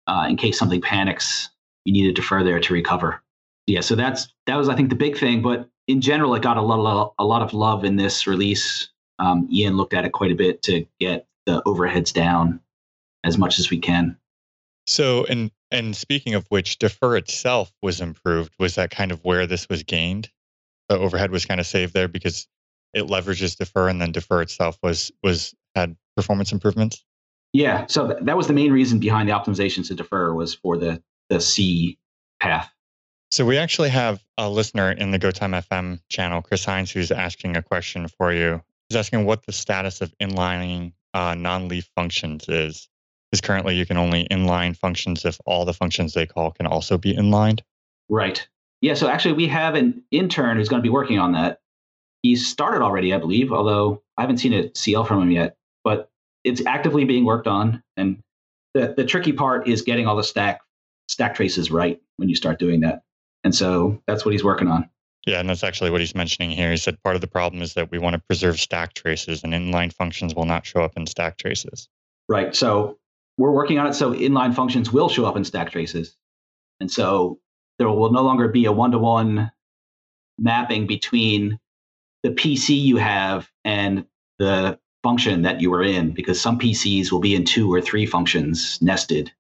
uh, 0.07 0.27
in 0.29 0.37
case 0.37 0.57
something 0.57 0.81
panics. 0.81 1.49
You 1.85 1.93
need 1.93 2.03
to 2.03 2.13
defer 2.13 2.43
there 2.43 2.59
to 2.59 2.73
recover. 2.73 3.21
Yeah, 3.65 3.81
so 3.81 3.95
that's 3.95 4.27
that 4.45 4.55
was 4.55 4.69
I 4.69 4.75
think 4.75 4.89
the 4.89 4.95
big 4.95 5.17
thing. 5.17 5.41
But 5.41 5.69
in 5.87 6.01
general, 6.01 6.35
it 6.35 6.41
got 6.41 6.57
a 6.57 6.61
lot, 6.61 7.13
a 7.19 7.25
lot 7.25 7.41
of 7.41 7.53
love 7.53 7.83
in 7.83 7.95
this 7.95 8.27
release. 8.27 8.89
Um, 9.19 9.47
Ian 9.51 9.77
looked 9.77 9.93
at 9.93 10.05
it 10.05 10.11
quite 10.11 10.31
a 10.31 10.35
bit 10.35 10.61
to 10.63 10.85
get 10.99 11.27
the 11.45 11.61
overheads 11.63 12.13
down 12.13 12.59
as 13.23 13.37
much 13.37 13.59
as 13.59 13.69
we 13.69 13.79
can. 13.79 14.17
So, 14.85 15.25
and 15.25 15.51
and 15.71 15.95
speaking 15.95 16.35
of 16.35 16.45
which, 16.49 16.77
defer 16.77 17.15
itself 17.15 17.71
was 17.81 18.01
improved. 18.01 18.53
Was 18.59 18.75
that 18.75 18.91
kind 18.91 19.11
of 19.11 19.23
where 19.23 19.47
this 19.47 19.67
was 19.69 19.83
gained? 19.83 20.29
the 20.89 20.97
overhead 20.97 21.31
was 21.31 21.45
kind 21.45 21.59
of 21.59 21.67
saved 21.67 21.93
there 21.93 22.07
because 22.07 22.47
it 22.93 23.07
leverages 23.07 23.57
defer 23.57 23.87
and 23.87 24.01
then 24.01 24.11
defer 24.11 24.41
itself 24.41 24.77
was 24.83 25.11
was 25.23 25.53
had 25.75 25.95
performance 26.15 26.51
improvements. 26.51 27.03
Yeah, 27.53 27.85
so 27.87 28.07
th- 28.07 28.19
that 28.23 28.37
was 28.37 28.47
the 28.47 28.53
main 28.53 28.71
reason 28.71 28.99
behind 28.99 29.29
the 29.29 29.33
optimizations 29.33 29.87
to 29.87 29.95
defer 29.95 30.33
was 30.33 30.53
for 30.53 30.77
the 30.77 31.01
the 31.29 31.39
C 31.39 31.97
path. 32.39 32.71
So 33.33 33.47
we 33.47 33.57
actually 33.57 33.89
have 33.89 34.23
a 34.37 34.47
listener 34.47 34.91
in 34.91 35.09
the 35.09 35.17
GoTime 35.17 35.59
FM 35.67 35.99
channel, 36.07 36.43
Chris 36.43 36.63
Hines, 36.63 36.91
who's 36.91 37.11
asking 37.11 37.57
a 37.57 37.63
question 37.63 38.07
for 38.07 38.31
you. 38.31 38.61
He's 38.87 38.95
asking 38.95 39.25
what 39.25 39.43
the 39.47 39.51
status 39.51 40.01
of 40.01 40.13
inlining 40.21 40.93
uh, 41.15 41.33
non-leaf 41.33 41.89
functions 41.95 42.47
is. 42.47 42.87
Is 43.31 43.41
currently 43.41 43.75
you 43.75 43.87
can 43.87 43.97
only 43.97 44.27
inline 44.27 44.77
functions 44.77 45.25
if 45.25 45.39
all 45.47 45.65
the 45.65 45.73
functions 45.73 46.13
they 46.13 46.27
call 46.27 46.51
can 46.51 46.67
also 46.67 46.99
be 46.99 47.15
inlined. 47.15 47.63
Right. 48.07 48.47
Yeah. 48.81 48.93
So 48.93 49.07
actually, 49.07 49.33
we 49.33 49.47
have 49.47 49.73
an 49.73 50.03
intern 50.11 50.57
who's 50.57 50.69
going 50.69 50.83
to 50.83 50.87
be 50.87 50.91
working 50.93 51.17
on 51.17 51.31
that. 51.31 51.57
He's 52.21 52.47
started 52.47 52.83
already, 52.83 53.15
I 53.15 53.17
believe, 53.17 53.51
although 53.51 54.03
I 54.15 54.21
haven't 54.21 54.37
seen 54.37 54.53
a 54.53 54.69
CL 54.75 55.05
from 55.05 55.23
him 55.23 55.31
yet. 55.31 55.57
But 55.83 56.07
it's 56.43 56.63
actively 56.67 57.03
being 57.03 57.25
worked 57.25 57.47
on, 57.47 57.81
and 57.97 58.19
the 58.75 58.93
the 58.95 59.05
tricky 59.05 59.33
part 59.33 59.67
is 59.67 59.81
getting 59.81 60.05
all 60.05 60.15
the 60.15 60.23
stack 60.23 60.61
stack 61.07 61.33
traces 61.33 61.71
right 61.71 61.99
when 62.17 62.29
you 62.29 62.35
start 62.35 62.59
doing 62.59 62.81
that. 62.81 63.01
And 63.43 63.53
so 63.53 64.01
that's 64.07 64.25
what 64.25 64.31
he's 64.31 64.43
working 64.43 64.67
on. 64.67 64.89
Yeah, 65.25 65.39
and 65.39 65.49
that's 65.49 65.63
actually 65.63 65.89
what 65.89 66.01
he's 66.01 66.15
mentioning 66.15 66.49
here. 66.49 66.71
He 66.71 66.77
said 66.77 67.01
part 67.01 67.15
of 67.15 67.21
the 67.21 67.27
problem 67.27 67.61
is 67.61 67.75
that 67.75 67.91
we 67.91 67.97
want 67.97 68.15
to 68.15 68.21
preserve 68.21 68.59
stack 68.59 68.93
traces, 68.93 69.43
and 69.43 69.53
inline 69.53 69.93
functions 69.93 70.35
will 70.35 70.45
not 70.45 70.65
show 70.65 70.81
up 70.81 70.97
in 70.97 71.05
stack 71.07 71.37
traces. 71.37 71.87
Right. 72.27 72.53
So 72.55 72.97
we're 73.37 73.51
working 73.51 73.79
on 73.79 73.87
it 73.87 73.93
so 73.93 74.13
inline 74.13 74.53
functions 74.53 74.91
will 74.91 75.09
show 75.09 75.25
up 75.25 75.37
in 75.37 75.43
stack 75.43 75.71
traces. 75.71 76.15
And 76.79 76.91
so 76.91 77.39
there 77.79 77.89
will 77.89 78.11
no 78.11 78.21
longer 78.23 78.47
be 78.47 78.65
a 78.65 78.71
one 78.71 78.91
to 78.91 78.99
one 78.99 79.51
mapping 80.37 80.87
between 80.87 81.59
the 82.23 82.29
PC 82.29 82.81
you 82.81 82.97
have 82.97 83.49
and 83.63 84.05
the 84.39 84.79
function 85.03 85.41
that 85.43 85.61
you 85.61 85.69
were 85.69 85.83
in, 85.83 86.11
because 86.11 86.39
some 86.39 86.57
PCs 86.57 87.11
will 87.11 87.19
be 87.19 87.35
in 87.35 87.43
two 87.43 87.71
or 87.73 87.81
three 87.81 88.05
functions 88.05 88.81
nested. 88.81 89.31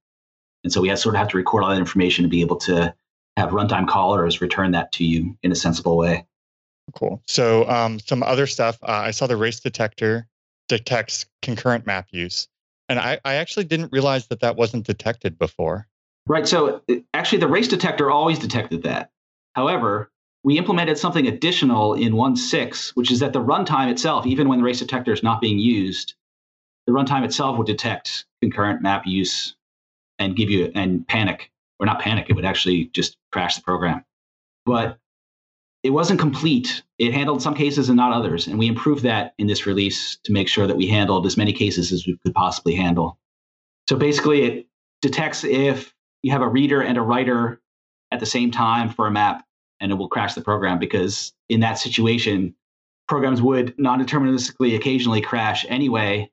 And 0.63 0.71
so 0.71 0.81
we 0.81 0.89
have 0.89 0.99
sort 0.99 1.15
of 1.15 1.19
have 1.19 1.29
to 1.29 1.37
record 1.37 1.63
all 1.63 1.69
that 1.69 1.79
information 1.79 2.23
to 2.23 2.29
be 2.29 2.41
able 2.41 2.57
to 2.57 2.93
have 3.37 3.49
runtime 3.49 3.87
callers 3.87 4.41
return 4.41 4.71
that 4.71 4.91
to 4.93 5.03
you 5.03 5.37
in 5.43 5.51
a 5.51 5.55
sensible 5.55 5.97
way. 5.97 6.25
Cool. 6.95 7.21
So 7.27 7.67
um, 7.69 7.99
some 7.99 8.23
other 8.23 8.47
stuff. 8.47 8.77
Uh, 8.83 8.91
I 8.91 9.11
saw 9.11 9.27
the 9.27 9.37
race 9.37 9.59
detector 9.59 10.27
detects 10.67 11.25
concurrent 11.41 11.85
map 11.85 12.07
use, 12.11 12.47
and 12.89 12.99
I, 12.99 13.19
I 13.23 13.35
actually 13.35 13.65
didn't 13.65 13.91
realize 13.91 14.27
that 14.27 14.41
that 14.41 14.55
wasn't 14.55 14.85
detected 14.85 15.39
before. 15.39 15.87
Right. 16.27 16.47
So 16.47 16.81
actually, 17.13 17.39
the 17.39 17.47
race 17.47 17.67
detector 17.67 18.11
always 18.11 18.39
detected 18.39 18.83
that. 18.83 19.11
However, 19.55 20.11
we 20.43 20.57
implemented 20.57 20.97
something 20.97 21.27
additional 21.27 21.93
in 21.93 22.13
1.6, 22.13 22.89
which 22.95 23.11
is 23.11 23.19
that 23.19 23.33
the 23.33 23.41
runtime 23.41 23.89
itself, 23.89 24.25
even 24.25 24.47
when 24.49 24.59
the 24.59 24.65
race 24.65 24.79
detector 24.79 25.13
is 25.13 25.23
not 25.23 25.41
being 25.41 25.57
used, 25.57 26.15
the 26.85 26.91
runtime 26.91 27.23
itself 27.23 27.57
would 27.57 27.67
detect 27.67 28.25
concurrent 28.41 28.81
map 28.81 29.03
use 29.05 29.55
and 30.19 30.35
give 30.35 30.49
you 30.49 30.71
and 30.75 31.07
panic 31.07 31.49
or 31.83 31.85
not 31.85 31.99
panic, 31.99 32.27
it 32.29 32.33
would 32.33 32.45
actually 32.45 32.85
just 32.93 33.17
crash 33.33 33.57
the 33.57 33.61
program. 33.61 34.05
But 34.65 34.97
it 35.83 35.89
wasn't 35.89 36.21
complete. 36.21 36.81
It 36.97 37.13
handled 37.13 37.41
some 37.41 37.53
cases 37.53 37.89
and 37.89 37.97
not 37.97 38.13
others. 38.13 38.47
And 38.47 38.57
we 38.57 38.67
improved 38.67 39.03
that 39.03 39.33
in 39.37 39.47
this 39.47 39.65
release 39.65 40.17
to 40.23 40.31
make 40.31 40.47
sure 40.47 40.65
that 40.65 40.77
we 40.77 40.87
handled 40.87 41.25
as 41.25 41.35
many 41.35 41.51
cases 41.51 41.91
as 41.91 42.07
we 42.07 42.17
could 42.23 42.33
possibly 42.33 42.73
handle. 42.73 43.19
So 43.89 43.97
basically, 43.97 44.43
it 44.43 44.67
detects 45.01 45.43
if 45.43 45.93
you 46.21 46.31
have 46.31 46.41
a 46.41 46.47
reader 46.47 46.81
and 46.81 46.97
a 46.97 47.01
writer 47.01 47.59
at 48.11 48.21
the 48.21 48.25
same 48.25 48.49
time 48.49 48.89
for 48.89 49.05
a 49.05 49.11
map, 49.11 49.43
and 49.81 49.91
it 49.91 49.95
will 49.95 50.07
crash 50.07 50.35
the 50.35 50.41
program 50.41 50.79
because 50.79 51.33
in 51.49 51.59
that 51.59 51.73
situation, 51.73 52.55
programs 53.09 53.41
would 53.41 53.77
non 53.77 54.01
deterministically 54.01 54.77
occasionally 54.77 55.19
crash 55.19 55.65
anyway. 55.67 56.31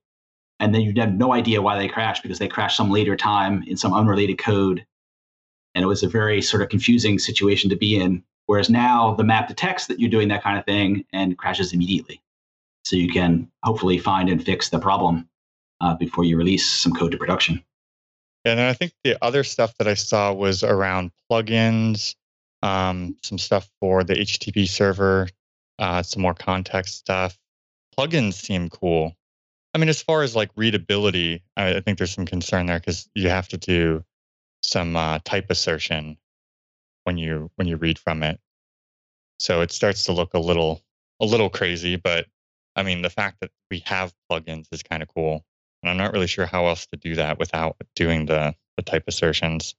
And 0.61 0.73
then 0.73 0.83
you'd 0.83 0.99
have 0.99 1.13
no 1.13 1.33
idea 1.33 1.61
why 1.61 1.77
they 1.77 1.89
crashed 1.89 2.23
because 2.23 2.39
they 2.39 2.47
crashed 2.47 2.77
some 2.77 2.91
later 2.91 3.17
time 3.17 3.65
in 3.67 3.77
some 3.77 3.93
unrelated 3.93 4.39
code 4.39 4.87
and 5.75 5.83
it 5.83 5.87
was 5.87 6.03
a 6.03 6.09
very 6.09 6.43
sort 6.43 6.63
of 6.63 6.69
confusing 6.69 7.19
situation 7.19 7.71
to 7.71 7.77
be 7.77 7.97
in. 7.97 8.23
Whereas 8.47 8.69
now 8.69 9.15
the 9.15 9.25
map 9.25 9.49
detects 9.49 9.87
that 9.87 10.01
you're 10.01 10.11
doing 10.11 10.29
that 10.29 10.43
kind 10.43 10.59
of 10.59 10.65
thing 10.65 11.05
and 11.13 11.39
crashes 11.39 11.73
immediately. 11.73 12.21
So 12.85 12.97
you 12.97 13.13
can 13.13 13.51
hopefully 13.63 13.99
find 13.99 14.29
and 14.29 14.45
fix 14.45 14.71
the 14.71 14.79
problem 14.79 15.29
uh, 15.81 15.95
before 15.95 16.25
you 16.25 16.37
release 16.37 16.69
some 16.69 16.93
code 16.93 17.13
to 17.13 17.19
production. 17.19 17.63
And 18.45 18.59
then 18.59 18.69
I 18.69 18.73
think 18.73 18.93
the 19.05 19.23
other 19.23 19.45
stuff 19.45 19.75
that 19.79 19.87
I 19.87 19.95
saw 19.95 20.33
was 20.33 20.65
around 20.65 21.13
plugins, 21.31 22.15
um, 22.63 23.17
some 23.23 23.39
stuff 23.39 23.71
for 23.81 24.03
the 24.03 24.15
HTTP 24.15 24.67
server, 24.67 25.29
uh, 25.79 26.03
some 26.03 26.23
more 26.23 26.35
context 26.35 26.97
stuff. 26.97 27.39
Plugins 27.97 28.35
seem 28.35 28.69
cool. 28.69 29.15
I 29.75 29.79
mean, 29.79 29.89
as 29.89 30.03
far 30.03 30.23
as 30.23 30.35
like 30.35 30.51
readability, 30.57 31.43
I, 31.57 31.77
I 31.77 31.81
think 31.81 31.99
there's 31.99 32.15
some 32.15 32.27
concern 32.27 32.67
there 32.67 32.81
because 32.81 33.09
you 33.15 33.29
have 33.29 33.49
to 33.49 33.59
do 33.59 34.05
some 34.71 34.97
uh, 34.97 35.19
type 35.25 35.47
assertion 35.51 36.17
when 37.05 37.19
you 37.19 37.51
when 37.57 37.67
you 37.67 37.77
read 37.77 37.99
from 37.99 38.23
it. 38.23 38.41
So 39.39 39.63
it 39.63 39.73
starts 39.73 40.05
to 40.05 40.13
look 40.13 40.35
a 40.35 40.39
little 40.39 40.81
a 41.21 41.25
little 41.25 41.51
crazy, 41.51 41.97
but 41.97 42.27
I 42.77 42.83
mean 42.83 43.03
the 43.03 43.11
fact 43.11 43.39
that 43.41 43.51
we 43.71 43.83
have 43.87 44.15
plugins 44.31 44.67
is 44.73 44.83
kind 44.83 45.03
of 45.03 45.09
cool. 45.09 45.45
And 45.83 45.91
I'm 45.91 45.97
not 45.97 46.13
really 46.13 46.27
sure 46.27 46.47
how 46.47 46.67
else 46.67 46.87
to 46.87 46.97
do 46.97 47.17
that 47.17 47.39
without 47.39 47.77
doing 47.97 48.27
the 48.27 48.55
the 48.77 48.83
type 48.83 49.05
assertions. 49.09 49.75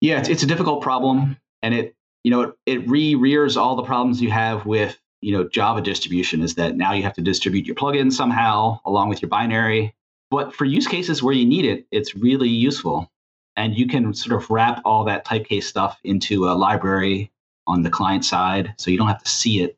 Yeah, 0.00 0.18
it's, 0.18 0.28
it's 0.28 0.42
a 0.42 0.46
difficult 0.46 0.82
problem, 0.82 1.36
and 1.62 1.74
it 1.74 1.96
you 2.22 2.30
know 2.30 2.42
it, 2.42 2.54
it 2.66 2.88
re-rears 2.88 3.56
all 3.56 3.76
the 3.76 3.82
problems 3.82 4.20
you 4.20 4.30
have 4.30 4.66
with 4.66 4.98
you 5.22 5.32
know 5.32 5.48
Java 5.48 5.80
distribution. 5.80 6.42
Is 6.42 6.54
that 6.54 6.76
now 6.76 6.92
you 6.92 7.02
have 7.02 7.14
to 7.14 7.22
distribute 7.22 7.66
your 7.66 7.76
plugins 7.76 8.12
somehow 8.12 8.80
along 8.84 9.08
with 9.08 9.22
your 9.22 9.28
binary. 9.28 9.94
But 10.28 10.54
for 10.54 10.64
use 10.64 10.88
cases 10.88 11.22
where 11.22 11.34
you 11.34 11.46
need 11.46 11.64
it, 11.64 11.86
it's 11.92 12.16
really 12.16 12.48
useful 12.48 13.10
and 13.56 13.76
you 13.76 13.86
can 13.86 14.12
sort 14.14 14.40
of 14.40 14.50
wrap 14.50 14.82
all 14.84 15.04
that 15.04 15.24
typecase 15.24 15.66
stuff 15.66 15.98
into 16.04 16.48
a 16.48 16.54
library 16.54 17.32
on 17.66 17.82
the 17.82 17.90
client 17.90 18.24
side 18.24 18.74
so 18.78 18.90
you 18.90 18.98
don't 18.98 19.08
have 19.08 19.22
to 19.22 19.28
see 19.28 19.62
it 19.62 19.76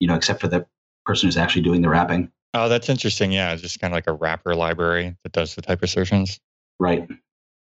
you 0.00 0.06
know 0.06 0.14
except 0.14 0.40
for 0.40 0.48
the 0.48 0.66
person 1.04 1.26
who's 1.26 1.36
actually 1.36 1.62
doing 1.62 1.82
the 1.82 1.88
wrapping. 1.88 2.30
Oh 2.54 2.68
that's 2.68 2.88
interesting. 2.88 3.32
Yeah 3.32 3.52
it's 3.52 3.62
just 3.62 3.80
kind 3.80 3.92
of 3.92 3.96
like 3.96 4.06
a 4.06 4.12
wrapper 4.12 4.54
library 4.54 5.16
that 5.22 5.32
does 5.32 5.54
the 5.54 5.62
type 5.62 5.82
assertions. 5.82 6.40
Right. 6.78 7.08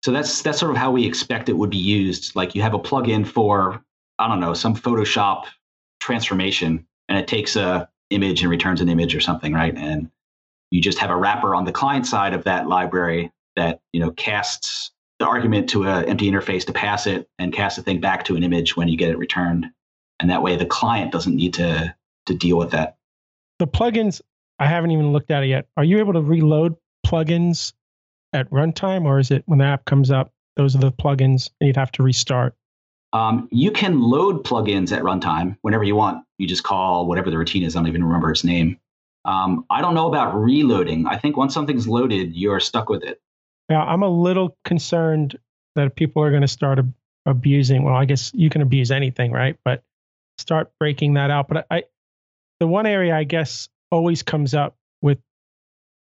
So 0.04 0.12
that's 0.12 0.42
that's 0.42 0.58
sort 0.58 0.70
of 0.70 0.76
how 0.76 0.90
we 0.90 1.06
expect 1.06 1.48
it 1.48 1.54
would 1.54 1.70
be 1.70 1.78
used. 1.78 2.36
Like 2.36 2.54
you 2.54 2.62
have 2.62 2.74
a 2.74 2.78
plugin 2.78 3.26
for 3.26 3.82
i 4.18 4.28
don't 4.28 4.40
know 4.40 4.54
some 4.54 4.76
photoshop 4.76 5.46
transformation 6.00 6.86
and 7.08 7.18
it 7.18 7.26
takes 7.26 7.56
a 7.56 7.88
image 8.10 8.42
and 8.42 8.50
returns 8.50 8.80
an 8.80 8.88
image 8.88 9.14
or 9.14 9.20
something 9.20 9.52
right? 9.52 9.76
And 9.76 10.10
you 10.70 10.80
just 10.80 10.98
have 10.98 11.10
a 11.10 11.16
wrapper 11.16 11.54
on 11.54 11.64
the 11.64 11.72
client 11.72 12.06
side 12.06 12.34
of 12.34 12.44
that 12.44 12.68
library 12.68 13.32
that 13.56 13.80
you 13.92 14.00
know 14.00 14.10
casts 14.12 14.90
the 15.18 15.26
argument 15.26 15.68
to 15.70 15.84
an 15.84 16.04
empty 16.06 16.30
interface 16.30 16.66
to 16.66 16.72
pass 16.72 17.06
it 17.06 17.28
and 17.38 17.52
cast 17.52 17.76
the 17.76 17.82
thing 17.82 18.00
back 18.00 18.24
to 18.24 18.36
an 18.36 18.42
image 18.42 18.76
when 18.76 18.88
you 18.88 18.96
get 18.96 19.10
it 19.10 19.18
returned. 19.18 19.66
And 20.20 20.30
that 20.30 20.42
way 20.42 20.56
the 20.56 20.66
client 20.66 21.12
doesn't 21.12 21.34
need 21.34 21.54
to 21.54 21.94
to 22.26 22.34
deal 22.34 22.56
with 22.56 22.70
that. 22.70 22.96
The 23.58 23.66
plugins, 23.66 24.20
I 24.58 24.66
haven't 24.66 24.90
even 24.90 25.12
looked 25.12 25.30
at 25.30 25.42
it 25.42 25.48
yet. 25.48 25.66
Are 25.76 25.84
you 25.84 25.98
able 25.98 26.14
to 26.14 26.22
reload 26.22 26.76
plugins 27.06 27.74
at 28.32 28.50
runtime, 28.50 29.04
or 29.04 29.18
is 29.18 29.30
it 29.30 29.42
when 29.46 29.58
the 29.58 29.66
app 29.66 29.84
comes 29.84 30.10
up, 30.10 30.32
those 30.56 30.74
are 30.74 30.78
the 30.78 30.92
plugins 30.92 31.50
and 31.60 31.68
you'd 31.68 31.76
have 31.76 31.92
to 31.92 32.02
restart? 32.02 32.54
Um, 33.12 33.48
you 33.52 33.70
can 33.70 34.00
load 34.00 34.44
plugins 34.44 34.90
at 34.90 35.02
runtime 35.02 35.56
whenever 35.62 35.84
you 35.84 35.94
want. 35.94 36.24
You 36.38 36.48
just 36.48 36.64
call 36.64 37.06
whatever 37.06 37.30
the 37.30 37.38
routine 37.38 37.62
is. 37.62 37.76
I 37.76 37.78
don't 37.78 37.88
even 37.88 38.02
remember 38.02 38.32
its 38.32 38.42
name. 38.42 38.78
Um, 39.24 39.64
I 39.70 39.80
don't 39.80 39.94
know 39.94 40.08
about 40.08 40.34
reloading. 40.34 41.06
I 41.06 41.16
think 41.16 41.36
once 41.36 41.54
something's 41.54 41.86
loaded, 41.86 42.34
you're 42.34 42.60
stuck 42.60 42.88
with 42.88 43.04
it. 43.04 43.20
Yeah, 43.68 43.82
I'm 43.82 44.02
a 44.02 44.08
little 44.08 44.56
concerned 44.64 45.38
that 45.74 45.96
people 45.96 46.22
are 46.22 46.30
going 46.30 46.42
to 46.42 46.48
start 46.48 46.78
ab- 46.78 46.94
abusing. 47.26 47.82
Well, 47.82 47.94
I 47.94 48.04
guess 48.04 48.32
you 48.34 48.50
can 48.50 48.62
abuse 48.62 48.90
anything, 48.90 49.32
right? 49.32 49.56
But 49.64 49.82
start 50.38 50.70
breaking 50.78 51.14
that 51.14 51.30
out. 51.30 51.48
But 51.48 51.66
I, 51.70 51.84
the 52.60 52.66
one 52.66 52.86
area 52.86 53.14
I 53.14 53.24
guess 53.24 53.68
always 53.90 54.22
comes 54.22 54.54
up 54.54 54.76
with 55.00 55.18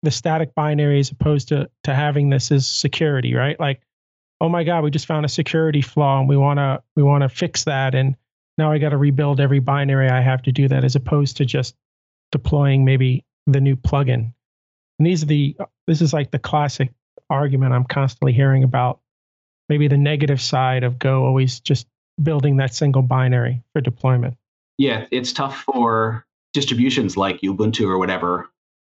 the 0.03 0.11
static 0.11 0.55
binary 0.55 1.01
as 1.01 1.11
opposed 1.11 1.49
to 1.49 1.70
to 1.84 1.94
having 1.94 2.30
this 2.30 2.51
is 2.51 2.66
security, 2.66 3.34
right? 3.34 3.59
Like, 3.59 3.80
oh 4.40 4.49
my 4.49 4.64
God, 4.64 4.84
we 4.84 4.90
just 4.90 5.07
found 5.07 5.24
a 5.24 5.28
security 5.28 5.82
flaw 5.82 6.20
and 6.20 6.28
we 6.28 6.36
want 6.36 6.59
to 6.59 6.82
we 6.96 7.03
want 7.03 7.22
to 7.22 7.28
fix 7.28 7.64
that, 7.64 7.94
and 7.94 8.16
now 8.59 8.70
I 8.70 8.78
got 8.78 8.90
to 8.90 8.96
rebuild 8.96 9.40
every 9.40 9.61
binary 9.61 10.09
I 10.09 10.20
have 10.20 10.42
to 10.42 10.53
do 10.53 10.68
that, 10.68 10.84
as 10.84 10.96
opposed 10.96 11.38
to 11.38 11.44
just 11.44 11.74
deploying 12.30 12.84
maybe 12.84 13.24
the 13.46 13.61
new 13.61 13.76
plugin. 13.76 14.32
And 14.99 15.07
these 15.07 15.22
are 15.22 15.26
the 15.26 15.57
this 15.86 16.03
is 16.03 16.12
like 16.12 16.30
the 16.30 16.38
classic 16.38 16.92
argument 17.31 17.72
I'm 17.72 17.85
constantly 17.85 18.33
hearing 18.33 18.64
about 18.64 19.01
maybe 19.68 19.89
the 19.89 19.97
negative 19.97 20.41
side 20.41 20.85
of 20.85 20.99
Go 20.99 21.24
always 21.24 21.61
just 21.61 21.87
building 22.22 22.57
that 22.57 22.74
single 22.74 23.03
binary 23.03 23.62
for 23.72 23.81
deployment. 23.81 24.37
Yeah, 24.79 25.07
it's 25.11 25.33
tough 25.33 25.62
for 25.62 26.24
distributions 26.53 27.16
like 27.16 27.41
Ubuntu 27.41 27.89
or 27.89 27.99
whatever. 27.99 28.49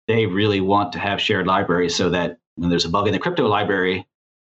They 0.08 0.26
really 0.26 0.62
want 0.62 0.94
to 0.94 1.00
have 1.00 1.22
shared 1.22 1.48
libraries 1.48 1.96
so 1.96 2.10
that 2.10 2.40
when 2.56 2.70
there's 2.70 2.86
a 2.86 2.90
bug 2.90 3.08
in 3.08 3.14
the 3.14 3.20
crypto 3.20 3.48
library, 3.48 4.08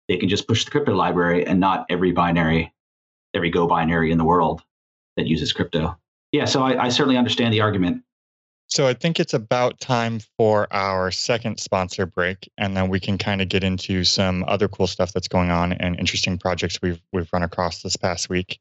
they 0.09 0.17
can 0.17 0.29
just 0.29 0.49
push 0.49 0.65
the 0.65 0.71
crypto 0.71 0.95
library 0.95 1.47
and 1.47 1.61
not 1.61 1.87
every 1.89 2.13
binary, 2.13 2.73
every 3.35 3.51
Go 3.51 3.67
binary 3.67 4.11
in 4.11 4.19
the 4.19 4.25
world 4.25 4.63
that 5.17 5.27
uses 5.27 5.53
crypto. 5.53 5.99
Yeah, 6.33 6.45
so 6.45 6.63
I, 6.63 6.85
I 6.85 6.89
certainly 6.89 7.17
understand 7.17 7.53
the 7.53 7.61
argument. 7.61 8.03
So 8.69 8.87
I 8.87 8.95
think 8.95 9.21
it's 9.21 9.35
about 9.35 9.81
time 9.81 10.21
for 10.37 10.67
our 10.73 11.11
second 11.13 11.61
sponsor 11.61 12.05
break, 12.05 12.51
and 12.59 12.77
then 12.77 12.89
we 12.89 12.99
can 12.99 13.17
kind 13.17 13.41
of 13.41 13.49
get 13.49 13.63
into 13.63 14.03
some 14.05 14.45
other 14.49 14.69
cool 14.69 14.89
stuff 14.89 15.13
that's 15.13 15.29
going 15.29 15.51
on 15.51 15.73
and 15.73 15.99
interesting 15.99 16.39
projects 16.39 16.83
we've 16.83 17.01
we've 17.13 17.29
run 17.33 17.43
across 17.45 17.83
this 17.83 17.97
past 17.97 18.29
week. 18.29 18.59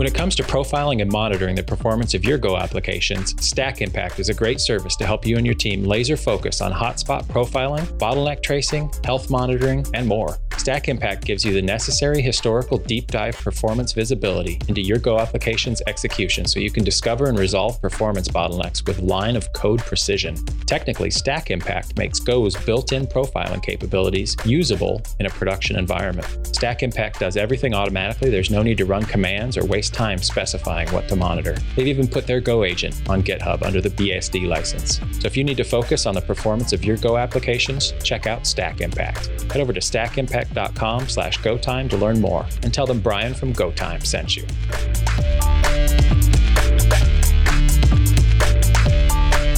When 0.00 0.06
it 0.06 0.14
comes 0.14 0.34
to 0.36 0.42
profiling 0.42 1.02
and 1.02 1.12
monitoring 1.12 1.54
the 1.54 1.62
performance 1.62 2.14
of 2.14 2.24
your 2.24 2.38
Go 2.38 2.56
applications, 2.56 3.34
Stack 3.44 3.82
Impact 3.82 4.18
is 4.18 4.30
a 4.30 4.34
great 4.34 4.58
service 4.58 4.96
to 4.96 5.04
help 5.04 5.26
you 5.26 5.36
and 5.36 5.44
your 5.44 5.54
team 5.54 5.84
laser 5.84 6.16
focus 6.16 6.62
on 6.62 6.72
hotspot 6.72 7.24
profiling, 7.24 7.84
bottleneck 7.98 8.42
tracing, 8.42 8.90
health 9.04 9.28
monitoring, 9.28 9.84
and 9.92 10.08
more. 10.08 10.38
Stack 10.56 10.88
Impact 10.88 11.24
gives 11.24 11.44
you 11.44 11.52
the 11.52 11.60
necessary 11.60 12.22
historical 12.22 12.78
deep 12.78 13.08
dive 13.08 13.36
performance 13.36 13.92
visibility 13.92 14.58
into 14.68 14.80
your 14.80 14.98
Go 14.98 15.18
application's 15.18 15.82
execution 15.86 16.46
so 16.46 16.60
you 16.60 16.70
can 16.70 16.84
discover 16.84 17.28
and 17.28 17.38
resolve 17.38 17.80
performance 17.82 18.28
bottlenecks 18.28 18.86
with 18.86 19.00
line 19.00 19.36
of 19.36 19.52
code 19.52 19.80
precision. 19.80 20.34
Technically, 20.66 21.10
Stack 21.10 21.50
Impact 21.50 21.98
makes 21.98 22.20
Go's 22.20 22.56
built 22.56 22.92
in 22.92 23.06
profiling 23.06 23.62
capabilities 23.62 24.34
usable 24.46 25.02
in 25.18 25.26
a 25.26 25.30
production 25.30 25.76
environment. 25.76 26.46
Stack 26.46 26.82
Impact 26.82 27.20
does 27.20 27.36
everything 27.36 27.74
automatically, 27.74 28.30
there's 28.30 28.50
no 28.50 28.62
need 28.62 28.78
to 28.78 28.86
run 28.86 29.04
commands 29.04 29.58
or 29.58 29.64
waste 29.66 29.89
time 29.90 30.18
specifying 30.18 30.88
what 30.90 31.08
to 31.08 31.16
monitor. 31.16 31.56
They've 31.76 31.86
even 31.86 32.08
put 32.08 32.26
their 32.26 32.40
Go 32.40 32.64
agent 32.64 33.00
on 33.08 33.22
GitHub 33.22 33.62
under 33.62 33.80
the 33.80 33.90
BSD 33.90 34.46
license. 34.48 34.98
So 35.20 35.26
if 35.26 35.36
you 35.36 35.44
need 35.44 35.56
to 35.56 35.64
focus 35.64 36.06
on 36.06 36.14
the 36.14 36.20
performance 36.20 36.72
of 36.72 36.84
your 36.84 36.96
Go 36.96 37.16
applications, 37.16 37.92
check 38.02 38.26
out 38.26 38.46
Stack 38.46 38.80
Impact. 38.80 39.26
Head 39.52 39.60
over 39.60 39.72
to 39.72 39.80
stackimpact.com 39.80 41.08
slash 41.08 41.38
GoTime 41.40 41.90
to 41.90 41.96
learn 41.96 42.20
more 42.20 42.46
and 42.62 42.72
tell 42.72 42.86
them 42.86 43.00
Brian 43.00 43.34
from 43.34 43.52
GoTime 43.52 44.04
sent 44.06 44.36
you. 44.36 44.44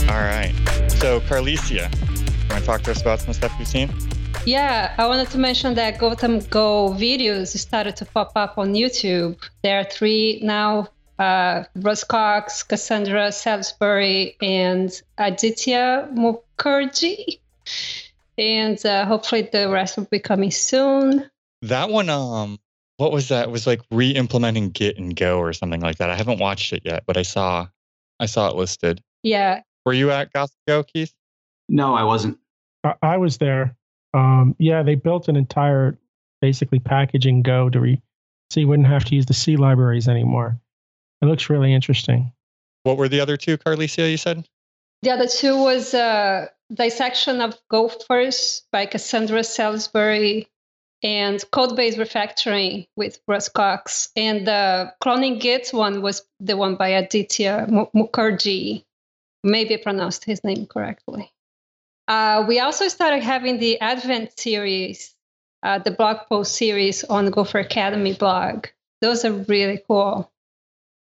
All 0.08 0.20
right. 0.20 0.52
So 0.88 1.20
Carlisia, 1.20 1.90
you 1.92 2.48
want 2.48 2.60
to 2.60 2.66
talk 2.66 2.82
to 2.82 2.90
us 2.90 3.00
about 3.00 3.20
some 3.20 3.32
stuff 3.32 3.54
you've 3.58 3.68
seen? 3.68 3.90
Yeah, 4.44 4.92
I 4.98 5.06
wanted 5.06 5.30
to 5.30 5.38
mention 5.38 5.74
that 5.74 5.98
Gotham 5.98 6.40
Go 6.40 6.90
videos 6.90 7.56
started 7.56 7.94
to 7.96 8.04
pop 8.04 8.32
up 8.34 8.58
on 8.58 8.74
YouTube. 8.74 9.38
There 9.62 9.78
are 9.78 9.84
three 9.84 10.40
now 10.42 10.88
uh, 11.18 11.64
Russ 11.76 12.02
Cox, 12.02 12.64
Cassandra 12.64 13.30
Salisbury, 13.30 14.36
and 14.42 14.90
Aditya 15.16 16.08
Mukherjee. 16.12 17.38
And 18.36 18.84
uh, 18.84 19.04
hopefully 19.06 19.48
the 19.52 19.68
rest 19.68 19.96
will 19.96 20.06
be 20.06 20.18
coming 20.18 20.50
soon. 20.50 21.30
That 21.62 21.90
one, 21.90 22.10
um, 22.10 22.58
what 22.96 23.12
was 23.12 23.28
that? 23.28 23.48
It 23.48 23.50
was 23.52 23.68
like 23.68 23.80
re-implementing 23.92 24.70
Git 24.70 24.98
and 24.98 25.14
Go 25.14 25.38
or 25.38 25.52
something 25.52 25.80
like 25.80 25.98
that. 25.98 26.10
I 26.10 26.16
haven't 26.16 26.40
watched 26.40 26.72
it 26.72 26.82
yet, 26.84 27.04
but 27.06 27.16
I 27.16 27.22
saw, 27.22 27.68
I 28.18 28.26
saw 28.26 28.48
it 28.48 28.56
listed. 28.56 29.00
Yeah. 29.22 29.60
Were 29.86 29.92
you 29.92 30.10
at 30.10 30.32
Gotham 30.32 30.56
Go, 30.66 30.82
Keith? 30.82 31.14
No, 31.68 31.94
I 31.94 32.02
wasn't. 32.02 32.38
I, 32.82 32.94
I 33.02 33.16
was 33.18 33.38
there. 33.38 33.76
Um, 34.14 34.54
yeah, 34.58 34.82
they 34.82 34.94
built 34.94 35.28
an 35.28 35.36
entire 35.36 35.98
basically 36.40 36.78
packaging 36.78 37.42
Go 37.42 37.70
to 37.70 37.80
re- 37.80 38.02
so 38.50 38.60
you 38.60 38.68
wouldn't 38.68 38.88
have 38.88 39.04
to 39.06 39.14
use 39.14 39.26
the 39.26 39.34
C 39.34 39.56
libraries 39.56 40.08
anymore. 40.08 40.58
It 41.22 41.26
looks 41.26 41.48
really 41.48 41.72
interesting. 41.72 42.32
What 42.82 42.98
were 42.98 43.08
the 43.08 43.20
other 43.20 43.36
two, 43.36 43.56
Carlisia, 43.56 44.10
you 44.10 44.16
said? 44.16 44.46
The 45.02 45.10
other 45.10 45.26
two 45.26 45.56
was 45.56 45.94
uh, 45.94 46.48
Dissection 46.72 47.40
of 47.40 47.56
Gophers 47.70 48.62
by 48.70 48.86
Cassandra 48.86 49.44
Salisbury 49.44 50.48
and 51.02 51.40
Codebase 51.52 51.96
Refactoring 51.96 52.86
with 52.96 53.20
Russ 53.26 53.48
Cox. 53.48 54.10
And 54.16 54.46
the 54.46 54.92
cloning 55.02 55.40
Git 55.40 55.70
one 55.70 56.02
was 56.02 56.22
the 56.40 56.56
one 56.56 56.76
by 56.76 56.88
Aditya 56.88 57.66
Mukherjee. 57.94 58.84
Maybe 59.42 59.74
I 59.74 59.78
pronounced 59.78 60.24
his 60.24 60.44
name 60.44 60.66
correctly. 60.66 61.32
Uh, 62.08 62.44
we 62.46 62.60
also 62.60 62.88
started 62.88 63.22
having 63.22 63.58
the 63.58 63.80
Advent 63.80 64.38
series, 64.38 65.14
uh, 65.62 65.78
the 65.78 65.90
blog 65.90 66.18
post 66.28 66.54
series 66.54 67.04
on 67.04 67.24
the 67.24 67.30
Gopher 67.30 67.60
Academy 67.60 68.14
blog. 68.14 68.66
Those 69.00 69.24
are 69.24 69.32
really 69.32 69.80
cool. 69.86 70.30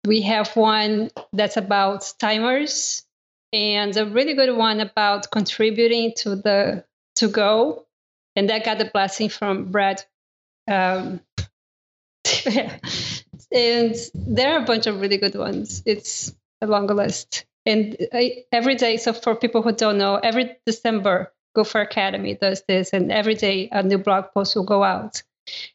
We 0.06 0.22
have 0.22 0.54
one 0.56 1.10
that's 1.32 1.56
about 1.56 2.12
timers 2.18 3.04
and 3.52 3.96
a 3.96 4.04
really 4.04 4.34
good 4.34 4.54
one 4.56 4.80
about 4.80 5.30
contributing 5.30 6.12
to 6.18 6.36
the 6.36 6.84
to 7.16 7.28
go. 7.28 7.86
And 8.36 8.50
that 8.50 8.64
got 8.64 8.78
the 8.78 8.84
blessing 8.84 9.28
from 9.28 9.70
Brad. 9.70 10.04
Um, 10.66 11.20
and 12.46 13.94
there 14.14 14.54
are 14.54 14.62
a 14.62 14.66
bunch 14.66 14.86
of 14.86 15.00
really 15.00 15.18
good 15.18 15.36
ones. 15.36 15.82
It's 15.86 16.34
a 16.60 16.66
long 16.66 16.88
list 16.88 17.46
and 17.66 17.96
every 18.52 18.74
day 18.74 18.96
so 18.96 19.12
for 19.12 19.34
people 19.34 19.62
who 19.62 19.72
don't 19.72 19.98
know 19.98 20.16
every 20.16 20.56
december 20.66 21.32
gopher 21.54 21.80
academy 21.80 22.34
does 22.34 22.62
this 22.68 22.90
and 22.92 23.10
every 23.10 23.34
day 23.34 23.68
a 23.72 23.82
new 23.82 23.98
blog 23.98 24.26
post 24.34 24.54
will 24.56 24.64
go 24.64 24.82
out. 24.82 25.22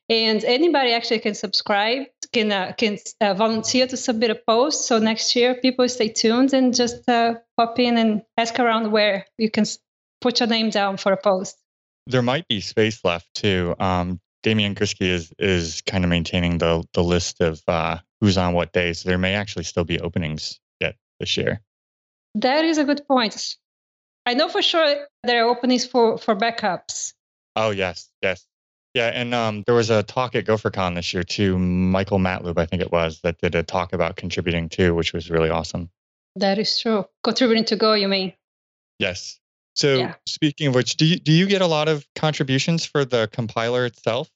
And 0.09 0.43
anybody 0.43 0.93
actually 0.93 1.19
can 1.19 1.35
subscribe 1.35 2.07
can 2.33 2.51
uh, 2.51 2.73
can 2.77 2.97
uh, 3.21 3.33
volunteer 3.33 3.87
to 3.87 3.97
submit 3.97 4.29
a 4.29 4.35
post. 4.35 4.87
So 4.87 4.99
next 4.99 5.35
year 5.35 5.55
people 5.55 5.87
stay 5.89 6.09
tuned 6.09 6.53
and 6.53 6.75
just 6.75 7.07
uh, 7.07 7.35
pop 7.57 7.79
in 7.79 7.97
and 7.97 8.23
ask 8.37 8.59
around 8.59 8.91
where 8.91 9.25
you 9.37 9.49
can 9.49 9.65
put 10.21 10.39
your 10.39 10.49
name 10.49 10.69
down 10.69 10.97
for 10.97 11.11
a 11.11 11.17
post. 11.17 11.57
There 12.07 12.21
might 12.21 12.47
be 12.47 12.61
space 12.61 13.03
left 13.03 13.31
too 13.35 13.75
um, 13.79 14.19
Damian 14.43 14.75
Gryski 14.75 15.07
is 15.07 15.31
is 15.37 15.81
kind 15.81 16.03
of 16.03 16.09
maintaining 16.09 16.57
the 16.57 16.83
the 16.93 17.03
list 17.03 17.39
of 17.39 17.61
uh, 17.67 17.99
who's 18.21 18.37
on 18.37 18.53
what 18.53 18.73
day, 18.73 18.93
so 18.93 19.07
there 19.07 19.19
may 19.19 19.35
actually 19.35 19.65
still 19.65 19.85
be 19.85 19.99
openings 19.99 20.59
yet 20.79 20.95
this 21.19 21.37
year. 21.37 21.61
That 22.35 22.65
is 22.65 22.77
a 22.77 22.83
good 22.83 23.07
point. 23.07 23.55
I 24.25 24.33
know 24.33 24.49
for 24.49 24.61
sure 24.61 25.07
there 25.23 25.45
are 25.45 25.49
openings 25.49 25.85
for 25.85 26.17
for 26.17 26.35
backups. 26.35 27.13
Oh 27.55 27.71
yes, 27.71 28.09
yes, 28.21 28.45
yeah. 28.93 29.07
And 29.07 29.33
um, 29.33 29.63
there 29.65 29.75
was 29.75 29.89
a 29.89 30.03
talk 30.03 30.35
at 30.35 30.45
GopherCon 30.45 30.95
this 30.95 31.13
year 31.13 31.23
too. 31.23 31.57
Michael 31.57 32.19
Matloob, 32.19 32.57
I 32.57 32.65
think 32.65 32.81
it 32.81 32.91
was, 32.91 33.21
that 33.21 33.39
did 33.39 33.55
a 33.55 33.63
talk 33.63 33.93
about 33.93 34.15
contributing 34.15 34.69
too, 34.69 34.93
which 34.93 35.13
was 35.13 35.31
really 35.31 35.49
awesome. 35.49 35.89
That 36.35 36.59
is 36.59 36.79
true. 36.79 37.05
Contributing 37.23 37.65
to 37.65 37.75
Go, 37.75 37.93
you 37.93 38.07
mean? 38.07 38.33
Yes. 38.99 39.39
So 39.75 39.97
yeah. 39.97 40.13
speaking 40.27 40.67
of 40.67 40.75
which, 40.75 40.97
do 40.97 41.05
you 41.05 41.17
do 41.17 41.31
you 41.31 41.47
get 41.47 41.61
a 41.61 41.67
lot 41.67 41.87
of 41.87 42.05
contributions 42.15 42.85
for 42.85 43.05
the 43.05 43.29
compiler 43.31 43.85
itself, 43.85 44.29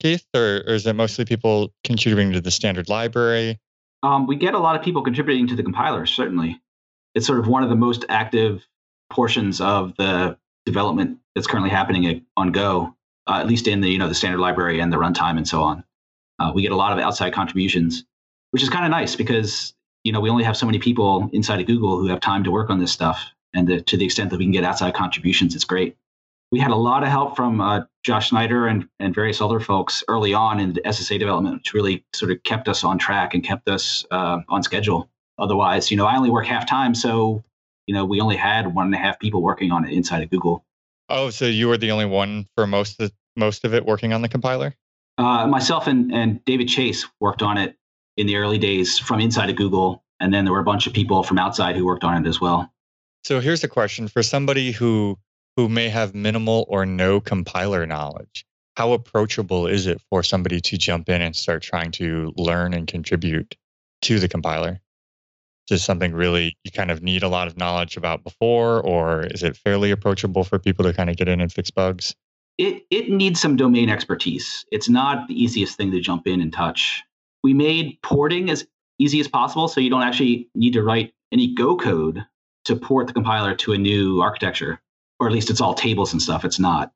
Keith, 0.00 0.26
or, 0.34 0.62
or 0.66 0.74
is 0.74 0.86
it 0.86 0.94
mostly 0.94 1.24
people 1.24 1.72
contributing 1.84 2.32
to 2.32 2.40
the 2.40 2.50
standard 2.50 2.88
library? 2.88 3.60
Um, 4.02 4.26
we 4.26 4.36
get 4.36 4.54
a 4.54 4.58
lot 4.58 4.76
of 4.76 4.82
people 4.82 5.02
contributing 5.02 5.46
to 5.48 5.54
the 5.54 5.62
compiler, 5.62 6.06
certainly 6.06 6.60
it's 7.14 7.26
sort 7.26 7.38
of 7.38 7.48
one 7.48 7.62
of 7.62 7.68
the 7.68 7.76
most 7.76 8.04
active 8.08 8.66
portions 9.10 9.60
of 9.60 9.94
the 9.96 10.36
development 10.66 11.18
that's 11.34 11.46
currently 11.46 11.70
happening 11.70 12.24
on 12.36 12.52
Go, 12.52 12.94
uh, 13.26 13.38
at 13.40 13.46
least 13.46 13.66
in 13.66 13.80
the 13.80 13.88
you 13.88 13.98
know 13.98 14.08
the 14.08 14.14
standard 14.14 14.38
library 14.38 14.80
and 14.80 14.92
the 14.92 14.96
runtime 14.96 15.36
and 15.36 15.46
so 15.46 15.62
on. 15.62 15.84
Uh, 16.38 16.52
we 16.54 16.62
get 16.62 16.72
a 16.72 16.76
lot 16.76 16.92
of 16.92 16.98
outside 16.98 17.32
contributions, 17.32 18.04
which 18.50 18.62
is 18.62 18.70
kind 18.70 18.84
of 18.84 18.90
nice 18.90 19.16
because 19.16 19.74
you 20.04 20.12
know 20.12 20.20
we 20.20 20.30
only 20.30 20.44
have 20.44 20.56
so 20.56 20.66
many 20.66 20.78
people 20.78 21.28
inside 21.32 21.60
of 21.60 21.66
Google 21.66 21.98
who 21.98 22.06
have 22.06 22.20
time 22.20 22.44
to 22.44 22.50
work 22.50 22.70
on 22.70 22.78
this 22.78 22.92
stuff, 22.92 23.24
and 23.54 23.68
the, 23.68 23.80
to 23.82 23.96
the 23.96 24.04
extent 24.04 24.30
that 24.30 24.38
we 24.38 24.44
can 24.44 24.52
get 24.52 24.64
outside 24.64 24.94
contributions, 24.94 25.54
it's 25.54 25.64
great. 25.64 25.96
We 26.52 26.58
had 26.58 26.72
a 26.72 26.76
lot 26.76 27.04
of 27.04 27.10
help 27.10 27.36
from 27.36 27.60
uh, 27.60 27.82
Josh 28.02 28.30
Snyder 28.30 28.66
and, 28.66 28.88
and 28.98 29.14
various 29.14 29.40
other 29.40 29.60
folks 29.60 30.02
early 30.08 30.34
on 30.34 30.58
in 30.58 30.72
the 30.72 30.80
SSA 30.80 31.18
development, 31.20 31.56
which 31.56 31.74
really 31.74 32.04
sort 32.12 32.32
of 32.32 32.42
kept 32.42 32.68
us 32.68 32.82
on 32.82 32.98
track 32.98 33.34
and 33.34 33.44
kept 33.44 33.68
us 33.68 34.04
uh, 34.10 34.40
on 34.48 34.62
schedule. 34.64 35.08
Otherwise, 35.40 35.90
you 35.90 35.96
know, 35.96 36.06
I 36.06 36.16
only 36.16 36.30
work 36.30 36.46
half 36.46 36.68
time, 36.68 36.94
so 36.94 37.42
you 37.86 37.94
know, 37.94 38.04
we 38.04 38.20
only 38.20 38.36
had 38.36 38.72
one 38.72 38.86
and 38.86 38.94
a 38.94 38.98
half 38.98 39.18
people 39.18 39.42
working 39.42 39.72
on 39.72 39.84
it 39.84 39.92
inside 39.92 40.22
of 40.22 40.30
Google. 40.30 40.64
Oh, 41.08 41.30
so 41.30 41.46
you 41.46 41.66
were 41.66 41.76
the 41.76 41.90
only 41.90 42.04
one 42.04 42.46
for 42.54 42.66
most 42.66 43.00
of 43.00 43.10
most 43.36 43.64
of 43.64 43.74
it 43.74 43.84
working 43.84 44.12
on 44.12 44.22
the 44.22 44.28
compiler? 44.28 44.76
Uh, 45.18 45.46
myself 45.46 45.86
and, 45.86 46.12
and 46.12 46.44
David 46.44 46.68
Chase 46.68 47.06
worked 47.20 47.42
on 47.42 47.58
it 47.58 47.76
in 48.16 48.26
the 48.26 48.36
early 48.36 48.58
days 48.58 48.98
from 48.98 49.20
inside 49.20 49.50
of 49.50 49.56
Google, 49.56 50.04
and 50.20 50.32
then 50.32 50.44
there 50.44 50.52
were 50.52 50.60
a 50.60 50.64
bunch 50.64 50.86
of 50.86 50.92
people 50.92 51.22
from 51.22 51.38
outside 51.38 51.76
who 51.76 51.84
worked 51.84 52.04
on 52.04 52.24
it 52.24 52.28
as 52.28 52.40
well. 52.40 52.70
So 53.24 53.40
here's 53.40 53.64
a 53.64 53.68
question 53.68 54.08
for 54.08 54.22
somebody 54.22 54.72
who 54.72 55.18
who 55.56 55.68
may 55.68 55.88
have 55.88 56.14
minimal 56.14 56.64
or 56.68 56.86
no 56.86 57.20
compiler 57.20 57.86
knowledge. 57.86 58.46
How 58.76 58.92
approachable 58.92 59.66
is 59.66 59.86
it 59.86 60.00
for 60.08 60.22
somebody 60.22 60.60
to 60.60 60.78
jump 60.78 61.08
in 61.08 61.20
and 61.20 61.34
start 61.34 61.62
trying 61.62 61.90
to 61.92 62.32
learn 62.36 62.72
and 62.72 62.86
contribute 62.86 63.56
to 64.02 64.20
the 64.20 64.28
compiler? 64.28 64.80
Just 65.70 65.86
something 65.86 66.12
really 66.12 66.54
you 66.64 66.70
kind 66.70 66.90
of 66.90 67.02
need 67.02 67.22
a 67.22 67.28
lot 67.28 67.46
of 67.46 67.56
knowledge 67.56 67.96
about 67.96 68.22
before, 68.22 68.80
or 68.82 69.22
is 69.22 69.42
it 69.42 69.56
fairly 69.56 69.90
approachable 69.90 70.44
for 70.44 70.58
people 70.58 70.84
to 70.84 70.92
kind 70.92 71.08
of 71.08 71.16
get 71.16 71.28
in 71.28 71.40
and 71.40 71.50
fix 71.50 71.70
bugs? 71.70 72.14
It 72.58 72.84
it 72.90 73.08
needs 73.08 73.40
some 73.40 73.56
domain 73.56 73.88
expertise. 73.88 74.66
It's 74.70 74.90
not 74.90 75.28
the 75.28 75.42
easiest 75.42 75.76
thing 75.76 75.90
to 75.92 76.00
jump 76.00 76.26
in 76.26 76.42
and 76.42 76.52
touch. 76.52 77.02
We 77.42 77.54
made 77.54 77.98
porting 78.02 78.50
as 78.50 78.66
easy 78.98 79.20
as 79.20 79.28
possible, 79.28 79.68
so 79.68 79.80
you 79.80 79.88
don't 79.88 80.02
actually 80.02 80.48
need 80.54 80.74
to 80.74 80.82
write 80.82 81.14
any 81.32 81.54
Go 81.54 81.76
code 81.76 82.26
to 82.66 82.76
port 82.76 83.06
the 83.06 83.14
compiler 83.14 83.54
to 83.54 83.72
a 83.72 83.78
new 83.78 84.20
architecture, 84.20 84.80
or 85.18 85.26
at 85.26 85.32
least 85.32 85.48
it's 85.48 85.60
all 85.60 85.72
tables 85.72 86.12
and 86.12 86.20
stuff. 86.20 86.44
It's 86.44 86.58
not 86.58 86.92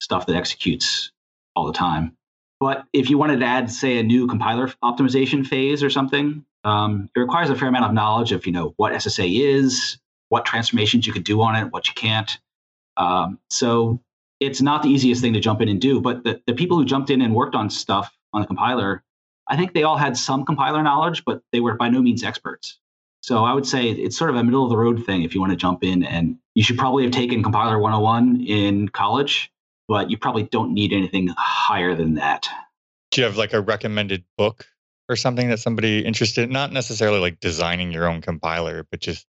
stuff 0.00 0.26
that 0.26 0.34
executes 0.34 1.12
all 1.54 1.66
the 1.66 1.72
time. 1.72 2.16
But 2.58 2.84
if 2.92 3.10
you 3.10 3.18
wanted 3.18 3.40
to 3.40 3.46
add, 3.46 3.70
say, 3.70 3.98
a 3.98 4.02
new 4.02 4.26
compiler 4.26 4.68
optimization 4.82 5.46
phase 5.46 5.82
or 5.82 5.90
something, 5.90 6.44
um, 6.64 7.08
it 7.14 7.20
requires 7.20 7.50
a 7.50 7.54
fair 7.54 7.68
amount 7.68 7.84
of 7.84 7.92
knowledge 7.92 8.32
of 8.32 8.46
you 8.46 8.52
know 8.52 8.74
what 8.76 8.92
SSA 8.92 9.40
is, 9.40 9.98
what 10.28 10.44
transformations 10.44 11.06
you 11.06 11.12
could 11.12 11.24
do 11.24 11.40
on 11.42 11.54
it, 11.56 11.72
what 11.72 11.86
you 11.86 11.94
can't. 11.94 12.38
Um, 12.96 13.38
so 13.50 14.00
it's 14.40 14.60
not 14.60 14.82
the 14.82 14.88
easiest 14.88 15.20
thing 15.20 15.32
to 15.34 15.40
jump 15.40 15.60
in 15.60 15.68
and 15.68 15.80
do. 15.80 16.00
But 16.00 16.24
the, 16.24 16.40
the 16.46 16.54
people 16.54 16.76
who 16.76 16.84
jumped 16.84 17.10
in 17.10 17.22
and 17.22 17.34
worked 17.34 17.54
on 17.54 17.70
stuff 17.70 18.12
on 18.32 18.40
the 18.40 18.46
compiler, 18.46 19.02
I 19.48 19.56
think 19.56 19.74
they 19.74 19.82
all 19.82 19.96
had 19.96 20.16
some 20.16 20.44
compiler 20.44 20.82
knowledge, 20.82 21.24
but 21.24 21.42
they 21.52 21.60
were 21.60 21.74
by 21.74 21.88
no 21.88 22.00
means 22.00 22.24
experts. 22.24 22.78
So 23.20 23.44
I 23.44 23.54
would 23.54 23.66
say 23.66 23.88
it's 23.88 24.18
sort 24.18 24.30
of 24.30 24.36
a 24.36 24.44
middle 24.44 24.64
of 24.64 24.70
the 24.70 24.76
road 24.76 25.04
thing 25.06 25.22
if 25.22 25.34
you 25.34 25.40
want 25.40 25.52
to 25.52 25.56
jump 25.56 25.82
in. 25.82 26.02
And 26.02 26.36
you 26.54 26.62
should 26.62 26.76
probably 26.76 27.04
have 27.04 27.12
taken 27.12 27.42
Compiler 27.42 27.78
101 27.78 28.44
in 28.46 28.88
college, 28.90 29.50
but 29.88 30.10
you 30.10 30.18
probably 30.18 30.42
don't 30.42 30.74
need 30.74 30.92
anything 30.92 31.28
higher 31.38 31.94
than 31.94 32.14
that. 32.14 32.48
Do 33.10 33.20
you 33.20 33.24
have 33.26 33.38
like 33.38 33.54
a 33.54 33.60
recommended 33.60 34.24
book 34.36 34.66
or 35.08 35.16
something 35.16 35.48
that 35.48 35.58
somebody 35.58 36.04
interested, 36.04 36.50
not 36.50 36.72
necessarily 36.72 37.18
like 37.18 37.40
designing 37.40 37.92
your 37.92 38.08
own 38.08 38.20
compiler, 38.20 38.86
but 38.90 39.00
just 39.00 39.26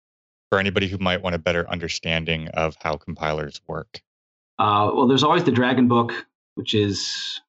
for 0.51 0.59
anybody 0.59 0.89
who 0.89 0.99
might 0.99 1.23
want 1.23 1.35
a 1.35 1.39
better 1.39 1.69
understanding 1.69 2.49
of 2.49 2.77
how 2.81 2.97
compilers 2.97 3.61
work? 3.67 4.01
Uh, 4.59 4.91
well, 4.95 5.09
there's 5.09 5.25
always 5.25 5.45
the 5.45 5.51
Dragon 5.51 5.89
book, 5.89 6.27
which 6.55 6.75
is, 6.75 7.41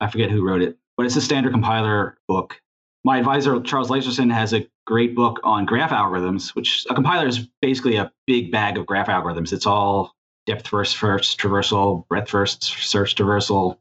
I 0.00 0.10
forget 0.10 0.30
who 0.30 0.46
wrote 0.46 0.60
it, 0.60 0.76
but 0.96 1.06
it's 1.06 1.16
a 1.16 1.22
standard 1.22 1.52
compiler 1.52 2.18
book. 2.28 2.60
My 3.02 3.18
advisor, 3.18 3.58
Charles 3.62 3.88
Leiserson, 3.88 4.30
has 4.30 4.52
a 4.52 4.66
great 4.86 5.14
book 5.14 5.40
on 5.42 5.64
graph 5.64 5.90
algorithms, 5.90 6.54
which 6.54 6.84
a 6.90 6.94
compiler 6.94 7.26
is 7.26 7.48
basically 7.62 7.96
a 7.96 8.12
big 8.26 8.52
bag 8.52 8.76
of 8.76 8.84
graph 8.84 9.06
algorithms. 9.06 9.54
It's 9.54 9.66
all 9.66 10.14
depth 10.46 10.68
first, 10.68 10.96
first 10.98 11.40
traversal, 11.40 12.06
breadth 12.08 12.28
first, 12.28 12.62
search 12.62 13.14
traversal, 13.14 13.78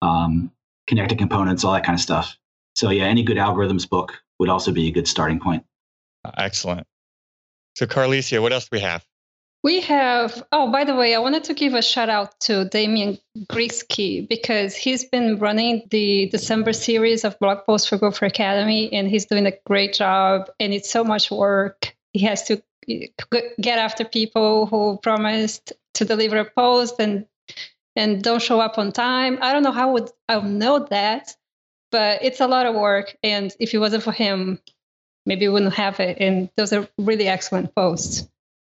um, 0.00 0.50
connected 0.86 1.18
components, 1.18 1.62
all 1.62 1.74
that 1.74 1.84
kind 1.84 1.96
of 1.96 2.00
stuff. 2.00 2.38
So 2.74 2.90
yeah, 2.90 3.04
any 3.04 3.22
good 3.22 3.36
algorithms 3.36 3.88
book 3.88 4.20
would 4.38 4.48
also 4.48 4.72
be 4.72 4.88
a 4.88 4.90
good 4.90 5.08
starting 5.08 5.40
point. 5.40 5.64
Excellent. 6.36 6.86
So 7.76 7.86
Carlisia, 7.86 8.40
what 8.40 8.52
else 8.52 8.64
do 8.64 8.76
we 8.76 8.80
have? 8.80 9.04
We 9.62 9.80
have, 9.80 10.42
oh, 10.52 10.70
by 10.70 10.84
the 10.84 10.94
way, 10.94 11.14
I 11.14 11.18
wanted 11.18 11.44
to 11.44 11.54
give 11.54 11.72
a 11.72 11.80
shout 11.80 12.10
out 12.10 12.38
to 12.40 12.66
Damian 12.66 13.18
Gryski 13.46 14.28
because 14.28 14.76
he's 14.76 15.04
been 15.06 15.38
running 15.38 15.86
the 15.90 16.28
December 16.28 16.74
series 16.74 17.24
of 17.24 17.38
blog 17.38 17.64
posts 17.64 17.88
for 17.88 17.96
Gopher 17.96 18.26
Academy 18.26 18.92
and 18.92 19.08
he's 19.08 19.24
doing 19.24 19.46
a 19.46 19.54
great 19.64 19.94
job. 19.94 20.50
And 20.60 20.74
it's 20.74 20.90
so 20.90 21.02
much 21.02 21.30
work. 21.30 21.96
He 22.12 22.26
has 22.26 22.42
to 22.44 22.62
get 22.86 23.78
after 23.78 24.04
people 24.04 24.66
who 24.66 24.98
promised 25.02 25.72
to 25.94 26.04
deliver 26.04 26.38
a 26.38 26.44
post 26.44 26.96
and 26.98 27.26
and 27.96 28.22
don't 28.22 28.42
show 28.42 28.60
up 28.60 28.76
on 28.76 28.92
time. 28.92 29.38
I 29.40 29.52
don't 29.52 29.62
know 29.62 29.72
how 29.72 29.92
would 29.92 30.10
I 30.28 30.36
would 30.36 30.50
know 30.50 30.86
that, 30.90 31.34
but 31.94 32.24
it's 32.24 32.40
a 32.40 32.48
lot 32.48 32.66
of 32.66 32.74
work. 32.74 33.16
And 33.22 33.54
if 33.60 33.72
it 33.72 33.78
wasn't 33.78 34.02
for 34.02 34.10
him, 34.10 34.58
maybe 35.26 35.46
we 35.46 35.52
wouldn't 35.54 35.74
have 35.74 36.00
it. 36.00 36.16
And 36.18 36.50
those 36.56 36.72
are 36.72 36.88
really 36.98 37.28
excellent 37.28 37.72
posts. 37.72 38.28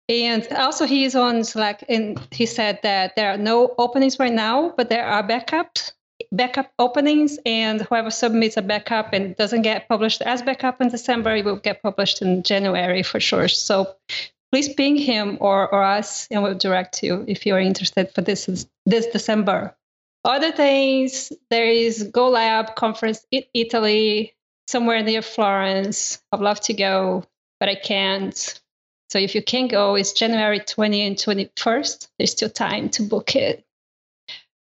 And 0.09 0.49
also, 0.57 0.87
he 0.87 1.05
is 1.05 1.15
on 1.15 1.45
Slack, 1.45 1.85
and 1.87 2.19
he 2.31 2.47
said 2.47 2.81
that 2.83 3.17
there 3.17 3.31
are 3.31 3.37
no 3.37 3.75
openings 3.77 4.19
right 4.19 4.33
now, 4.33 4.73
but 4.75 4.89
there 4.89 5.05
are 5.05 5.23
backups, 5.23 5.93
backup 6.33 6.73
openings, 6.79 7.39
and 7.45 7.83
whoever 7.83 8.11
submits 8.11 8.57
a 8.57 8.63
backup 8.63 9.13
and 9.13 9.37
doesn't 9.37 9.63
get 9.63 9.87
published 9.87 10.23
as 10.23 10.41
backup 10.41 10.81
in 10.81 10.89
December, 10.89 11.37
it 11.37 11.45
will 11.45 11.57
get 11.57 11.83
published 11.83 12.23
in 12.23 12.43
January 12.43 13.03
for 13.03 13.21
sure. 13.21 13.49
So 13.49 13.95
please 14.51 14.73
ping 14.73 14.97
him 14.97 15.37
or, 15.41 15.69
or 15.69 15.83
us, 15.83 16.27
and 16.31 16.43
we'll 16.43 16.55
direct 16.55 17.03
you 17.03 17.23
if 17.29 17.45
you're 17.45 17.61
interested 17.61 18.11
for 18.15 18.23
this 18.23 18.49
is 18.49 18.67
this 18.87 19.07
December. 19.09 19.77
Other 20.25 20.53
things, 20.53 21.33
there 21.51 21.67
is 21.67 22.03
Go 22.05 22.29
Lab 22.29 22.75
conference 22.75 23.27
in 23.31 23.43
Italy, 23.55 24.35
somewhere 24.69 25.03
near 25.03 25.23
Florence. 25.23 26.23
I'd 26.31 26.41
love 26.41 26.61
to 26.63 26.75
go, 26.75 27.25
but 27.59 27.69
I 27.69 27.75
can't. 27.75 28.61
So 29.09 29.19
if 29.19 29.35
you 29.35 29.43
can 29.43 29.67
go, 29.67 29.95
it's 29.95 30.13
January 30.13 30.61
20 30.61 31.07
and 31.07 31.17
21st. 31.17 32.09
There's 32.19 32.33
still 32.33 32.51
time 32.51 32.91
to 32.91 33.03
book 33.03 33.35
it. 33.35 33.65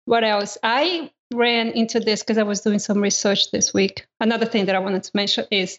What 0.07 0.25
else? 0.25 0.59
I 0.63 1.11
ran 1.33 1.69
into 1.69 2.01
this 2.01 2.23
because 2.23 2.39
I 2.39 2.43
was 2.43 2.61
doing 2.63 2.79
some 2.79 3.01
research 3.01 3.51
this 3.53 3.73
week. 3.73 4.07
Another 4.21 4.47
thing 4.47 4.67
that 4.67 4.75
I 4.75 4.81
wanted 4.81 5.05
to 5.05 5.13
mention 5.15 5.47
is 5.51 5.79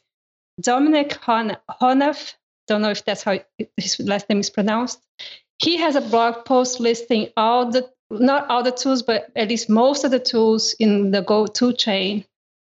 Dominic 0.62 1.14
Hon-. 1.16 1.58
Don't 2.68 2.82
know 2.82 2.92
if 2.92 3.04
that's 3.04 3.24
how 3.24 3.40
his 3.76 4.00
last 4.00 4.30
name 4.30 4.40
is 4.40 4.50
pronounced. 4.50 5.02
He 5.60 5.78
has 5.78 5.96
a 5.96 6.02
blog 6.02 6.46
post 6.46 6.80
listing 6.80 7.30
all 7.36 7.70
the 7.70 7.90
not 8.20 8.50
all 8.50 8.64
the 8.64 8.72
tools, 8.72 9.02
but 9.02 9.32
at 9.36 9.50
least 9.50 9.70
most 9.70 10.04
of 10.04 10.12
the 10.12 10.20
tools 10.20 10.74
in 10.80 11.12
the 11.12 11.22
Go 11.22 11.48
tool 11.48 11.74
chain, 11.74 12.26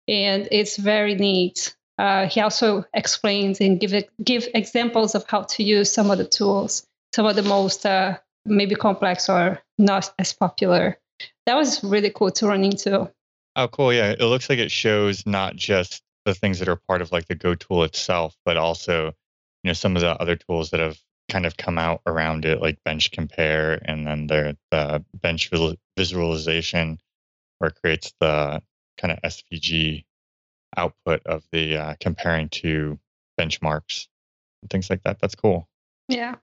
and 0.08 0.48
it's 0.52 0.78
very 0.78 1.16
neat. 1.16 1.76
Uh, 1.98 2.28
he 2.28 2.42
also 2.42 2.86
explains 2.94 3.60
and 3.60 3.80
give 3.80 3.94
give 4.24 4.48
examples 4.54 5.16
of 5.16 5.26
how 5.28 5.42
to 5.44 5.64
use 5.64 5.92
some 5.92 6.12
of 6.12 6.18
the 6.18 6.26
tools, 6.26 6.86
some 7.14 7.26
of 7.26 7.36
the 7.36 7.44
most 7.44 7.86
uh, 7.86 8.18
maybe 8.46 8.76
complex 8.76 9.30
or 9.30 9.60
not 9.78 10.14
as 10.20 10.34
popular. 10.34 10.98
That 11.46 11.56
was 11.56 11.84
really 11.84 12.12
cool 12.12 12.32
to 12.32 12.48
run 12.48 12.64
into. 12.64 13.12
Oh, 13.56 13.68
cool! 13.68 13.92
Yeah, 13.92 14.12
it 14.12 14.22
looks 14.22 14.50
like 14.50 14.60
it 14.60 14.72
shows 14.72 15.26
not 15.26 15.56
just 15.56 16.04
the 16.26 16.36
things 16.36 16.60
that 16.60 16.68
are 16.68 16.80
part 16.88 17.02
of 17.02 17.12
like 17.12 17.28
the 17.28 17.36
Go 17.36 17.56
tool 17.56 17.84
itself, 17.84 18.36
but 18.46 18.58
also 18.58 19.08
you 19.64 19.70
know 19.70 19.74
some 19.74 19.96
of 19.96 20.02
the 20.02 20.22
other 20.22 20.36
tools 20.36 20.70
that 20.70 20.80
have 20.80 21.00
kind 21.30 21.46
of 21.46 21.58
come 21.58 21.78
out 21.78 22.02
around 22.06 22.46
it, 22.46 22.62
like 22.62 22.84
Bench 22.84 23.12
Compare, 23.12 23.82
and 23.86 24.08
then 24.08 24.28
the 24.28 24.58
the 24.72 25.04
Bench 25.14 25.50
visualization, 25.98 27.00
where 27.58 27.70
it 27.70 27.78
creates 27.82 28.14
the 28.20 28.62
kind 28.98 29.12
of 29.12 29.22
SVG 29.22 30.06
output 30.76 31.22
of 31.26 31.44
the 31.52 31.78
uh, 31.78 31.96
comparing 32.00 32.50
to 32.50 33.00
benchmarks 33.40 34.08
and 34.62 34.70
things 34.70 34.90
like 34.90 35.04
that. 35.04 35.20
That's 35.20 35.36
cool. 35.36 35.68
Yeah. 36.08 36.36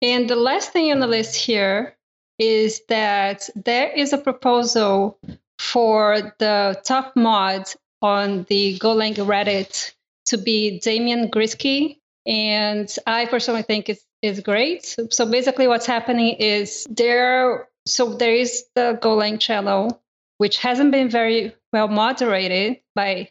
And 0.00 0.28
the 0.28 0.36
last 0.36 0.72
thing 0.72 0.90
on 0.90 1.00
the 1.00 1.06
list 1.06 1.36
here 1.36 1.96
is 2.38 2.82
that 2.88 3.48
there 3.54 3.90
is 3.92 4.12
a 4.12 4.18
proposal 4.18 5.18
for 5.58 6.34
the 6.38 6.80
top 6.84 7.14
mod 7.14 7.68
on 8.00 8.44
the 8.48 8.78
Golang 8.78 9.14
Reddit 9.14 9.92
to 10.26 10.38
be 10.38 10.80
Damian 10.80 11.30
Gryski. 11.30 11.98
And 12.26 12.88
I 13.06 13.26
personally 13.26 13.62
think 13.62 13.88
it's, 13.88 14.04
it's 14.22 14.40
great. 14.40 14.96
So 15.10 15.26
basically 15.26 15.66
what's 15.66 15.86
happening 15.86 16.36
is 16.36 16.86
there 16.88 17.68
so 17.86 18.14
there 18.14 18.34
is 18.34 18.64
the 18.74 18.98
Golang 19.02 19.40
channel, 19.40 20.00
which 20.38 20.58
hasn't 20.58 20.92
been 20.92 21.08
very 21.08 21.54
well 21.72 21.88
moderated 21.88 22.80
by 22.94 23.30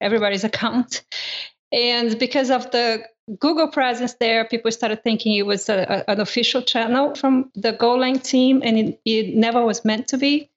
everybody's 0.00 0.44
account. 0.50 1.04
And 1.72 2.18
because 2.18 2.50
of 2.50 2.70
the 2.70 3.04
Google 3.38 3.68
presence 3.68 4.14
there, 4.14 4.44
people 4.44 4.70
started 4.70 5.02
thinking 5.02 5.34
it 5.34 5.46
was 5.46 5.68
a, 5.68 6.04
a, 6.06 6.10
an 6.10 6.20
official 6.20 6.62
channel 6.62 7.14
from 7.14 7.50
the 7.54 7.72
Golang 7.72 8.22
team, 8.22 8.62
and 8.62 8.78
it, 8.78 9.00
it 9.04 9.34
never 9.34 9.64
was 9.64 9.84
meant 9.84 10.08
to 10.08 10.18
be. 10.18 10.50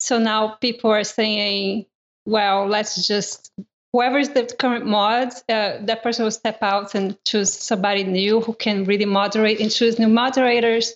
So 0.00 0.18
now 0.18 0.56
people 0.60 0.90
are 0.90 1.04
saying, 1.04 1.86
well, 2.26 2.66
let's 2.66 3.06
just, 3.06 3.52
whoever 3.94 4.18
is 4.18 4.30
the 4.30 4.44
current 4.58 4.84
mod, 4.84 5.28
uh, 5.48 5.78
that 5.82 6.02
person 6.02 6.24
will 6.24 6.32
step 6.32 6.60
out 6.62 6.96
and 6.96 7.16
choose 7.24 7.52
somebody 7.52 8.02
new 8.02 8.40
who 8.40 8.52
can 8.52 8.84
really 8.84 9.04
moderate 9.04 9.60
and 9.60 9.70
choose 9.70 10.00
new 10.00 10.08
moderators. 10.08 10.94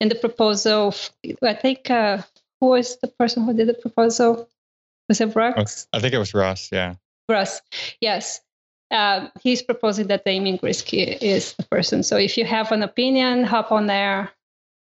And 0.00 0.10
the 0.10 0.16
proposal, 0.16 0.92
I 1.42 1.54
think, 1.54 1.88
uh, 1.90 2.22
who 2.58 2.70
was 2.70 2.96
the 2.98 3.06
person 3.06 3.44
who 3.44 3.54
did 3.54 3.68
the 3.68 3.74
proposal? 3.74 4.48
Was 5.08 5.20
it 5.20 5.36
Ross? 5.36 5.86
I 5.92 6.00
think 6.00 6.12
it 6.12 6.18
was 6.18 6.34
Ross, 6.34 6.70
yeah. 6.72 6.96
Russ, 7.28 7.62
yes. 8.00 8.40
Uh, 8.90 9.28
he's 9.40 9.62
proposing 9.62 10.08
that 10.08 10.24
Damian 10.24 10.58
Gryski 10.58 11.18
is 11.22 11.52
the 11.52 11.62
person. 11.62 12.02
So 12.02 12.16
if 12.16 12.36
you 12.36 12.44
have 12.44 12.72
an 12.72 12.82
opinion, 12.82 13.44
hop 13.44 13.70
on 13.70 13.86
there 13.86 14.32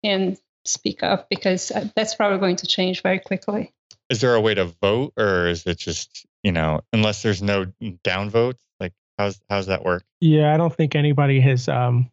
and 0.02 0.36
speak 0.64 1.04
up 1.04 1.28
because 1.28 1.70
uh, 1.70 1.86
that's 1.94 2.16
probably 2.16 2.40
going 2.40 2.56
to 2.56 2.66
change 2.66 3.02
very 3.02 3.20
quickly. 3.20 3.72
Is 4.10 4.20
there 4.20 4.34
a 4.34 4.40
way 4.40 4.54
to 4.54 4.64
vote, 4.64 5.12
or 5.16 5.46
is 5.46 5.64
it 5.64 5.78
just 5.78 6.26
you 6.42 6.52
know, 6.52 6.80
unless 6.92 7.22
there's 7.22 7.42
no 7.42 7.66
downvotes? 8.04 8.58
Like, 8.80 8.92
how's 9.18 9.40
how's 9.48 9.66
that 9.66 9.84
work? 9.84 10.04
Yeah, 10.20 10.54
I 10.54 10.56
don't 10.56 10.74
think 10.74 10.94
anybody 10.94 11.40
has 11.40 11.68
um, 11.68 12.10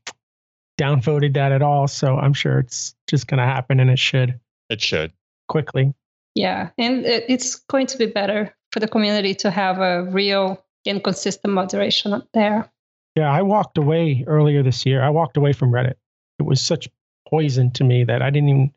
downvoted 0.80 1.34
that 1.36 1.52
at 1.52 1.62
all. 1.62 1.88
So 1.88 2.18
I'm 2.18 2.34
sure 2.34 2.60
it's 2.60 2.96
just 3.08 3.28
going 3.28 3.40
to 3.40 3.46
happen, 3.46 3.80
and 3.80 3.90
it 3.90 4.00
should. 4.00 4.40
It 4.70 4.82
should 4.82 5.12
quickly. 5.48 5.94
Yeah, 6.36 6.70
and 6.78 7.06
it's 7.06 7.56
going 7.56 7.88
to 7.88 7.98
be 7.98 8.06
better 8.06 8.56
for 8.72 8.80
the 8.80 8.88
community 8.88 9.34
to 9.36 9.52
have 9.52 9.80
a 9.80 10.04
real 10.04 10.64
and 10.86 11.04
consistent 11.04 11.54
moderation 11.54 12.14
up 12.14 12.28
there. 12.34 12.70
Yeah, 13.16 13.32
I 13.32 13.42
walked 13.42 13.78
away 13.78 14.24
earlier 14.28 14.64
this 14.64 14.86
year. 14.86 15.02
I 15.02 15.10
walked 15.10 15.38
away 15.38 15.54
from 15.54 15.72
Reddit. 15.72 15.96
It 16.38 16.44
was 16.44 16.62
such 16.62 16.88
poison 17.28 17.72
to 17.72 17.84
me 17.84 18.04
that 18.06 18.22
I 18.22 18.30
didn't 18.30 18.50
even. 18.50 18.74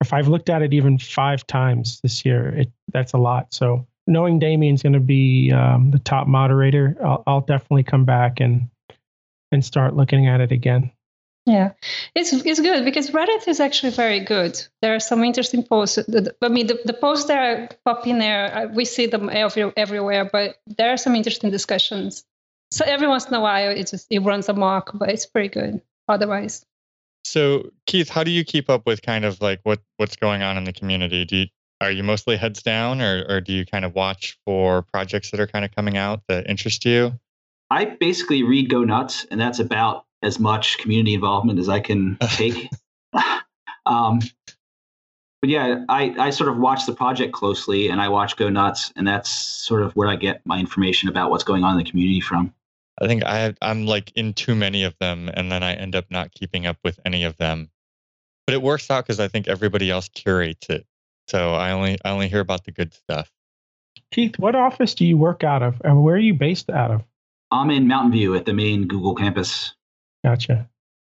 If 0.00 0.12
I've 0.12 0.28
looked 0.28 0.50
at 0.50 0.60
it 0.60 0.74
even 0.74 0.98
five 0.98 1.46
times 1.46 2.00
this 2.02 2.24
year, 2.24 2.48
it 2.48 2.72
that's 2.92 3.14
a 3.14 3.18
lot. 3.18 3.54
So 3.54 3.86
knowing 4.06 4.38
Damian's 4.38 4.82
going 4.82 4.92
to 4.92 5.00
be 5.00 5.52
um, 5.52 5.90
the 5.90 5.98
top 5.98 6.26
moderator, 6.26 6.96
I'll, 7.02 7.22
I'll 7.26 7.40
definitely 7.40 7.84
come 7.84 8.04
back 8.04 8.40
and 8.40 8.68
and 9.52 9.64
start 9.64 9.94
looking 9.94 10.26
at 10.26 10.40
it 10.40 10.50
again. 10.50 10.90
Yeah, 11.46 11.72
it's 12.14 12.32
it's 12.32 12.60
good 12.60 12.84
because 12.84 13.10
Reddit 13.10 13.46
is 13.46 13.60
actually 13.60 13.90
very 13.90 14.20
good. 14.20 14.60
There 14.80 14.94
are 14.94 15.00
some 15.00 15.22
interesting 15.22 15.62
posts. 15.62 15.98
I 15.98 16.48
mean, 16.48 16.66
the, 16.66 16.80
the 16.86 16.94
posts 16.94 17.26
that 17.26 17.38
are 17.38 17.68
popping 17.84 18.18
there, 18.18 18.54
uh, 18.56 18.66
we 18.68 18.86
see 18.86 19.06
them 19.06 19.28
every, 19.30 19.70
everywhere, 19.76 20.24
but 20.24 20.56
there 20.66 20.90
are 20.90 20.96
some 20.96 21.14
interesting 21.14 21.50
discussions. 21.50 22.24
So 22.70 22.84
every 22.86 23.08
once 23.08 23.26
in 23.26 23.34
a 23.34 23.40
while, 23.40 23.70
it 23.70 23.88
just 23.88 24.06
it 24.10 24.20
runs 24.20 24.48
amok, 24.48 24.92
but 24.94 25.10
it's 25.10 25.26
pretty 25.26 25.48
good 25.48 25.82
otherwise. 26.08 26.64
So 27.24 27.70
Keith, 27.86 28.08
how 28.08 28.24
do 28.24 28.30
you 28.30 28.44
keep 28.44 28.70
up 28.70 28.86
with 28.86 29.02
kind 29.02 29.26
of 29.26 29.40
like 29.42 29.60
what 29.64 29.80
what's 29.98 30.16
going 30.16 30.42
on 30.42 30.56
in 30.56 30.64
the 30.64 30.72
community? 30.72 31.26
Do 31.26 31.36
you, 31.36 31.46
are 31.84 31.90
you 31.90 32.02
mostly 32.02 32.36
heads 32.36 32.62
down, 32.62 33.00
or 33.00 33.24
or 33.28 33.40
do 33.40 33.52
you 33.52 33.64
kind 33.64 33.84
of 33.84 33.94
watch 33.94 34.38
for 34.44 34.82
projects 34.82 35.30
that 35.30 35.40
are 35.40 35.46
kind 35.46 35.64
of 35.64 35.74
coming 35.74 35.96
out 35.96 36.22
that 36.28 36.48
interest 36.48 36.84
you? 36.84 37.18
I 37.70 37.84
basically 37.84 38.42
read 38.42 38.68
Go 38.70 38.84
Nuts, 38.84 39.26
and 39.30 39.40
that's 39.40 39.58
about 39.58 40.04
as 40.22 40.38
much 40.38 40.78
community 40.78 41.14
involvement 41.14 41.58
as 41.58 41.68
I 41.68 41.80
can 41.80 42.16
take. 42.28 42.68
um, 43.86 44.20
but 45.40 45.50
yeah, 45.50 45.84
I, 45.90 46.14
I 46.18 46.30
sort 46.30 46.48
of 46.48 46.56
watch 46.56 46.86
the 46.86 46.94
project 46.94 47.34
closely 47.34 47.90
and 47.90 48.00
I 48.00 48.08
watch 48.08 48.36
Go 48.36 48.48
Nuts, 48.48 48.92
and 48.96 49.06
that's 49.06 49.28
sort 49.30 49.82
of 49.82 49.94
where 49.94 50.08
I 50.08 50.16
get 50.16 50.40
my 50.46 50.58
information 50.58 51.10
about 51.10 51.30
what's 51.30 51.44
going 51.44 51.64
on 51.64 51.72
in 51.78 51.84
the 51.84 51.90
community 51.90 52.20
from. 52.20 52.54
I 52.98 53.06
think 53.06 53.24
I 53.24 53.54
I'm 53.60 53.86
like 53.86 54.10
in 54.14 54.32
too 54.32 54.54
many 54.54 54.84
of 54.84 54.96
them, 55.00 55.28
and 55.34 55.52
then 55.52 55.62
I 55.62 55.74
end 55.74 55.96
up 55.96 56.06
not 56.10 56.32
keeping 56.32 56.64
up 56.64 56.78
with 56.82 56.98
any 57.04 57.24
of 57.24 57.36
them. 57.36 57.70
But 58.46 58.54
it 58.54 58.62
works 58.62 58.90
out 58.90 59.04
because 59.04 59.20
I 59.20 59.28
think 59.28 59.48
everybody 59.48 59.90
else 59.90 60.08
curates 60.08 60.70
it, 60.70 60.86
so 61.28 61.54
I 61.54 61.72
only 61.72 61.98
I 62.04 62.10
only 62.10 62.28
hear 62.28 62.40
about 62.40 62.64
the 62.64 62.72
good 62.72 62.92
stuff. 62.92 63.30
Keith, 64.10 64.38
what 64.38 64.54
office 64.54 64.94
do 64.94 65.04
you 65.04 65.16
work 65.16 65.44
out 65.44 65.62
of, 65.62 65.80
and 65.84 66.02
where 66.02 66.14
are 66.14 66.18
you 66.18 66.34
based 66.34 66.70
out 66.70 66.90
of? 66.90 67.02
I'm 67.50 67.70
in 67.70 67.86
Mountain 67.86 68.12
View 68.12 68.34
at 68.34 68.46
the 68.46 68.52
main 68.52 68.86
Google 68.86 69.14
campus. 69.14 69.74
Gotcha. 70.24 70.68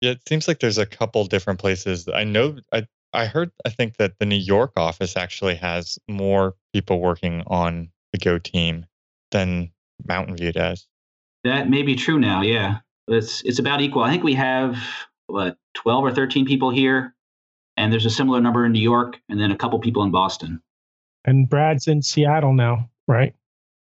Yeah, 0.02 0.12
it 0.12 0.28
seems 0.28 0.48
like 0.48 0.60
there's 0.60 0.78
a 0.78 0.86
couple 0.86 1.24
different 1.26 1.60
places. 1.60 2.08
I 2.14 2.24
know 2.24 2.58
I 2.72 2.88
I 3.14 3.26
heard 3.26 3.52
I 3.66 3.70
think 3.70 3.98
that 3.98 4.20
the 4.20 4.26
New 4.26 4.36
York 4.36 4.74
office 4.76 5.16
actually 5.16 5.56
has 5.56 5.98
more 6.08 6.56
people 6.74 7.00
working 7.00 7.44
on 7.48 7.90
the 8.12 8.18
Go 8.18 8.38
team 8.38 8.86
than 9.32 9.72
Mountain 10.08 10.38
View 10.38 10.52
does. 10.52 10.88
That 11.44 11.70
may 11.70 11.82
be 11.82 11.96
true 11.96 12.20
now. 12.20 12.42
Yeah, 12.42 12.80
it's 13.08 13.42
it's 13.44 13.60
about 13.60 13.82
equal. 13.82 14.04
I 14.04 14.12
think 14.12 14.24
we 14.24 14.34
have 14.34 14.78
what 15.28 15.58
twelve 15.74 16.04
or 16.04 16.12
thirteen 16.12 16.46
people 16.46 16.70
here, 16.70 17.15
and 17.78 17.92
there's 17.92 18.06
a 18.06 18.10
similar 18.10 18.42
number 18.42 18.66
in 18.66 18.72
New 18.72 18.82
York, 18.82 19.20
and 19.30 19.40
then 19.40 19.52
a 19.52 19.58
couple 19.58 19.80
people 19.80 20.04
in 20.04 20.12
Boston. 20.12 20.62
And 21.26 21.50
Brad's 21.50 21.88
in 21.88 22.02
Seattle 22.02 22.54
now, 22.54 22.90
right? 23.08 23.34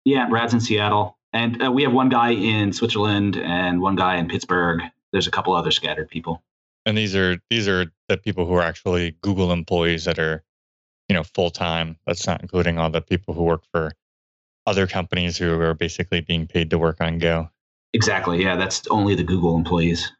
Yeah, 0.05 0.27
Brad's 0.29 0.53
in 0.53 0.61
Seattle, 0.61 1.17
and 1.33 1.61
uh, 1.61 1.71
we 1.71 1.83
have 1.83 1.93
one 1.93 2.09
guy 2.09 2.31
in 2.31 2.71
Switzerland 2.73 3.38
and 3.38 3.81
one 3.81 3.95
guy 3.95 4.17
in 4.17 4.27
Pittsburgh. 4.27 4.81
There's 5.11 5.27
a 5.27 5.31
couple 5.31 5.53
other 5.53 5.71
scattered 5.71 6.09
people. 6.09 6.43
And 6.86 6.97
these 6.97 7.15
are 7.15 7.38
these 7.49 7.67
are 7.67 7.91
the 8.07 8.17
people 8.17 8.45
who 8.45 8.53
are 8.53 8.61
actually 8.61 9.15
Google 9.21 9.51
employees 9.51 10.05
that 10.05 10.19
are, 10.19 10.43
you 11.09 11.15
know, 11.15 11.23
full 11.23 11.49
time. 11.49 11.97
That's 12.05 12.27
not 12.27 12.41
including 12.41 12.77
all 12.77 12.89
the 12.89 13.01
people 13.01 13.33
who 13.33 13.43
work 13.43 13.63
for 13.71 13.91
other 14.67 14.88
companies 14.88 15.38
who 15.38 15.59
are 15.59 15.73
basically 15.73 16.21
being 16.21 16.47
paid 16.47 16.69
to 16.69 16.77
work 16.77 17.01
on 17.01 17.19
Go. 17.19 17.49
Exactly. 17.93 18.43
Yeah, 18.43 18.55
that's 18.55 18.86
only 18.88 19.15
the 19.15 19.23
Google 19.23 19.55
employees. 19.55 20.11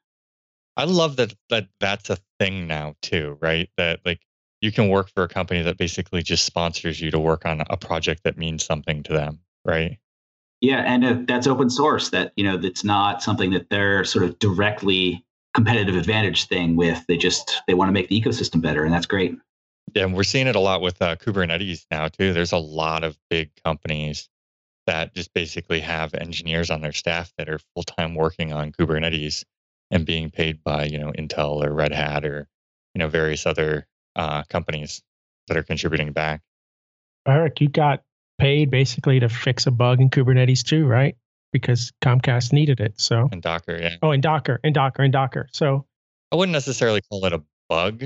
I 0.78 0.86
love 0.86 1.18
that 1.18 1.34
that 1.50 1.68
that's 1.80 2.10
a 2.10 2.18
thing 2.40 2.68
now 2.68 2.96
too, 3.02 3.38
right? 3.42 3.70
That 3.78 4.00
like 4.06 4.22
you 4.62 4.72
can 4.72 4.90
work 4.90 5.10
for 5.14 5.24
a 5.24 5.28
company 5.28 5.62
that 5.62 5.78
basically 5.78 6.24
just 6.24 6.46
sponsors 6.46 7.00
you 7.00 7.12
to 7.12 7.20
work 7.20 7.46
on 7.46 7.62
a 7.70 7.78
project 7.78 8.24
that 8.24 8.38
means 8.38 8.66
something 8.66 9.04
to 9.04 9.14
them, 9.14 9.40
right? 9.64 10.00
Yeah, 10.62 10.84
and 10.86 11.06
uh, 11.06 11.18
that's 11.28 11.48
open 11.48 11.70
source. 11.70 12.10
That 12.10 12.34
you 12.36 12.44
know, 12.44 12.58
that's 12.58 12.84
not 12.84 13.22
something 13.22 13.52
that 13.52 13.70
they're 13.70 14.04
sort 14.04 14.26
of 14.26 14.40
directly 14.40 15.24
competitive 15.54 15.96
advantage 15.96 16.48
thing 16.48 16.76
with. 16.76 17.06
They 17.08 17.18
just 17.18 17.62
they 17.68 17.74
want 17.74 17.90
to 17.90 17.94
make 17.94 18.10
the 18.10 18.20
ecosystem 18.20 18.62
better, 18.62 18.84
and 18.84 18.94
that's 18.94 19.06
great. 19.06 19.38
Yeah, 19.94 20.04
and 20.06 20.16
we're 20.16 20.24
seeing 20.24 20.48
it 20.48 20.56
a 20.56 20.60
lot 20.60 20.82
with 20.82 21.02
uh, 21.02 21.16
Kubernetes 21.18 21.86
now 21.92 22.08
too. 22.08 22.34
There's 22.34 22.52
a 22.52 22.58
lot 22.58 23.04
of 23.04 23.18
big 23.30 23.52
companies 23.64 24.30
that 24.88 25.14
just 25.14 25.34
basically 25.34 25.80
have 25.80 26.14
engineers 26.14 26.70
on 26.70 26.82
their 26.82 26.92
staff 26.92 27.34
that 27.38 27.50
are 27.50 27.60
full 27.74 27.84
time 27.84 28.16
working 28.16 28.54
on 28.54 28.72
Kubernetes 28.72 29.44
and 29.92 30.06
being 30.06 30.30
paid 30.30 30.64
by 30.64 30.86
you 30.86 31.00
know 31.00 31.12
Intel 31.12 31.64
or 31.66 31.74
Red 31.74 31.92
Hat 31.92 32.26
or 32.26 32.48
you 32.94 33.00
know 33.00 33.08
various 33.08 33.46
other 33.46 33.88
uh, 34.16 34.44
companies 34.44 35.02
that 35.48 35.58
are 35.58 35.64
contributing 35.64 36.12
back. 36.12 36.42
Erik, 37.28 37.62
you 37.62 37.70
got 37.70 38.04
paid 38.38 38.70
basically 38.70 39.20
to 39.20 39.30
fix 39.30 39.68
a 39.68 39.72
bug 39.72 40.02
in 40.02 40.10
Kubernetes 40.10 40.64
too, 40.64 40.86
right? 40.86 41.16
Because 41.52 41.94
Comcast 42.04 42.54
needed 42.54 42.80
it. 42.80 43.00
So 43.00 43.30
and 43.32 43.42
Docker, 43.42 43.78
yeah. 43.80 43.96
Oh, 44.02 44.12
and 44.12 44.22
Docker, 44.22 44.60
and 44.64 44.74
Docker, 44.74 45.04
and 45.04 45.14
Docker. 45.14 45.48
So 45.52 45.86
I 46.32 46.36
wouldn't 46.36 46.54
necessarily 46.54 47.02
call 47.02 47.26
it 47.26 47.34
a 47.34 47.44
bug, 47.70 48.06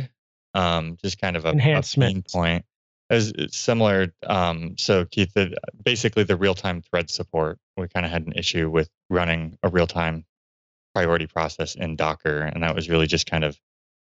um, 0.53 0.97
just 1.01 1.19
kind 1.19 1.35
of 1.35 1.45
a, 1.45 1.49
enhancement 1.49 2.27
a 2.27 2.31
point. 2.31 2.65
As 3.11 3.33
similar, 3.49 4.13
um, 4.27 4.75
so 4.77 5.03
Keith, 5.05 5.33
the, 5.33 5.57
basically 5.83 6.23
the 6.25 6.35
real-time 6.35 6.83
thread 6.83 7.09
support. 7.09 7.57
We 7.75 7.87
kind 7.87 8.05
of 8.05 8.11
had 8.11 8.27
an 8.27 8.33
issue 8.33 8.69
with 8.69 8.87
running 9.09 9.57
a 9.63 9.69
real-time 9.69 10.25
priority 10.99 11.27
process 11.27 11.75
in 11.75 11.95
Docker, 11.95 12.41
and 12.41 12.61
that 12.63 12.75
was 12.75 12.89
really 12.89 13.07
just 13.07 13.25
kind 13.25 13.45
of 13.45 13.57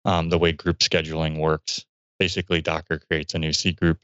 um, 0.05 0.29
the 0.29 0.37
way 0.37 0.53
group 0.53 0.79
scheduling 0.79 1.37
works. 1.37 1.85
Basically, 2.17 2.61
Docker 2.61 2.99
creates 3.09 3.33
a 3.33 3.39
new 3.39 3.51
C 3.51 3.73
group. 3.73 3.99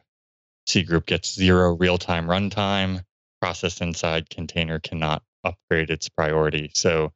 C 0.68 0.84
group 0.84 1.06
gets 1.06 1.34
zero 1.34 1.78
real-time 1.78 2.28
runtime. 2.28 3.06
Process 3.42 3.80
inside 3.80 4.30
container 4.30 4.80
cannot 4.80 5.24
upgrade 5.46 5.92
its 5.92 6.10
priority. 6.10 6.72
So 6.74 7.14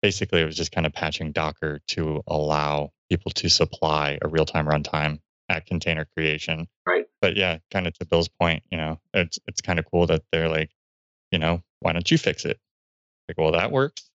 basically, 0.00 0.40
it 0.40 0.46
was 0.46 0.56
just 0.56 0.72
kind 0.72 0.86
of 0.86 0.94
patching 0.94 1.32
Docker 1.32 1.80
to 1.88 2.22
allow 2.26 2.92
people 3.10 3.30
to 3.32 3.50
supply 3.50 4.18
a 4.22 4.28
real-time 4.28 4.66
runtime 4.66 5.18
at 5.50 5.66
container 5.66 6.06
creation. 6.16 6.66
Right. 6.86 7.04
But 7.20 7.36
yeah, 7.36 7.58
kind 7.70 7.86
of 7.86 7.92
to 7.98 8.06
Bill's 8.06 8.28
point, 8.28 8.62
you 8.70 8.78
know, 8.78 8.98
it's 9.12 9.38
it's 9.46 9.60
kind 9.60 9.78
of 9.78 9.84
cool 9.84 10.06
that 10.06 10.22
they're 10.32 10.48
like, 10.48 10.70
you 11.30 11.38
know, 11.38 11.62
why 11.80 11.92
don't 11.92 12.10
you 12.10 12.16
fix 12.16 12.46
it? 12.46 12.58
Like, 13.28 13.36
well, 13.36 13.52
that 13.52 13.70
works. 13.70 14.09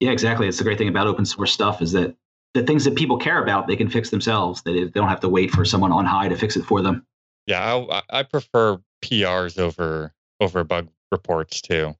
Yeah, 0.00 0.10
exactly. 0.10 0.46
It's 0.46 0.58
the 0.58 0.64
great 0.64 0.78
thing 0.78 0.88
about 0.88 1.06
open 1.06 1.24
source 1.24 1.52
stuff 1.52 1.80
is 1.80 1.92
that 1.92 2.14
the 2.54 2.62
things 2.62 2.84
that 2.84 2.96
people 2.96 3.18
care 3.18 3.42
about, 3.42 3.66
they 3.66 3.76
can 3.76 3.88
fix 3.88 4.10
themselves. 4.10 4.62
They, 4.62 4.84
they 4.84 4.90
don't 4.90 5.08
have 5.08 5.20
to 5.20 5.28
wait 5.28 5.50
for 5.50 5.64
someone 5.64 5.92
on 5.92 6.04
high 6.04 6.28
to 6.28 6.36
fix 6.36 6.56
it 6.56 6.64
for 6.64 6.82
them. 6.82 7.06
Yeah, 7.46 7.84
I, 7.90 8.02
I 8.10 8.22
prefer 8.22 8.78
PRs 9.02 9.58
over 9.58 10.12
over 10.40 10.64
bug 10.64 10.88
reports 11.10 11.60
too, 11.62 11.94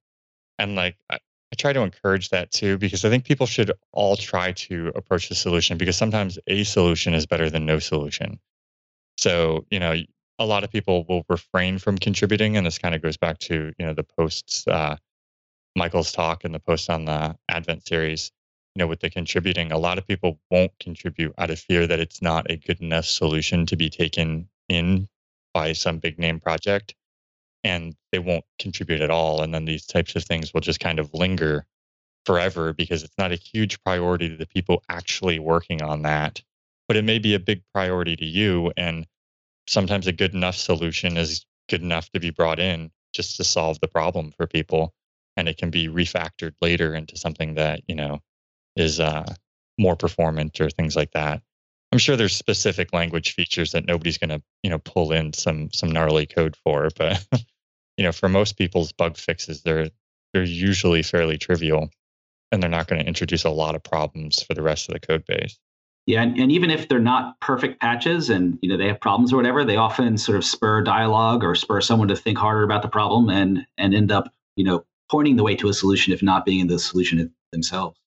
and 0.59 0.75
like 0.75 0.97
I, 1.09 1.15
I 1.53 1.57
try 1.57 1.73
to 1.73 1.81
encourage 1.81 2.31
that 2.31 2.51
too 2.51 2.77
because 2.79 3.05
I 3.05 3.11
think 3.11 3.25
people 3.25 3.47
should 3.47 3.73
all 3.93 4.17
try 4.17 4.53
to 4.53 4.93
approach 4.95 5.29
the 5.29 5.35
solution 5.35 5.79
because 5.79 5.97
sometimes 5.97 6.39
a 6.49 6.65
solution 6.65 7.15
is 7.15 7.27
better 7.27 7.49
than 7.49 7.65
no 7.65 7.79
solution. 7.79 8.41
So, 9.19 9.65
you 9.71 9.79
know, 9.79 9.95
a 10.39 10.47
lot 10.47 10.65
of 10.65 10.71
people 10.71 11.05
will 11.09 11.25
refrain 11.29 11.79
from 11.79 11.99
contributing. 11.99 12.57
And 12.57 12.67
this 12.67 12.79
kind 12.79 12.95
of 12.95 13.03
goes 13.03 13.17
back 13.17 13.39
to, 13.41 13.73
you 13.79 13.87
know, 13.87 13.95
the 13.95 14.05
posts, 14.05 14.67
uh, 14.67 14.97
Michael's 15.77 16.13
talk 16.13 16.45
and 16.45 16.55
the 16.55 16.61
post 16.61 16.91
on 16.91 17.05
the 17.05 17.37
Advent 17.49 17.87
series, 17.87 18.33
you 18.75 18.81
know, 18.81 18.89
with 18.89 19.01
the 19.01 19.11
contributing, 19.11 19.73
a 19.73 19.79
lot 19.79 19.99
of 19.99 20.07
people 20.07 20.41
won't 20.51 20.73
contribute 20.81 21.35
out 21.39 21.51
of 21.51 21.61
fear 21.61 21.87
that 21.87 22.01
it's 22.01 22.23
not 22.23 22.51
a 22.51 22.57
good 22.57 22.81
enough 22.81 23.07
solution 23.07 23.67
to 23.67 23.77
be 23.77 23.91
taken 23.91 24.49
in 24.69 25.09
by 25.55 25.73
some 25.75 25.99
big 25.99 26.19
name 26.19 26.41
project. 26.41 26.95
And 27.65 27.97
they 28.13 28.21
won't 28.21 28.45
contribute 28.59 29.01
at 29.03 29.11
all. 29.11 29.43
And 29.43 29.55
then 29.55 29.65
these 29.65 29.87
types 29.87 30.17
of 30.17 30.25
things 30.25 30.55
will 30.55 30.63
just 30.63 30.81
kind 30.81 31.01
of 31.01 31.15
linger 31.15 31.67
forever 32.27 32.73
because 32.73 33.05
it's 33.05 33.19
not 33.19 33.33
a 33.33 33.37
huge 33.37 33.83
priority 33.85 34.29
to 34.31 34.37
the 34.37 34.47
people 34.47 34.83
actually 34.89 35.39
working 35.39 35.83
on 35.83 36.03
that 36.03 36.43
but 36.89 36.97
it 36.97 37.05
may 37.05 37.19
be 37.19 37.35
a 37.35 37.41
big 37.41 37.63
priority 37.73 38.17
to 38.17 38.25
you. 38.25 38.73
And 38.77 39.07
sometimes 39.69 40.09
a 40.09 40.13
good 40.13 40.35
enough 40.35 40.57
solution 40.57 41.17
is 41.17 41.47
good 41.69 41.83
enough 41.83 42.11
to 42.13 42.21
be 42.21 42.31
brought 42.31 42.61
in 42.61 42.93
just 43.15 43.39
to 43.39 43.45
solve 43.45 43.81
the 43.81 43.89
problem 43.89 44.33
for 44.37 44.49
people. 44.49 44.95
And 45.37 45.49
it 45.49 45.59
can 45.59 45.71
be 45.71 45.89
refactored 45.89 46.55
later 46.61 46.95
into 46.95 47.17
something 47.17 47.55
that, 47.55 47.83
you 47.87 47.95
know, 47.95 48.21
is 48.75 49.01
uh, 49.01 49.35
more 49.79 49.97
performant 49.97 50.61
or 50.61 50.71
things 50.71 50.97
like 50.97 51.13
that. 51.13 51.43
I'm 51.93 51.99
sure 51.99 52.17
there's 52.17 52.35
specific 52.35 52.93
language 52.93 53.35
features 53.35 53.73
that 53.73 53.87
nobody's 53.87 54.19
going 54.19 54.31
to, 54.31 54.43
you 54.63 54.71
know, 54.71 54.79
pull 54.79 55.13
in 55.13 55.33
some 55.33 55.71
some 55.73 55.91
gnarly 55.91 56.27
code 56.27 56.57
for, 56.65 56.89
but 56.97 57.25
you 57.97 58.05
know, 58.05 58.13
for 58.13 58.29
most 58.29 58.59
people's 58.59 58.93
bug 58.93 59.17
fixes, 59.17 59.63
they're 59.63 59.91
they're 60.33 60.43
usually 60.43 61.03
fairly 61.03 61.39
trivial, 61.39 61.89
and 62.53 62.63
they're 62.63 62.71
not 62.71 62.89
going 62.89 63.01
to 63.01 63.09
introduce 63.09 63.45
a 63.45 63.51
lot 63.51 63.75
of 63.75 63.83
problems 63.83 64.43
for 64.43 64.55
the 64.55 64.63
rest 64.63 64.89
of 64.89 64.95
the 64.95 65.01
code 65.01 65.25
base. 65.27 65.59
Yeah, 66.07 66.23
and, 66.23 66.39
and, 66.39 66.53
even 66.53 66.71
if 66.71 66.89
they're 66.89 67.01
not 67.01 67.41
perfect 67.41 67.81
patches 67.81 68.31
and 68.31 68.59
you 68.63 68.69
know 68.69 68.77
they 68.77 68.87
have 68.87 69.01
problems 69.01 69.33
or 69.33 69.37
whatever, 69.37 69.65
they 69.65 69.77
often 69.77 70.19
sort 70.19 70.37
of 70.37 70.45
spur 70.45 70.83
dialogue 70.83 71.43
or 71.43 71.55
spur 71.55 71.81
someone 71.81 72.09
to 72.09 72.17
think 72.17 72.39
harder 72.39 72.63
about 72.63 72.83
the 72.83 72.89
problem 72.89 73.29
and 73.29 73.67
and 73.79 73.95
end 73.95 74.13
up 74.13 74.33
you 74.57 74.65
know 74.65 74.85
pointing 75.11 75.37
the 75.37 75.43
way 75.43 75.55
to 75.57 75.69
a 75.69 75.75
solution 75.75 76.13
if 76.13 76.23
not 76.23 76.45
being 76.45 76.61
in 76.61 76.67
the 76.67 76.79
solution 76.79 77.33
themselves. 77.53 77.99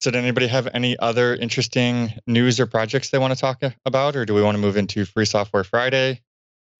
So, 0.00 0.10
did 0.10 0.18
anybody 0.18 0.46
have 0.46 0.66
any 0.72 0.98
other 0.98 1.34
interesting 1.34 2.14
news 2.26 2.58
or 2.58 2.66
projects 2.66 3.10
they 3.10 3.18
want 3.18 3.34
to 3.34 3.38
talk 3.38 3.62
about, 3.84 4.16
or 4.16 4.24
do 4.24 4.32
we 4.34 4.42
want 4.42 4.54
to 4.54 4.60
move 4.60 4.78
into 4.78 5.04
Free 5.04 5.26
Software 5.26 5.64
Friday? 5.64 6.22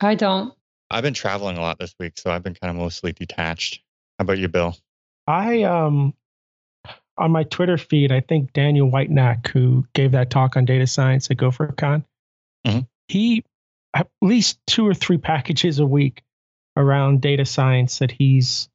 I 0.01 0.15
don't. 0.15 0.55
I've 0.91 1.03
been 1.03 1.13
traveling 1.15 1.59
a 1.59 1.61
lot 1.61 1.79
this 1.79 1.95
week, 2.01 2.15
so 2.19 2.31
I've 2.31 2.43
been 2.43 2.55
kind 2.55 2.71
of 2.71 2.77
mostly 2.77 3.13
detached. 3.13 3.83
How 4.19 4.23
about 4.23 4.39
you, 4.39 4.49
Bill? 4.49 4.75
I 5.27 5.63
um 5.65 6.15
on 7.19 7.31
my 7.31 7.43
Twitter 7.45 7.77
feed, 7.77 8.11
I 8.11 8.21
think 8.21 8.55
Daniel 8.55 8.89
Whitenack, 8.91 9.49
who 9.49 9.87
gave 9.93 10.13
that 10.13 10.31
talk 10.31 10.57
on 10.57 10.65
data 10.65 10.87
science 10.87 11.31
at 11.31 11.37
GopherCon, 11.37 12.03
Mhm. 12.67 12.89
he 13.09 13.45
at 13.93 14.09
least 14.23 14.59
two 14.67 14.87
or 14.89 14.95
three 14.95 15.19
packages 15.19 15.79
a 15.79 15.85
week 15.87 16.23
around 16.79 17.21
data 17.21 17.45
science 17.45 17.99
that 17.99 18.11
he's 18.11 18.70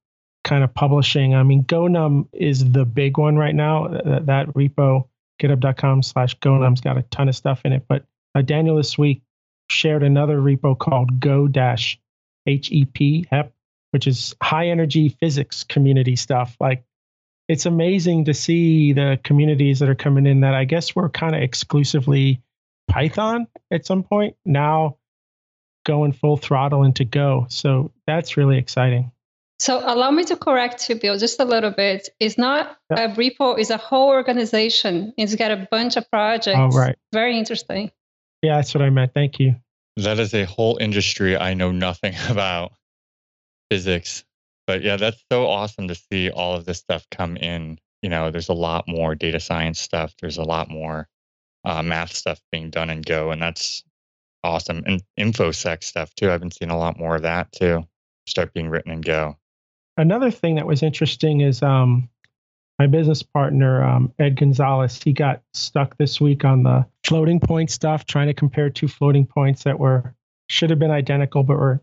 kind 0.46 0.64
of 0.64 0.74
publishing. 0.74 1.36
I 1.36 1.44
mean, 1.44 1.64
GoNum 1.64 2.30
is 2.32 2.72
the 2.72 2.86
big 2.86 3.18
one 3.18 3.36
right 3.36 3.54
now. 3.54 3.88
That, 3.88 4.28
that 4.28 4.48
repo, 4.50 5.10
github.com 5.42 6.04
slash 6.04 6.38
GoNum's 6.40 6.80
got 6.80 6.98
a 6.98 7.02
ton 7.02 7.28
of 7.28 7.36
stuff 7.36 7.62
in 7.66 7.74
it. 7.74 7.86
But 7.90 8.06
uh, 8.34 8.44
Daniel 8.44 8.78
this 8.78 8.98
week 8.98 9.24
shared 9.70 10.04
another 10.04 10.38
repo 10.38 10.78
called 10.78 11.20
Go 11.20 11.48
dash 11.48 12.00
HEP, 12.46 13.26
HEP, 13.30 13.52
which 13.92 14.08
is 14.08 14.36
high 14.42 14.68
energy 14.68 15.10
physics 15.10 15.64
community 15.64 16.16
stuff. 16.16 16.56
Like 16.60 16.86
it's 17.50 17.66
amazing 17.66 18.26
to 18.26 18.34
see 18.34 18.94
the 18.94 19.20
communities 19.24 19.80
that 19.80 19.90
are 19.90 19.96
coming 19.96 20.28
in 20.28 20.42
that 20.42 20.54
I 20.54 20.66
guess 20.66 20.96
were 20.96 21.10
kind 21.10 21.36
of 21.36 21.42
exclusively 21.42 22.42
Python 22.88 23.48
at 23.72 23.86
some 23.86 24.04
point. 24.04 24.36
Now 24.46 24.98
going 25.86 26.14
full 26.14 26.38
throttle 26.38 26.84
into 26.84 27.04
Go. 27.04 27.48
So 27.50 27.92
that's 28.06 28.38
really 28.38 28.58
exciting. 28.58 29.12
So 29.60 29.80
allow 29.80 30.12
me 30.12 30.26
to 30.26 30.36
correct 30.36 30.90
you, 30.90 30.96
Bill, 30.96 31.18
just 31.18 31.40
a 31.40 31.46
little 31.46 31.72
bit. 31.72 32.10
It's 32.20 32.38
not 32.38 32.78
a 32.90 33.08
repo, 33.10 33.58
it's 33.58 33.70
a 33.70 33.78
whole 33.78 34.10
organization. 34.10 35.14
It's 35.18 35.36
got 35.36 35.52
a 35.52 35.68
bunch 35.72 35.96
of 35.96 36.10
projects. 36.12 36.58
Oh, 36.60 36.78
right. 36.78 36.98
Very 37.14 37.38
interesting. 37.38 37.92
Yeah, 38.42 38.58
that's 38.58 38.74
what 38.74 38.82
I 38.82 38.90
meant. 38.90 39.14
Thank 39.14 39.40
you. 39.40 39.56
That 39.98 40.20
is 40.20 40.34
a 40.34 40.44
whole 40.44 40.78
industry 40.78 41.38
I 41.38 41.54
know 41.54 41.72
nothing 41.72 42.16
about 42.30 42.74
physics. 43.72 44.26
But 44.68 44.82
yeah, 44.84 44.98
that's 44.98 45.24
so 45.32 45.48
awesome 45.48 45.88
to 45.88 45.96
see 45.96 46.30
all 46.32 46.56
of 46.56 46.66
this 46.66 46.80
stuff 46.80 47.06
come 47.10 47.38
in. 47.38 47.80
You 48.02 48.10
know, 48.10 48.32
there's 48.32 48.50
a 48.50 48.54
lot 48.54 48.88
more 48.88 49.16
data 49.16 49.40
science 49.40 49.80
stuff. 49.80 50.14
There's 50.20 50.38
a 50.38 50.44
lot 50.44 50.70
more 50.70 51.08
uh, 51.64 51.82
math 51.82 52.14
stuff 52.14 52.40
being 52.52 52.70
done 52.72 52.90
in 52.90 53.02
Go, 53.02 53.32
and 53.32 53.42
that's 53.42 53.84
awesome. 54.44 54.84
And 54.86 55.02
infosec 55.20 55.84
stuff 55.84 56.14
too. 56.16 56.30
I've 56.30 56.42
been 56.42 56.52
seeing 56.52 56.72
a 56.72 56.78
lot 56.78 57.00
more 57.00 57.16
of 57.16 57.22
that 57.24 57.52
too. 57.52 57.88
Start 58.28 58.54
being 58.54 58.70
written 58.70 58.92
in 58.92 59.02
Go. 59.02 59.38
Another 59.98 60.32
thing 60.32 60.56
that 60.56 60.68
was 60.68 60.84
interesting 60.84 61.42
is 61.42 61.64
um, 61.64 62.10
my 62.78 62.88
business 62.88 63.24
partner, 63.24 63.84
um, 63.84 64.14
Ed 64.20 64.36
Gonzalez, 64.36 65.02
he 65.02 65.14
got 65.14 65.42
stuck 65.54 65.98
this 65.98 66.20
week 66.20 66.44
on 66.44 66.64
the 66.64 66.86
floating 67.06 67.40
point 67.40 67.72
stuff, 67.72 68.06
trying 68.06 68.28
to 68.28 68.34
compare 68.34 68.70
two 68.70 68.88
floating 68.88 69.26
points 69.26 69.64
that 69.64 69.80
were 69.80 70.14
should 70.48 70.70
have 70.70 70.80
been 70.80 70.92
identical 70.92 71.44
but 71.44 71.58
were 71.58 71.82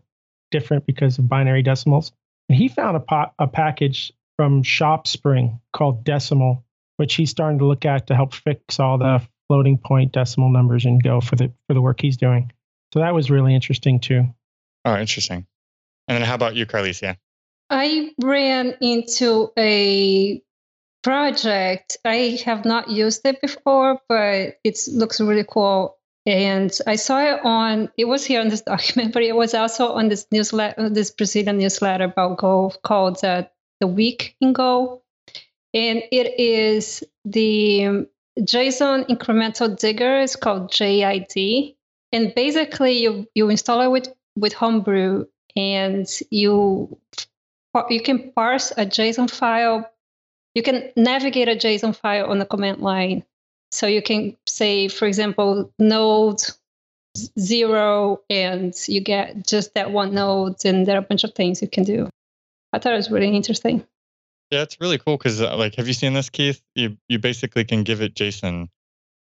different 0.51 0.85
because 0.85 1.17
of 1.17 1.27
binary 1.27 1.63
decimals. 1.63 2.13
And 2.47 2.57
he 2.57 2.67
found 2.67 2.95
a, 2.95 2.99
po- 2.99 3.31
a 3.39 3.47
package 3.47 4.13
from 4.37 4.63
ShopSpring 4.63 5.59
called 5.73 6.03
Decimal, 6.03 6.63
which 6.97 7.15
he's 7.15 7.29
starting 7.29 7.59
to 7.59 7.65
look 7.65 7.85
at 7.85 8.07
to 8.07 8.15
help 8.15 8.33
fix 8.33 8.79
all 8.79 8.97
the 8.97 9.21
floating 9.47 9.77
point 9.77 10.11
decimal 10.11 10.49
numbers 10.49 10.85
in 10.85 10.99
Go 10.99 11.19
for 11.19 11.35
the 11.35 11.51
for 11.67 11.73
the 11.73 11.81
work 11.81 11.99
he's 12.01 12.17
doing. 12.17 12.51
So 12.93 12.99
that 12.99 13.13
was 13.13 13.31
really 13.31 13.55
interesting 13.55 13.99
too. 13.99 14.25
Oh, 14.85 14.95
interesting. 14.95 15.47
And 16.07 16.15
then 16.15 16.21
how 16.21 16.35
about 16.35 16.55
you, 16.55 16.65
Carlisia? 16.65 17.17
I 17.73 18.11
ran 18.21 18.75
into 18.81 19.51
a 19.57 20.41
project. 21.01 21.97
I 22.05 22.39
have 22.45 22.65
not 22.65 22.89
used 22.89 23.25
it 23.25 23.41
before, 23.41 23.99
but 24.07 24.59
it 24.63 24.79
looks 24.91 25.19
really 25.19 25.45
cool. 25.49 25.97
And 26.27 26.71
I 26.85 26.95
saw 26.95 27.19
it 27.19 27.39
on, 27.43 27.89
it 27.97 28.05
was 28.05 28.23
here 28.25 28.41
on 28.41 28.49
this 28.49 28.61
document, 28.73 29.11
but 29.11 29.23
it 29.23 29.35
was 29.35 29.55
also 29.55 29.93
on 29.93 30.07
this 30.07 30.27
newsletter, 30.31 30.87
this 30.89 31.09
Brazilian 31.09 31.57
newsletter 31.57 32.05
about 32.05 32.37
Go 32.37 32.71
called 32.83 33.23
uh, 33.23 33.45
The 33.79 33.87
Week 33.87 34.35
in 34.39 34.53
Go. 34.53 35.01
And 35.73 36.03
it 36.11 36.39
is 36.39 37.03
the 37.25 38.07
JSON 38.39 39.07
incremental 39.07 39.75
digger. 39.75 40.19
It's 40.19 40.35
called 40.35 40.71
JID. 40.71 41.75
And 42.11 42.35
basically, 42.35 43.01
you, 43.01 43.27
you 43.33 43.49
install 43.49 43.81
it 43.81 43.89
with, 43.89 44.13
with 44.35 44.53
Homebrew 44.53 45.25
and 45.55 46.07
you 46.29 46.99
you 47.89 48.01
can 48.01 48.31
parse 48.31 48.71
a 48.71 48.85
JSON 48.85 49.29
file. 49.29 49.89
You 50.55 50.63
can 50.63 50.91
navigate 50.95 51.47
a 51.47 51.55
JSON 51.55 51.95
file 51.95 52.29
on 52.29 52.39
the 52.39 52.45
command 52.45 52.81
line. 52.81 53.23
So 53.71 53.87
you 53.87 54.03
can 54.03 54.37
say, 54.47 54.87
for 54.87 55.07
example, 55.07 55.73
node 55.79 56.41
zero, 57.39 58.21
and 58.29 58.73
you 58.87 59.01
get 59.01 59.45
just 59.47 59.73
that 59.75 59.91
one 59.91 60.13
node, 60.13 60.63
and 60.65 60.85
there 60.85 60.95
are 60.95 60.99
a 60.99 61.03
bunch 61.03 61.23
of 61.23 61.33
things 61.33 61.61
you 61.61 61.67
can 61.67 61.83
do. 61.83 62.09
I 62.71 62.79
thought 62.79 62.93
it 62.93 62.97
was 62.97 63.11
really 63.11 63.35
interesting. 63.35 63.85
Yeah, 64.51 64.61
it's 64.61 64.79
really 64.79 64.97
cool 64.97 65.17
because, 65.17 65.41
uh, 65.41 65.55
like, 65.57 65.75
have 65.75 65.87
you 65.87 65.93
seen 65.93 66.13
this, 66.13 66.29
Keith? 66.29 66.61
You 66.75 66.97
you 67.07 67.19
basically 67.19 67.65
can 67.65 67.83
give 67.83 68.01
it 68.01 68.15
JSON, 68.15 68.67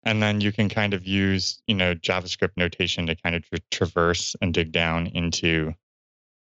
and 0.03 0.22
then 0.22 0.40
you 0.40 0.53
can 0.53 0.68
kind 0.68 0.94
of 0.94 1.07
use, 1.07 1.62
you 1.66 1.74
know, 1.74 1.94
JavaScript 1.94 2.57
notation 2.57 3.07
to 3.07 3.16
kind 3.16 3.36
of 3.36 3.48
tra- 3.48 3.61
traverse 3.70 4.36
and 4.40 4.53
dig 4.53 4.72
down 4.72 5.07
into 5.07 5.74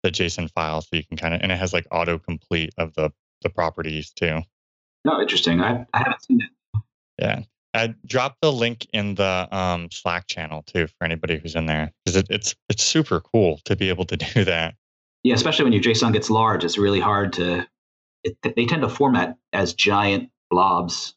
the 0.05 0.13
JSON 0.13 0.51
file, 0.53 0.83
so 0.83 0.89
you 0.93 1.03
can 1.03 1.17
kind 1.17 1.35
of, 1.35 1.41
and 1.41 1.51
it 1.51 1.59
has 1.59 1.73
like 1.73 1.89
autocomplete 1.89 2.71
of 2.79 2.95
the 2.95 3.11
the 3.43 3.49
properties 3.49 4.11
too. 4.11 4.43
No, 5.05 5.21
interesting. 5.21 5.61
I, 5.61 5.87
I 5.93 5.99
haven't 5.99 6.23
seen 6.23 6.41
it. 6.41 6.81
Yeah, 7.19 7.43
I 7.73 7.95
dropped 8.07 8.41
the 8.41 8.53
link 8.53 8.87
in 8.93 9.17
the 9.17 9.49
um, 9.51 9.89
Slack 9.91 10.27
channel 10.27 10.63
too 10.63 10.87
for 10.87 11.05
anybody 11.05 11.39
who's 11.39 11.57
in 11.57 11.67
there 11.67 11.91
because 12.05 12.17
it, 12.17 12.27
it's 12.31 12.55
it's 12.69 12.83
super 12.83 13.21
cool 13.21 13.61
to 13.65 13.75
be 13.75 13.89
able 13.89 14.05
to 14.07 14.17
do 14.35 14.45
that. 14.45 14.75
Yeah, 15.25 15.35
especially 15.35 15.65
when 15.65 15.73
your 15.73 15.83
JSON 15.83 16.13
gets 16.13 16.31
large, 16.31 16.65
it's 16.65 16.79
really 16.79 17.01
hard 17.01 17.33
to. 17.35 17.67
It, 18.23 18.37
they 18.43 18.67
tend 18.67 18.83
to 18.83 18.89
format 18.89 19.37
as 19.53 19.75
giant 19.75 20.31
blobs 20.51 21.15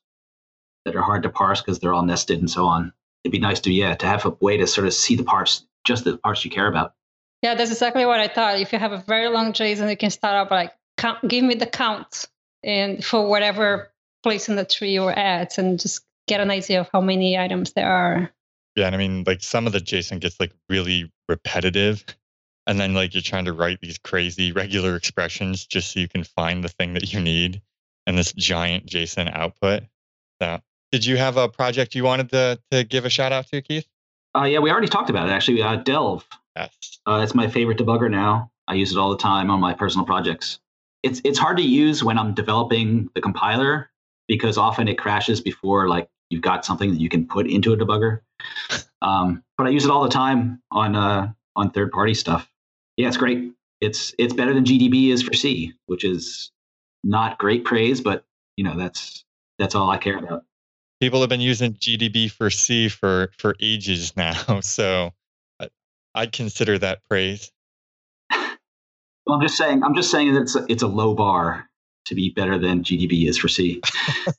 that 0.86 0.96
are 0.96 1.02
hard 1.02 1.24
to 1.24 1.30
parse 1.30 1.62
because 1.62 1.80
they're 1.80 1.94
all 1.94 2.04
nested 2.04 2.40
and 2.40 2.50
so 2.50 2.66
on. 2.66 2.94
It'd 3.24 3.32
be 3.32 3.40
nice 3.40 3.60
to 3.62 3.72
yeah 3.72 3.96
to 3.96 4.08
have 4.08 4.26
a 4.26 4.30
way 4.42 4.58
to 4.58 4.68
sort 4.68 4.88
of 4.88 4.94
see 4.94 5.16
the 5.16 5.24
parts, 5.24 5.66
just 5.86 6.06
the 6.06 6.18
parts 6.18 6.46
you 6.46 6.52
care 6.52 6.68
about. 6.68 6.94
Yeah, 7.42 7.56
that's 7.56 7.72
exactly 7.72 8.06
what 8.06 8.20
I 8.20 8.28
thought. 8.28 8.60
If 8.60 8.74
you 8.74 8.80
have 8.80 8.92
a 8.92 8.98
very 8.98 9.30
long 9.30 9.54
JSON, 9.54 9.90
you 9.90 9.98
can 9.98 10.10
start 10.10 10.36
up 10.36 10.52
like 10.52 10.74
count, 10.98 11.28
give 11.28 11.44
me 11.44 11.56
the 11.56 11.68
count, 11.68 12.26
and 12.64 13.04
for 13.04 13.28
whatever 13.28 13.92
place 14.24 14.50
in 14.50 14.56
the 14.56 14.66
tree 14.66 14.94
you're 14.94 15.12
at, 15.12 15.58
and 15.58 15.80
just 15.80 16.04
get 16.28 16.42
an 16.42 16.52
idea 16.52 16.82
of 16.82 16.90
how 16.92 17.02
many 17.02 17.38
items 17.38 17.74
there 17.74 17.90
are. 17.90 18.32
Yeah, 18.76 18.88
and 18.88 18.96
I 18.96 18.98
mean, 18.98 19.24
like 19.26 19.42
some 19.44 19.68
of 19.68 19.74
the 19.74 19.80
JSON 19.80 20.20
gets 20.20 20.40
like 20.40 20.52
really 20.70 21.12
repetitive, 21.30 22.04
and 22.66 22.80
then 22.80 22.94
like 22.94 23.14
you're 23.14 23.22
trying 23.22 23.46
to 23.46 23.54
write 23.54 23.82
these 23.82 23.98
crazy 24.00 24.52
regular 24.52 24.96
expressions 24.96 25.66
just 25.66 25.92
so 25.92 26.00
you 26.00 26.08
can 26.08 26.24
find 26.24 26.64
the 26.64 26.70
thing 26.70 26.94
that 26.94 27.14
you 27.14 27.20
need, 27.20 27.62
and 28.08 28.18
this 28.18 28.34
giant 28.34 28.88
JSON 28.88 29.32
output. 29.32 29.84
So, 30.42 30.60
did 30.92 31.06
you 31.06 31.18
have 31.18 31.38
a 31.38 31.48
project 31.50 31.94
you 31.94 32.04
wanted 32.04 32.30
to 32.30 32.60
to 32.72 32.84
give 32.84 33.06
a 33.06 33.10
shout 33.10 33.32
out 33.32 33.48
to, 33.50 33.62
Keith? 33.62 33.88
Uh, 34.36 34.44
yeah, 34.44 34.60
we 34.60 34.72
already 34.72 34.88
talked 34.88 35.10
about 35.10 35.30
it 35.30 35.32
actually. 35.32 35.62
Uh, 35.62 35.78
Delve. 35.78 36.26
Uh, 37.06 37.22
it's 37.24 37.36
my 37.36 37.48
favorite 37.48 37.78
debugger 37.78 38.10
now. 38.10 38.52
I 38.68 38.74
use 38.74 38.92
it 38.92 38.98
all 38.98 39.12
the 39.12 39.18
time 39.18 39.50
on 39.50 39.60
my 39.60 39.74
personal 39.74 40.06
projects. 40.06 40.60
It's 41.04 41.22
it's 41.24 41.40
hard 41.40 41.58
to 41.58 41.64
use 41.64 42.04
when 42.04 42.18
I'm 42.18 42.34
developing 42.34 43.10
the 43.16 43.22
compiler 43.22 43.90
because 44.28 44.58
often 44.58 44.88
it 44.88 44.98
crashes 44.98 45.40
before 45.40 45.88
like 45.88 46.10
you've 46.30 46.42
got 46.42 46.66
something 46.66 46.92
that 46.92 47.00
you 47.00 47.10
can 47.10 47.26
put 47.26 47.48
into 47.48 47.74
a 47.74 47.78
debugger. 47.78 48.20
Um, 49.02 49.44
but 49.58 49.68
I 49.68 49.70
use 49.70 49.86
it 49.86 49.92
all 49.92 50.04
the 50.04 50.10
time 50.10 50.62
on 50.72 50.96
uh, 50.96 51.32
on 51.56 51.72
third 51.72 51.92
party 51.92 52.14
stuff. 52.14 52.50
Yeah, 52.98 53.08
it's 53.08 53.18
great. 53.18 53.52
It's 53.80 54.14
it's 54.18 54.34
better 54.34 54.54
than 54.54 54.66
GDB 54.66 55.12
is 55.12 55.22
for 55.22 55.34
C, 55.34 55.74
which 55.86 56.04
is 56.04 56.52
not 57.04 57.38
great 57.38 57.64
praise, 57.64 58.02
but 58.02 58.26
you 58.58 58.64
know 58.64 58.76
that's 58.76 59.24
that's 59.60 59.76
all 59.76 59.90
I 59.90 59.98
care 59.98 60.18
about. 60.18 60.44
People 61.00 61.22
have 61.22 61.30
been 61.30 61.42
using 61.42 61.74
GDB 61.74 62.30
for 62.30 62.50
C 62.50 62.90
for 62.90 63.32
for 63.38 63.56
ages 63.62 64.16
now, 64.18 64.60
so 64.62 65.14
I'd 66.18 66.32
consider 66.32 66.80
that 66.80 67.00
praise. 67.10 67.52
Well, 69.26 69.36
I'm 69.36 69.42
just 69.42 69.58
saying. 69.58 69.84
I'm 69.84 69.94
just 69.94 70.10
saying 70.10 70.34
that 70.34 70.42
it's 70.42 70.56
a, 70.56 70.66
it's 70.68 70.84
a 70.84 70.88
low 70.88 71.14
bar 71.14 71.70
to 72.06 72.16
be 72.16 72.32
better 72.36 72.58
than 72.58 72.84
GDB 72.84 73.28
is 73.28 73.38
for 73.38 73.48
C. 73.48 73.82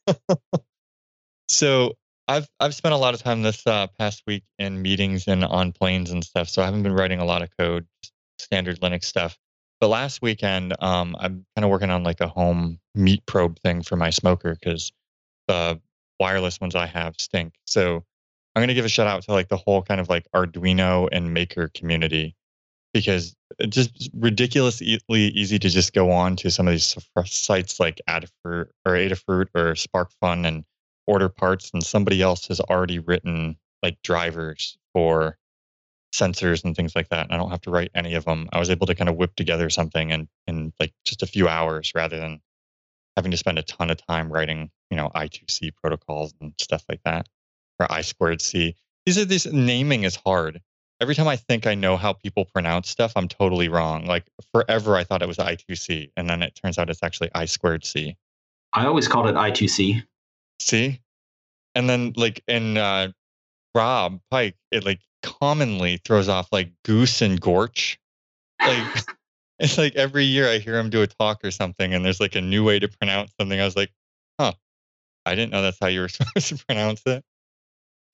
so 1.48 1.92
I've 2.26 2.48
I've 2.58 2.74
spent 2.74 2.94
a 2.94 2.98
lot 2.98 3.14
of 3.14 3.22
time 3.22 3.42
this 3.42 3.66
uh, 3.66 3.86
past 3.98 4.22
week 4.26 4.44
in 4.58 4.82
meetings 4.82 5.28
and 5.28 5.44
on 5.44 5.72
planes 5.72 6.10
and 6.10 6.24
stuff. 6.24 6.48
So 6.48 6.62
I 6.62 6.64
haven't 6.64 6.82
been 6.82 6.94
writing 6.94 7.20
a 7.20 7.24
lot 7.24 7.42
of 7.42 7.50
code, 7.58 7.86
standard 8.38 8.80
Linux 8.80 9.04
stuff. 9.04 9.36
But 9.80 9.88
last 9.88 10.20
weekend, 10.20 10.74
um, 10.80 11.14
I'm 11.20 11.46
kind 11.54 11.64
of 11.64 11.70
working 11.70 11.90
on 11.90 12.02
like 12.02 12.20
a 12.20 12.28
home 12.28 12.80
meat 12.96 13.24
probe 13.26 13.60
thing 13.60 13.82
for 13.82 13.94
my 13.94 14.10
smoker 14.10 14.56
because 14.58 14.90
the 15.46 15.80
wireless 16.18 16.60
ones 16.60 16.74
I 16.74 16.86
have 16.86 17.14
stink. 17.20 17.54
So 17.66 18.04
I'm 18.54 18.60
going 18.60 18.68
to 18.68 18.74
give 18.74 18.84
a 18.84 18.88
shout 18.88 19.06
out 19.06 19.22
to 19.22 19.32
like 19.32 19.48
the 19.48 19.56
whole 19.56 19.82
kind 19.82 20.00
of 20.00 20.08
like 20.08 20.26
Arduino 20.34 21.08
and 21.10 21.32
Maker 21.32 21.70
community 21.74 22.34
because 22.92 23.36
it's 23.58 23.76
just 23.76 24.10
ridiculously 24.14 24.98
easy 25.08 25.58
to 25.58 25.68
just 25.68 25.92
go 25.92 26.10
on 26.10 26.36
to 26.36 26.50
some 26.50 26.66
of 26.66 26.72
these 26.72 26.96
sites 27.26 27.78
like 27.78 28.00
Adafruit 28.08 28.68
or 28.84 28.92
Adafruit 28.92 29.48
or 29.54 29.74
SparkFun 29.74 30.46
and 30.46 30.64
order 31.06 31.28
parts, 31.28 31.70
and 31.72 31.82
somebody 31.82 32.20
else 32.20 32.48
has 32.48 32.60
already 32.60 32.98
written 32.98 33.56
like 33.82 34.00
drivers 34.02 34.76
for 34.92 35.38
sensors 36.14 36.64
and 36.64 36.74
things 36.74 36.96
like 36.96 37.08
that. 37.10 37.26
And 37.26 37.34
I 37.34 37.36
don't 37.36 37.50
have 37.50 37.60
to 37.62 37.70
write 37.70 37.90
any 37.94 38.14
of 38.14 38.24
them. 38.24 38.48
I 38.52 38.58
was 38.58 38.70
able 38.70 38.86
to 38.86 38.94
kind 38.94 39.08
of 39.08 39.16
whip 39.16 39.34
together 39.36 39.70
something 39.70 40.10
in, 40.10 40.28
in 40.46 40.72
like 40.80 40.92
just 41.04 41.22
a 41.22 41.26
few 41.26 41.48
hours 41.48 41.92
rather 41.94 42.18
than 42.18 42.40
having 43.16 43.30
to 43.30 43.36
spend 43.36 43.58
a 43.58 43.62
ton 43.62 43.90
of 43.90 44.04
time 44.06 44.32
writing 44.32 44.70
you 44.90 44.96
know, 44.96 45.10
I2C 45.14 45.72
protocols 45.76 46.34
and 46.40 46.52
stuff 46.60 46.84
like 46.88 47.00
that, 47.04 47.28
or 47.78 47.90
I 47.90 48.02
squared 48.02 48.40
C. 48.40 48.74
These 49.06 49.18
are 49.18 49.24
these 49.24 49.46
naming 49.46 50.04
is 50.04 50.16
hard. 50.16 50.60
Every 51.00 51.14
time 51.14 51.28
I 51.28 51.36
think 51.36 51.66
I 51.66 51.74
know 51.74 51.96
how 51.96 52.12
people 52.12 52.44
pronounce 52.44 52.90
stuff, 52.90 53.12
I'm 53.14 53.28
totally 53.28 53.68
wrong. 53.68 54.06
Like 54.06 54.24
forever, 54.52 54.96
I 54.96 55.04
thought 55.04 55.22
it 55.22 55.28
was 55.28 55.38
I2C, 55.38 56.10
and 56.16 56.28
then 56.28 56.42
it 56.42 56.58
turns 56.60 56.78
out 56.78 56.90
it's 56.90 57.02
actually 57.02 57.30
I 57.34 57.44
squared 57.44 57.84
C. 57.84 58.16
I 58.72 58.86
always 58.86 59.08
called 59.08 59.26
it 59.26 59.34
I2C. 59.34 60.04
See? 60.60 61.00
And 61.74 61.88
then 61.88 62.14
like 62.16 62.42
in 62.48 62.76
uh, 62.76 63.12
Rob 63.74 64.20
Pike, 64.30 64.56
it 64.72 64.84
like 64.84 65.00
commonly 65.22 65.98
throws 66.04 66.28
off 66.28 66.48
like 66.50 66.72
goose 66.84 67.22
and 67.22 67.40
gorch. 67.40 67.98
Like 68.60 69.04
it's 69.58 69.78
like 69.78 69.96
every 69.96 70.24
year 70.24 70.48
I 70.48 70.58
hear 70.58 70.78
him 70.78 70.90
do 70.90 71.02
a 71.02 71.06
talk 71.06 71.44
or 71.44 71.50
something, 71.50 71.92
and 71.92 72.04
there's 72.04 72.20
like 72.20 72.36
a 72.36 72.40
new 72.40 72.64
way 72.64 72.78
to 72.78 72.88
pronounce 72.88 73.32
something. 73.38 73.60
I 73.60 73.64
was 73.64 73.76
like, 73.76 73.90
huh, 74.38 74.52
I 75.26 75.34
didn't 75.34 75.52
know 75.52 75.62
that's 75.62 75.78
how 75.80 75.88
you 75.88 76.00
were 76.00 76.08
supposed 76.08 76.48
to 76.48 76.64
pronounce 76.64 77.02
it. 77.06 77.24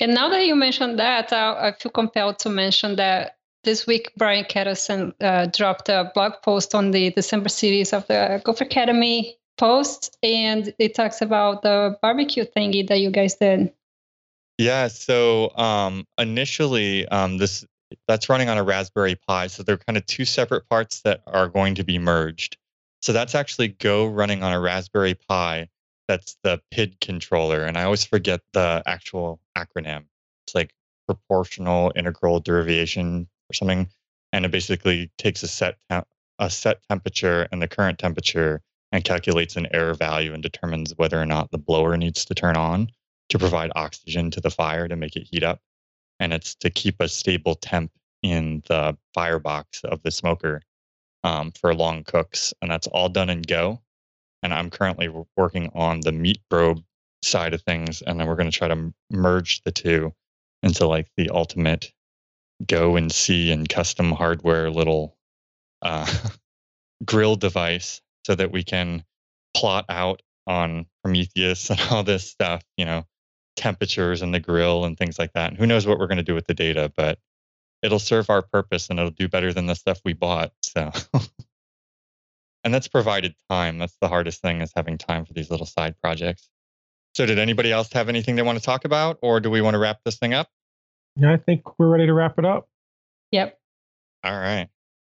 And 0.01 0.15
now 0.15 0.29
that 0.29 0.47
you 0.47 0.55
mentioned 0.55 0.99
that, 0.99 1.33
I, 1.33 1.69
I 1.69 1.73
feel 1.73 1.93
compelled 1.93 2.39
to 2.41 2.51
mention 2.51 2.97
that 2.97 3.37
this 3.63 3.87
week 3.87 4.13
Brian 4.17 4.45
Ketelsen 4.45 5.15
uh, 5.21 5.47
dropped 5.47 5.89
a 5.89 6.11
blog 6.15 6.35
post 6.43 6.75
on 6.75 6.91
the 6.91 7.11
December 7.11 7.49
series 7.49 7.93
of 7.93 8.07
the 8.07 8.41
Gopher 8.45 8.65
Academy 8.65 9.37
post, 9.57 10.17
and 10.23 10.75
it 10.79 10.95
talks 10.95 11.23
about 11.23 11.63
the 11.63 11.97
barbecue 12.03 12.45
thingy 12.45 12.87
that 12.89 13.01
you 13.01 13.11
guys 13.11 13.35
did. 13.37 13.73
Yeah. 14.59 14.89
So 14.89 15.57
um, 15.57 16.07
initially, 16.19 17.09
um, 17.09 17.39
this 17.39 17.65
that's 18.09 18.29
running 18.29 18.49
on 18.49 18.59
a 18.59 18.63
Raspberry 18.63 19.15
Pi. 19.15 19.47
So 19.47 19.63
they're 19.63 19.77
kind 19.77 19.97
of 19.97 20.05
two 20.07 20.25
separate 20.25 20.69
parts 20.69 21.03
that 21.03 21.23
are 21.27 21.49
going 21.49 21.77
to 21.77 21.85
be 21.85 21.99
merged. 21.99 22.57
So 23.03 23.13
that's 23.13 23.35
actually 23.35 23.69
Go 23.69 24.07
running 24.07 24.43
on 24.43 24.53
a 24.53 24.61
Raspberry 24.61 25.15
Pi. 25.15 25.69
That's 26.09 26.37
the 26.43 26.61
PID 26.71 27.01
controller, 27.01 27.65
and 27.65 27.79
I 27.79 27.85
always 27.85 28.05
forget 28.05 28.41
the 28.53 28.83
actual 28.87 29.41
acronym. 29.57 30.05
It's 30.47 30.55
like 30.55 30.75
proportional 31.07 31.93
integral 31.97 32.41
derivation 32.41 33.29
or 33.51 33.55
something, 33.55 33.89
and 34.33 34.45
it 34.45 34.51
basically 34.51 35.11
takes 35.19 35.43
a 35.43 35.49
set 35.49 35.77
temp- 35.91 36.09
a 36.39 36.51
set 36.51 36.83
temperature 36.89 37.49
and 37.53 37.63
the 37.63 37.69
current 37.69 37.99
temperature 37.99 38.63
and 38.93 39.05
calculates 39.05 39.57
an 39.57 39.67
error 39.73 39.95
value 39.95 40.33
and 40.33 40.43
determines 40.43 40.97
whether 40.97 41.21
or 41.21 41.27
not 41.27 41.51
the 41.51 41.59
blower 41.59 41.97
needs 41.97 42.25
to 42.27 42.35
turn 42.35 42.57
on 42.57 42.89
to 43.29 43.39
provide 43.39 43.73
oxygen 43.75 44.31
to 44.31 44.41
the 44.41 44.51
fire 44.51 44.87
to 44.87 44.97
make 44.97 45.17
it 45.17 45.27
heat 45.31 45.43
up. 45.43 45.61
And 46.21 46.33
it's 46.33 46.55
to 46.57 46.71
keep 46.71 47.01
a 47.01 47.09
stable 47.09 47.57
temp 47.57 47.91
in 48.23 48.63
the 48.69 48.97
firebox 49.13 49.83
of 49.85 50.03
the 50.03 50.11
smoker 50.11 50.63
um, 51.25 51.51
for 51.53 51.75
long 51.75 52.05
cooks. 52.05 52.55
And 52.63 52.71
that's 52.71 52.87
all 52.87 53.09
done 53.09 53.31
in 53.31 53.43
Go. 53.43 53.81
And 54.45 54.55
I'm 54.55 54.71
currently 54.71 55.09
working 55.37 55.73
on 55.75 56.01
the 56.01 56.13
meat 56.13 56.41
probe 56.49 56.85
side 57.25 57.55
of 57.55 57.63
things. 57.63 58.03
And 58.03 58.21
then 58.21 58.29
we're 58.29 58.37
going 58.37 58.51
to 58.51 58.57
try 58.57 58.69
to 58.69 58.95
merge 59.11 59.63
the 59.63 59.73
two 59.73 60.15
into 60.63 60.87
like 60.87 61.09
the 61.17 61.31
ultimate 61.31 61.93
Go 62.65 62.95
and 62.95 63.11
see 63.11 63.51
and 63.51 63.69
custom 63.69 64.13
hardware 64.13 64.71
little 64.71 65.17
uh, 65.83 66.07
grill 67.05 67.35
device 67.35 68.01
so 68.25 68.35
that 68.35 68.53
we 68.53 68.63
can 68.63 69.05
plot 69.57 69.87
out 69.89 70.23
on 70.47 70.87
Prometheus 71.03 71.69
and 71.71 71.81
all 71.91 72.05
this 72.05 72.31
stuff, 72.31 72.63
you 72.77 72.85
know, 72.85 73.05
temperatures 73.57 74.23
and 74.23 74.33
the 74.33 74.41
grill 74.41 74.85
and 74.85 74.97
things 74.97 75.19
like 75.19 75.33
that. 75.33 75.51
And 75.51 75.59
who 75.59 75.67
knows 75.67 75.87
what 75.87 75.99
we're 75.99 76.07
going 76.07 76.19
to 76.19 76.23
do 76.23 76.35
with 76.35 76.47
the 76.47 76.55
data, 76.55 76.93
but 76.97 77.19
it'll 77.83 77.99
serve 77.99 78.31
our 78.31 78.43
purpose 78.43 78.89
and 78.89 78.99
it'll 78.99 79.11
do 79.11 79.29
better 79.29 79.53
than 79.53 79.67
the 79.67 79.75
stuff 79.75 80.01
we 80.05 80.13
bought. 80.13 80.53
So, 80.63 80.93
and 82.65 82.73
that's 82.73 82.89
provided 82.89 83.35
time. 83.51 83.79
That's 83.79 83.97
the 84.01 84.09
hardest 84.09 84.41
thing 84.43 84.61
is 84.61 84.73
having 84.75 84.99
time 84.99 85.25
for 85.25 85.33
these 85.33 85.51
little 85.51 85.67
side 85.67 85.95
projects. 86.03 86.49
So, 87.15 87.27
did 87.27 87.39
anybody 87.39 87.71
else 87.71 87.93
have 87.93 88.09
anything 88.09 88.37
they 88.37 88.43
want 88.43 88.59
to 88.59 88.65
talk 88.65 88.85
about, 88.85 89.19
or 89.23 89.41
do 89.41 89.51
we 89.51 89.61
want 89.61 89.75
to 89.75 89.79
wrap 89.79 90.01
this 90.05 90.19
thing 90.19 90.35
up? 90.35 90.49
Yeah, 91.17 91.33
I 91.33 91.37
think 91.37 91.79
we're 91.79 91.89
ready 91.89 92.07
to 92.07 92.13
wrap 92.13 92.39
it 92.39 92.45
up. 92.45 92.69
Yep. 93.31 93.57
All 94.25 94.33
right. 94.33 94.69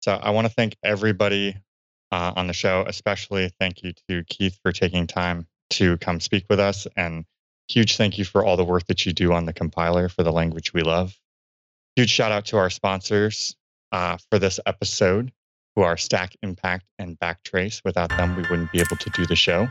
So, 0.02 0.14
I 0.14 0.32
want 0.32 0.48
to 0.48 0.54
thank 0.54 0.76
everybody 0.84 1.56
uh, 2.12 2.34
on 2.36 2.48
the 2.48 2.54
show, 2.54 2.84
especially 2.88 3.52
thank 3.60 3.84
you 3.84 3.93
to 4.10 4.24
Keith 4.26 4.60
for 4.62 4.72
taking 4.72 5.08
time 5.08 5.48
to 5.72 5.98
come 5.98 6.20
speak 6.20 6.46
with 6.50 6.60
us 6.60 6.88
and 6.96 7.26
Huge 7.68 7.98
thank 7.98 8.18
you 8.18 8.26
for 8.26 8.46
all 8.46 8.58
the 8.58 8.64
work 8.64 8.86
that 8.88 9.06
you 9.06 9.14
do 9.14 9.34
on 9.34 9.46
the 9.46 9.54
compiler 9.54 10.08
for 10.08 10.24
the 10.24 10.32
language 10.32 10.74
we 10.74 10.84
love. 10.84 11.18
Huge 11.96 12.10
shout 12.10 12.32
out 12.32 12.46
to 12.46 12.58
our 12.58 12.70
sponsors 12.70 13.56
uh, 13.91 14.18
for 14.30 14.38
this 14.38 14.60
episode, 14.66 15.32
who 15.76 15.82
are 15.82 15.98
Stack 15.98 16.36
Impact 16.42 16.86
and 17.00 17.20
Backtrace. 17.20 17.82
Without 17.84 18.10
them, 18.10 18.36
we 18.36 18.44
wouldn't 18.44 18.72
be 18.72 18.80
able 18.80 18.96
to 18.98 19.10
do 19.12 19.26
the 19.26 19.36
show. 19.36 19.68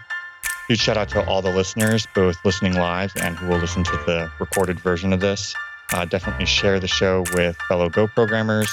Huge 0.69 0.81
shout 0.81 0.97
out 0.97 1.09
to 1.11 1.27
all 1.27 1.43
the 1.43 1.53
listeners, 1.53 2.07
both 2.15 2.37
listening 2.45 2.75
live 2.75 3.13
and 3.17 3.37
who 3.37 3.49
will 3.49 3.59
listen 3.59 3.85
to 3.85 3.97
the 4.07 4.31
recorded 4.41 4.81
version 4.81 5.13
of 5.13 5.21
this. 5.21 5.55
Uh, 5.93 6.05
definitely 6.05 6.47
share 6.47 6.81
the 6.81 6.89
show 6.89 7.23
with 7.35 7.57
fellow 7.69 7.89
Go 7.89 8.07
programmers. 8.07 8.71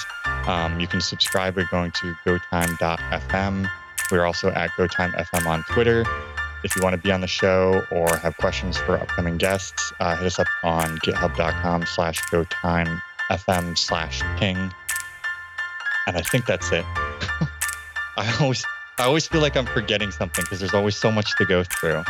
Um, 0.47 0.79
you 0.79 0.87
can 0.87 1.01
subscribe 1.01 1.55
by 1.55 1.65
going 1.69 1.91
to 1.91 2.15
gotime.fm. 2.25 3.69
We're 4.11 4.25
also 4.25 4.49
at 4.51 4.71
GoTimeFM 4.71 5.45
on 5.45 5.63
Twitter. 5.69 6.05
If 6.63 6.75
you 6.75 6.81
want 6.81 6.95
to 6.95 7.01
be 7.01 7.11
on 7.11 7.21
the 7.21 7.27
show 7.27 7.85
or 7.91 8.15
have 8.17 8.37
questions 8.37 8.77
for 8.77 8.97
upcoming 8.97 9.37
guests, 9.37 9.91
uh, 9.99 10.15
hit 10.15 10.27
us 10.27 10.39
up 10.39 10.47
on 10.63 10.97
github.com 10.99 11.85
slash 11.85 12.21
go 12.29 12.43
time 12.45 13.01
fm 13.29 13.77
slash 13.77 14.21
ping. 14.37 14.57
And 16.07 16.17
I 16.17 16.21
think 16.21 16.45
that's 16.45 16.71
it. 16.71 16.85
I 18.21 18.37
always 18.39 18.63
I 18.99 19.05
always 19.05 19.25
feel 19.27 19.41
like 19.41 19.57
I'm 19.57 19.65
forgetting 19.65 20.11
something 20.11 20.43
because 20.43 20.59
there's 20.59 20.73
always 20.73 20.95
so 20.95 21.11
much 21.11 21.35
to 21.37 21.45
go 21.45 21.63
through. 21.63 22.03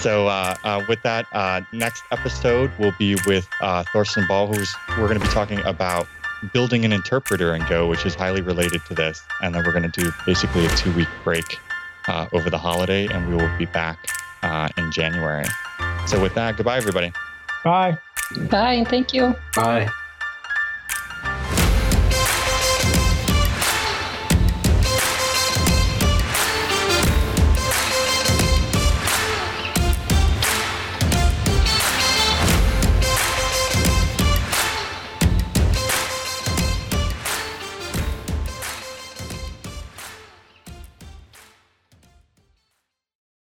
So 0.00 0.28
uh, 0.28 0.54
uh, 0.62 0.84
with 0.88 1.02
that, 1.02 1.26
uh, 1.32 1.62
next 1.72 2.04
episode 2.12 2.70
will 2.78 2.94
be 2.98 3.16
with 3.26 3.48
uh, 3.60 3.82
Thorsten 3.92 4.24
Ball, 4.28 4.46
who's 4.46 4.72
we're 4.90 5.08
going 5.08 5.18
to 5.18 5.26
be 5.26 5.32
talking 5.32 5.58
about 5.60 6.06
building 6.52 6.84
an 6.84 6.92
interpreter 6.92 7.56
in 7.56 7.66
Go, 7.66 7.88
which 7.88 8.06
is 8.06 8.14
highly 8.14 8.40
related 8.40 8.84
to 8.86 8.94
this. 8.94 9.20
And 9.42 9.52
then 9.52 9.64
we're 9.64 9.72
going 9.72 9.90
to 9.90 10.00
do 10.00 10.12
basically 10.26 10.64
a 10.64 10.68
two 10.70 10.92
week 10.92 11.08
break 11.24 11.58
uh, 12.06 12.28
over 12.32 12.50
the 12.50 12.58
holiday, 12.58 13.06
and 13.06 13.28
we 13.28 13.34
will 13.34 13.58
be 13.58 13.66
back 13.66 13.98
uh, 14.42 14.68
in 14.76 14.92
January. 14.92 15.46
So, 16.06 16.22
with 16.22 16.34
that, 16.34 16.56
goodbye, 16.56 16.76
everybody. 16.76 17.12
Bye. 17.64 17.98
Bye. 18.48 18.74
and 18.74 18.86
Thank 18.88 19.12
you. 19.12 19.34
Bye. 19.56 19.88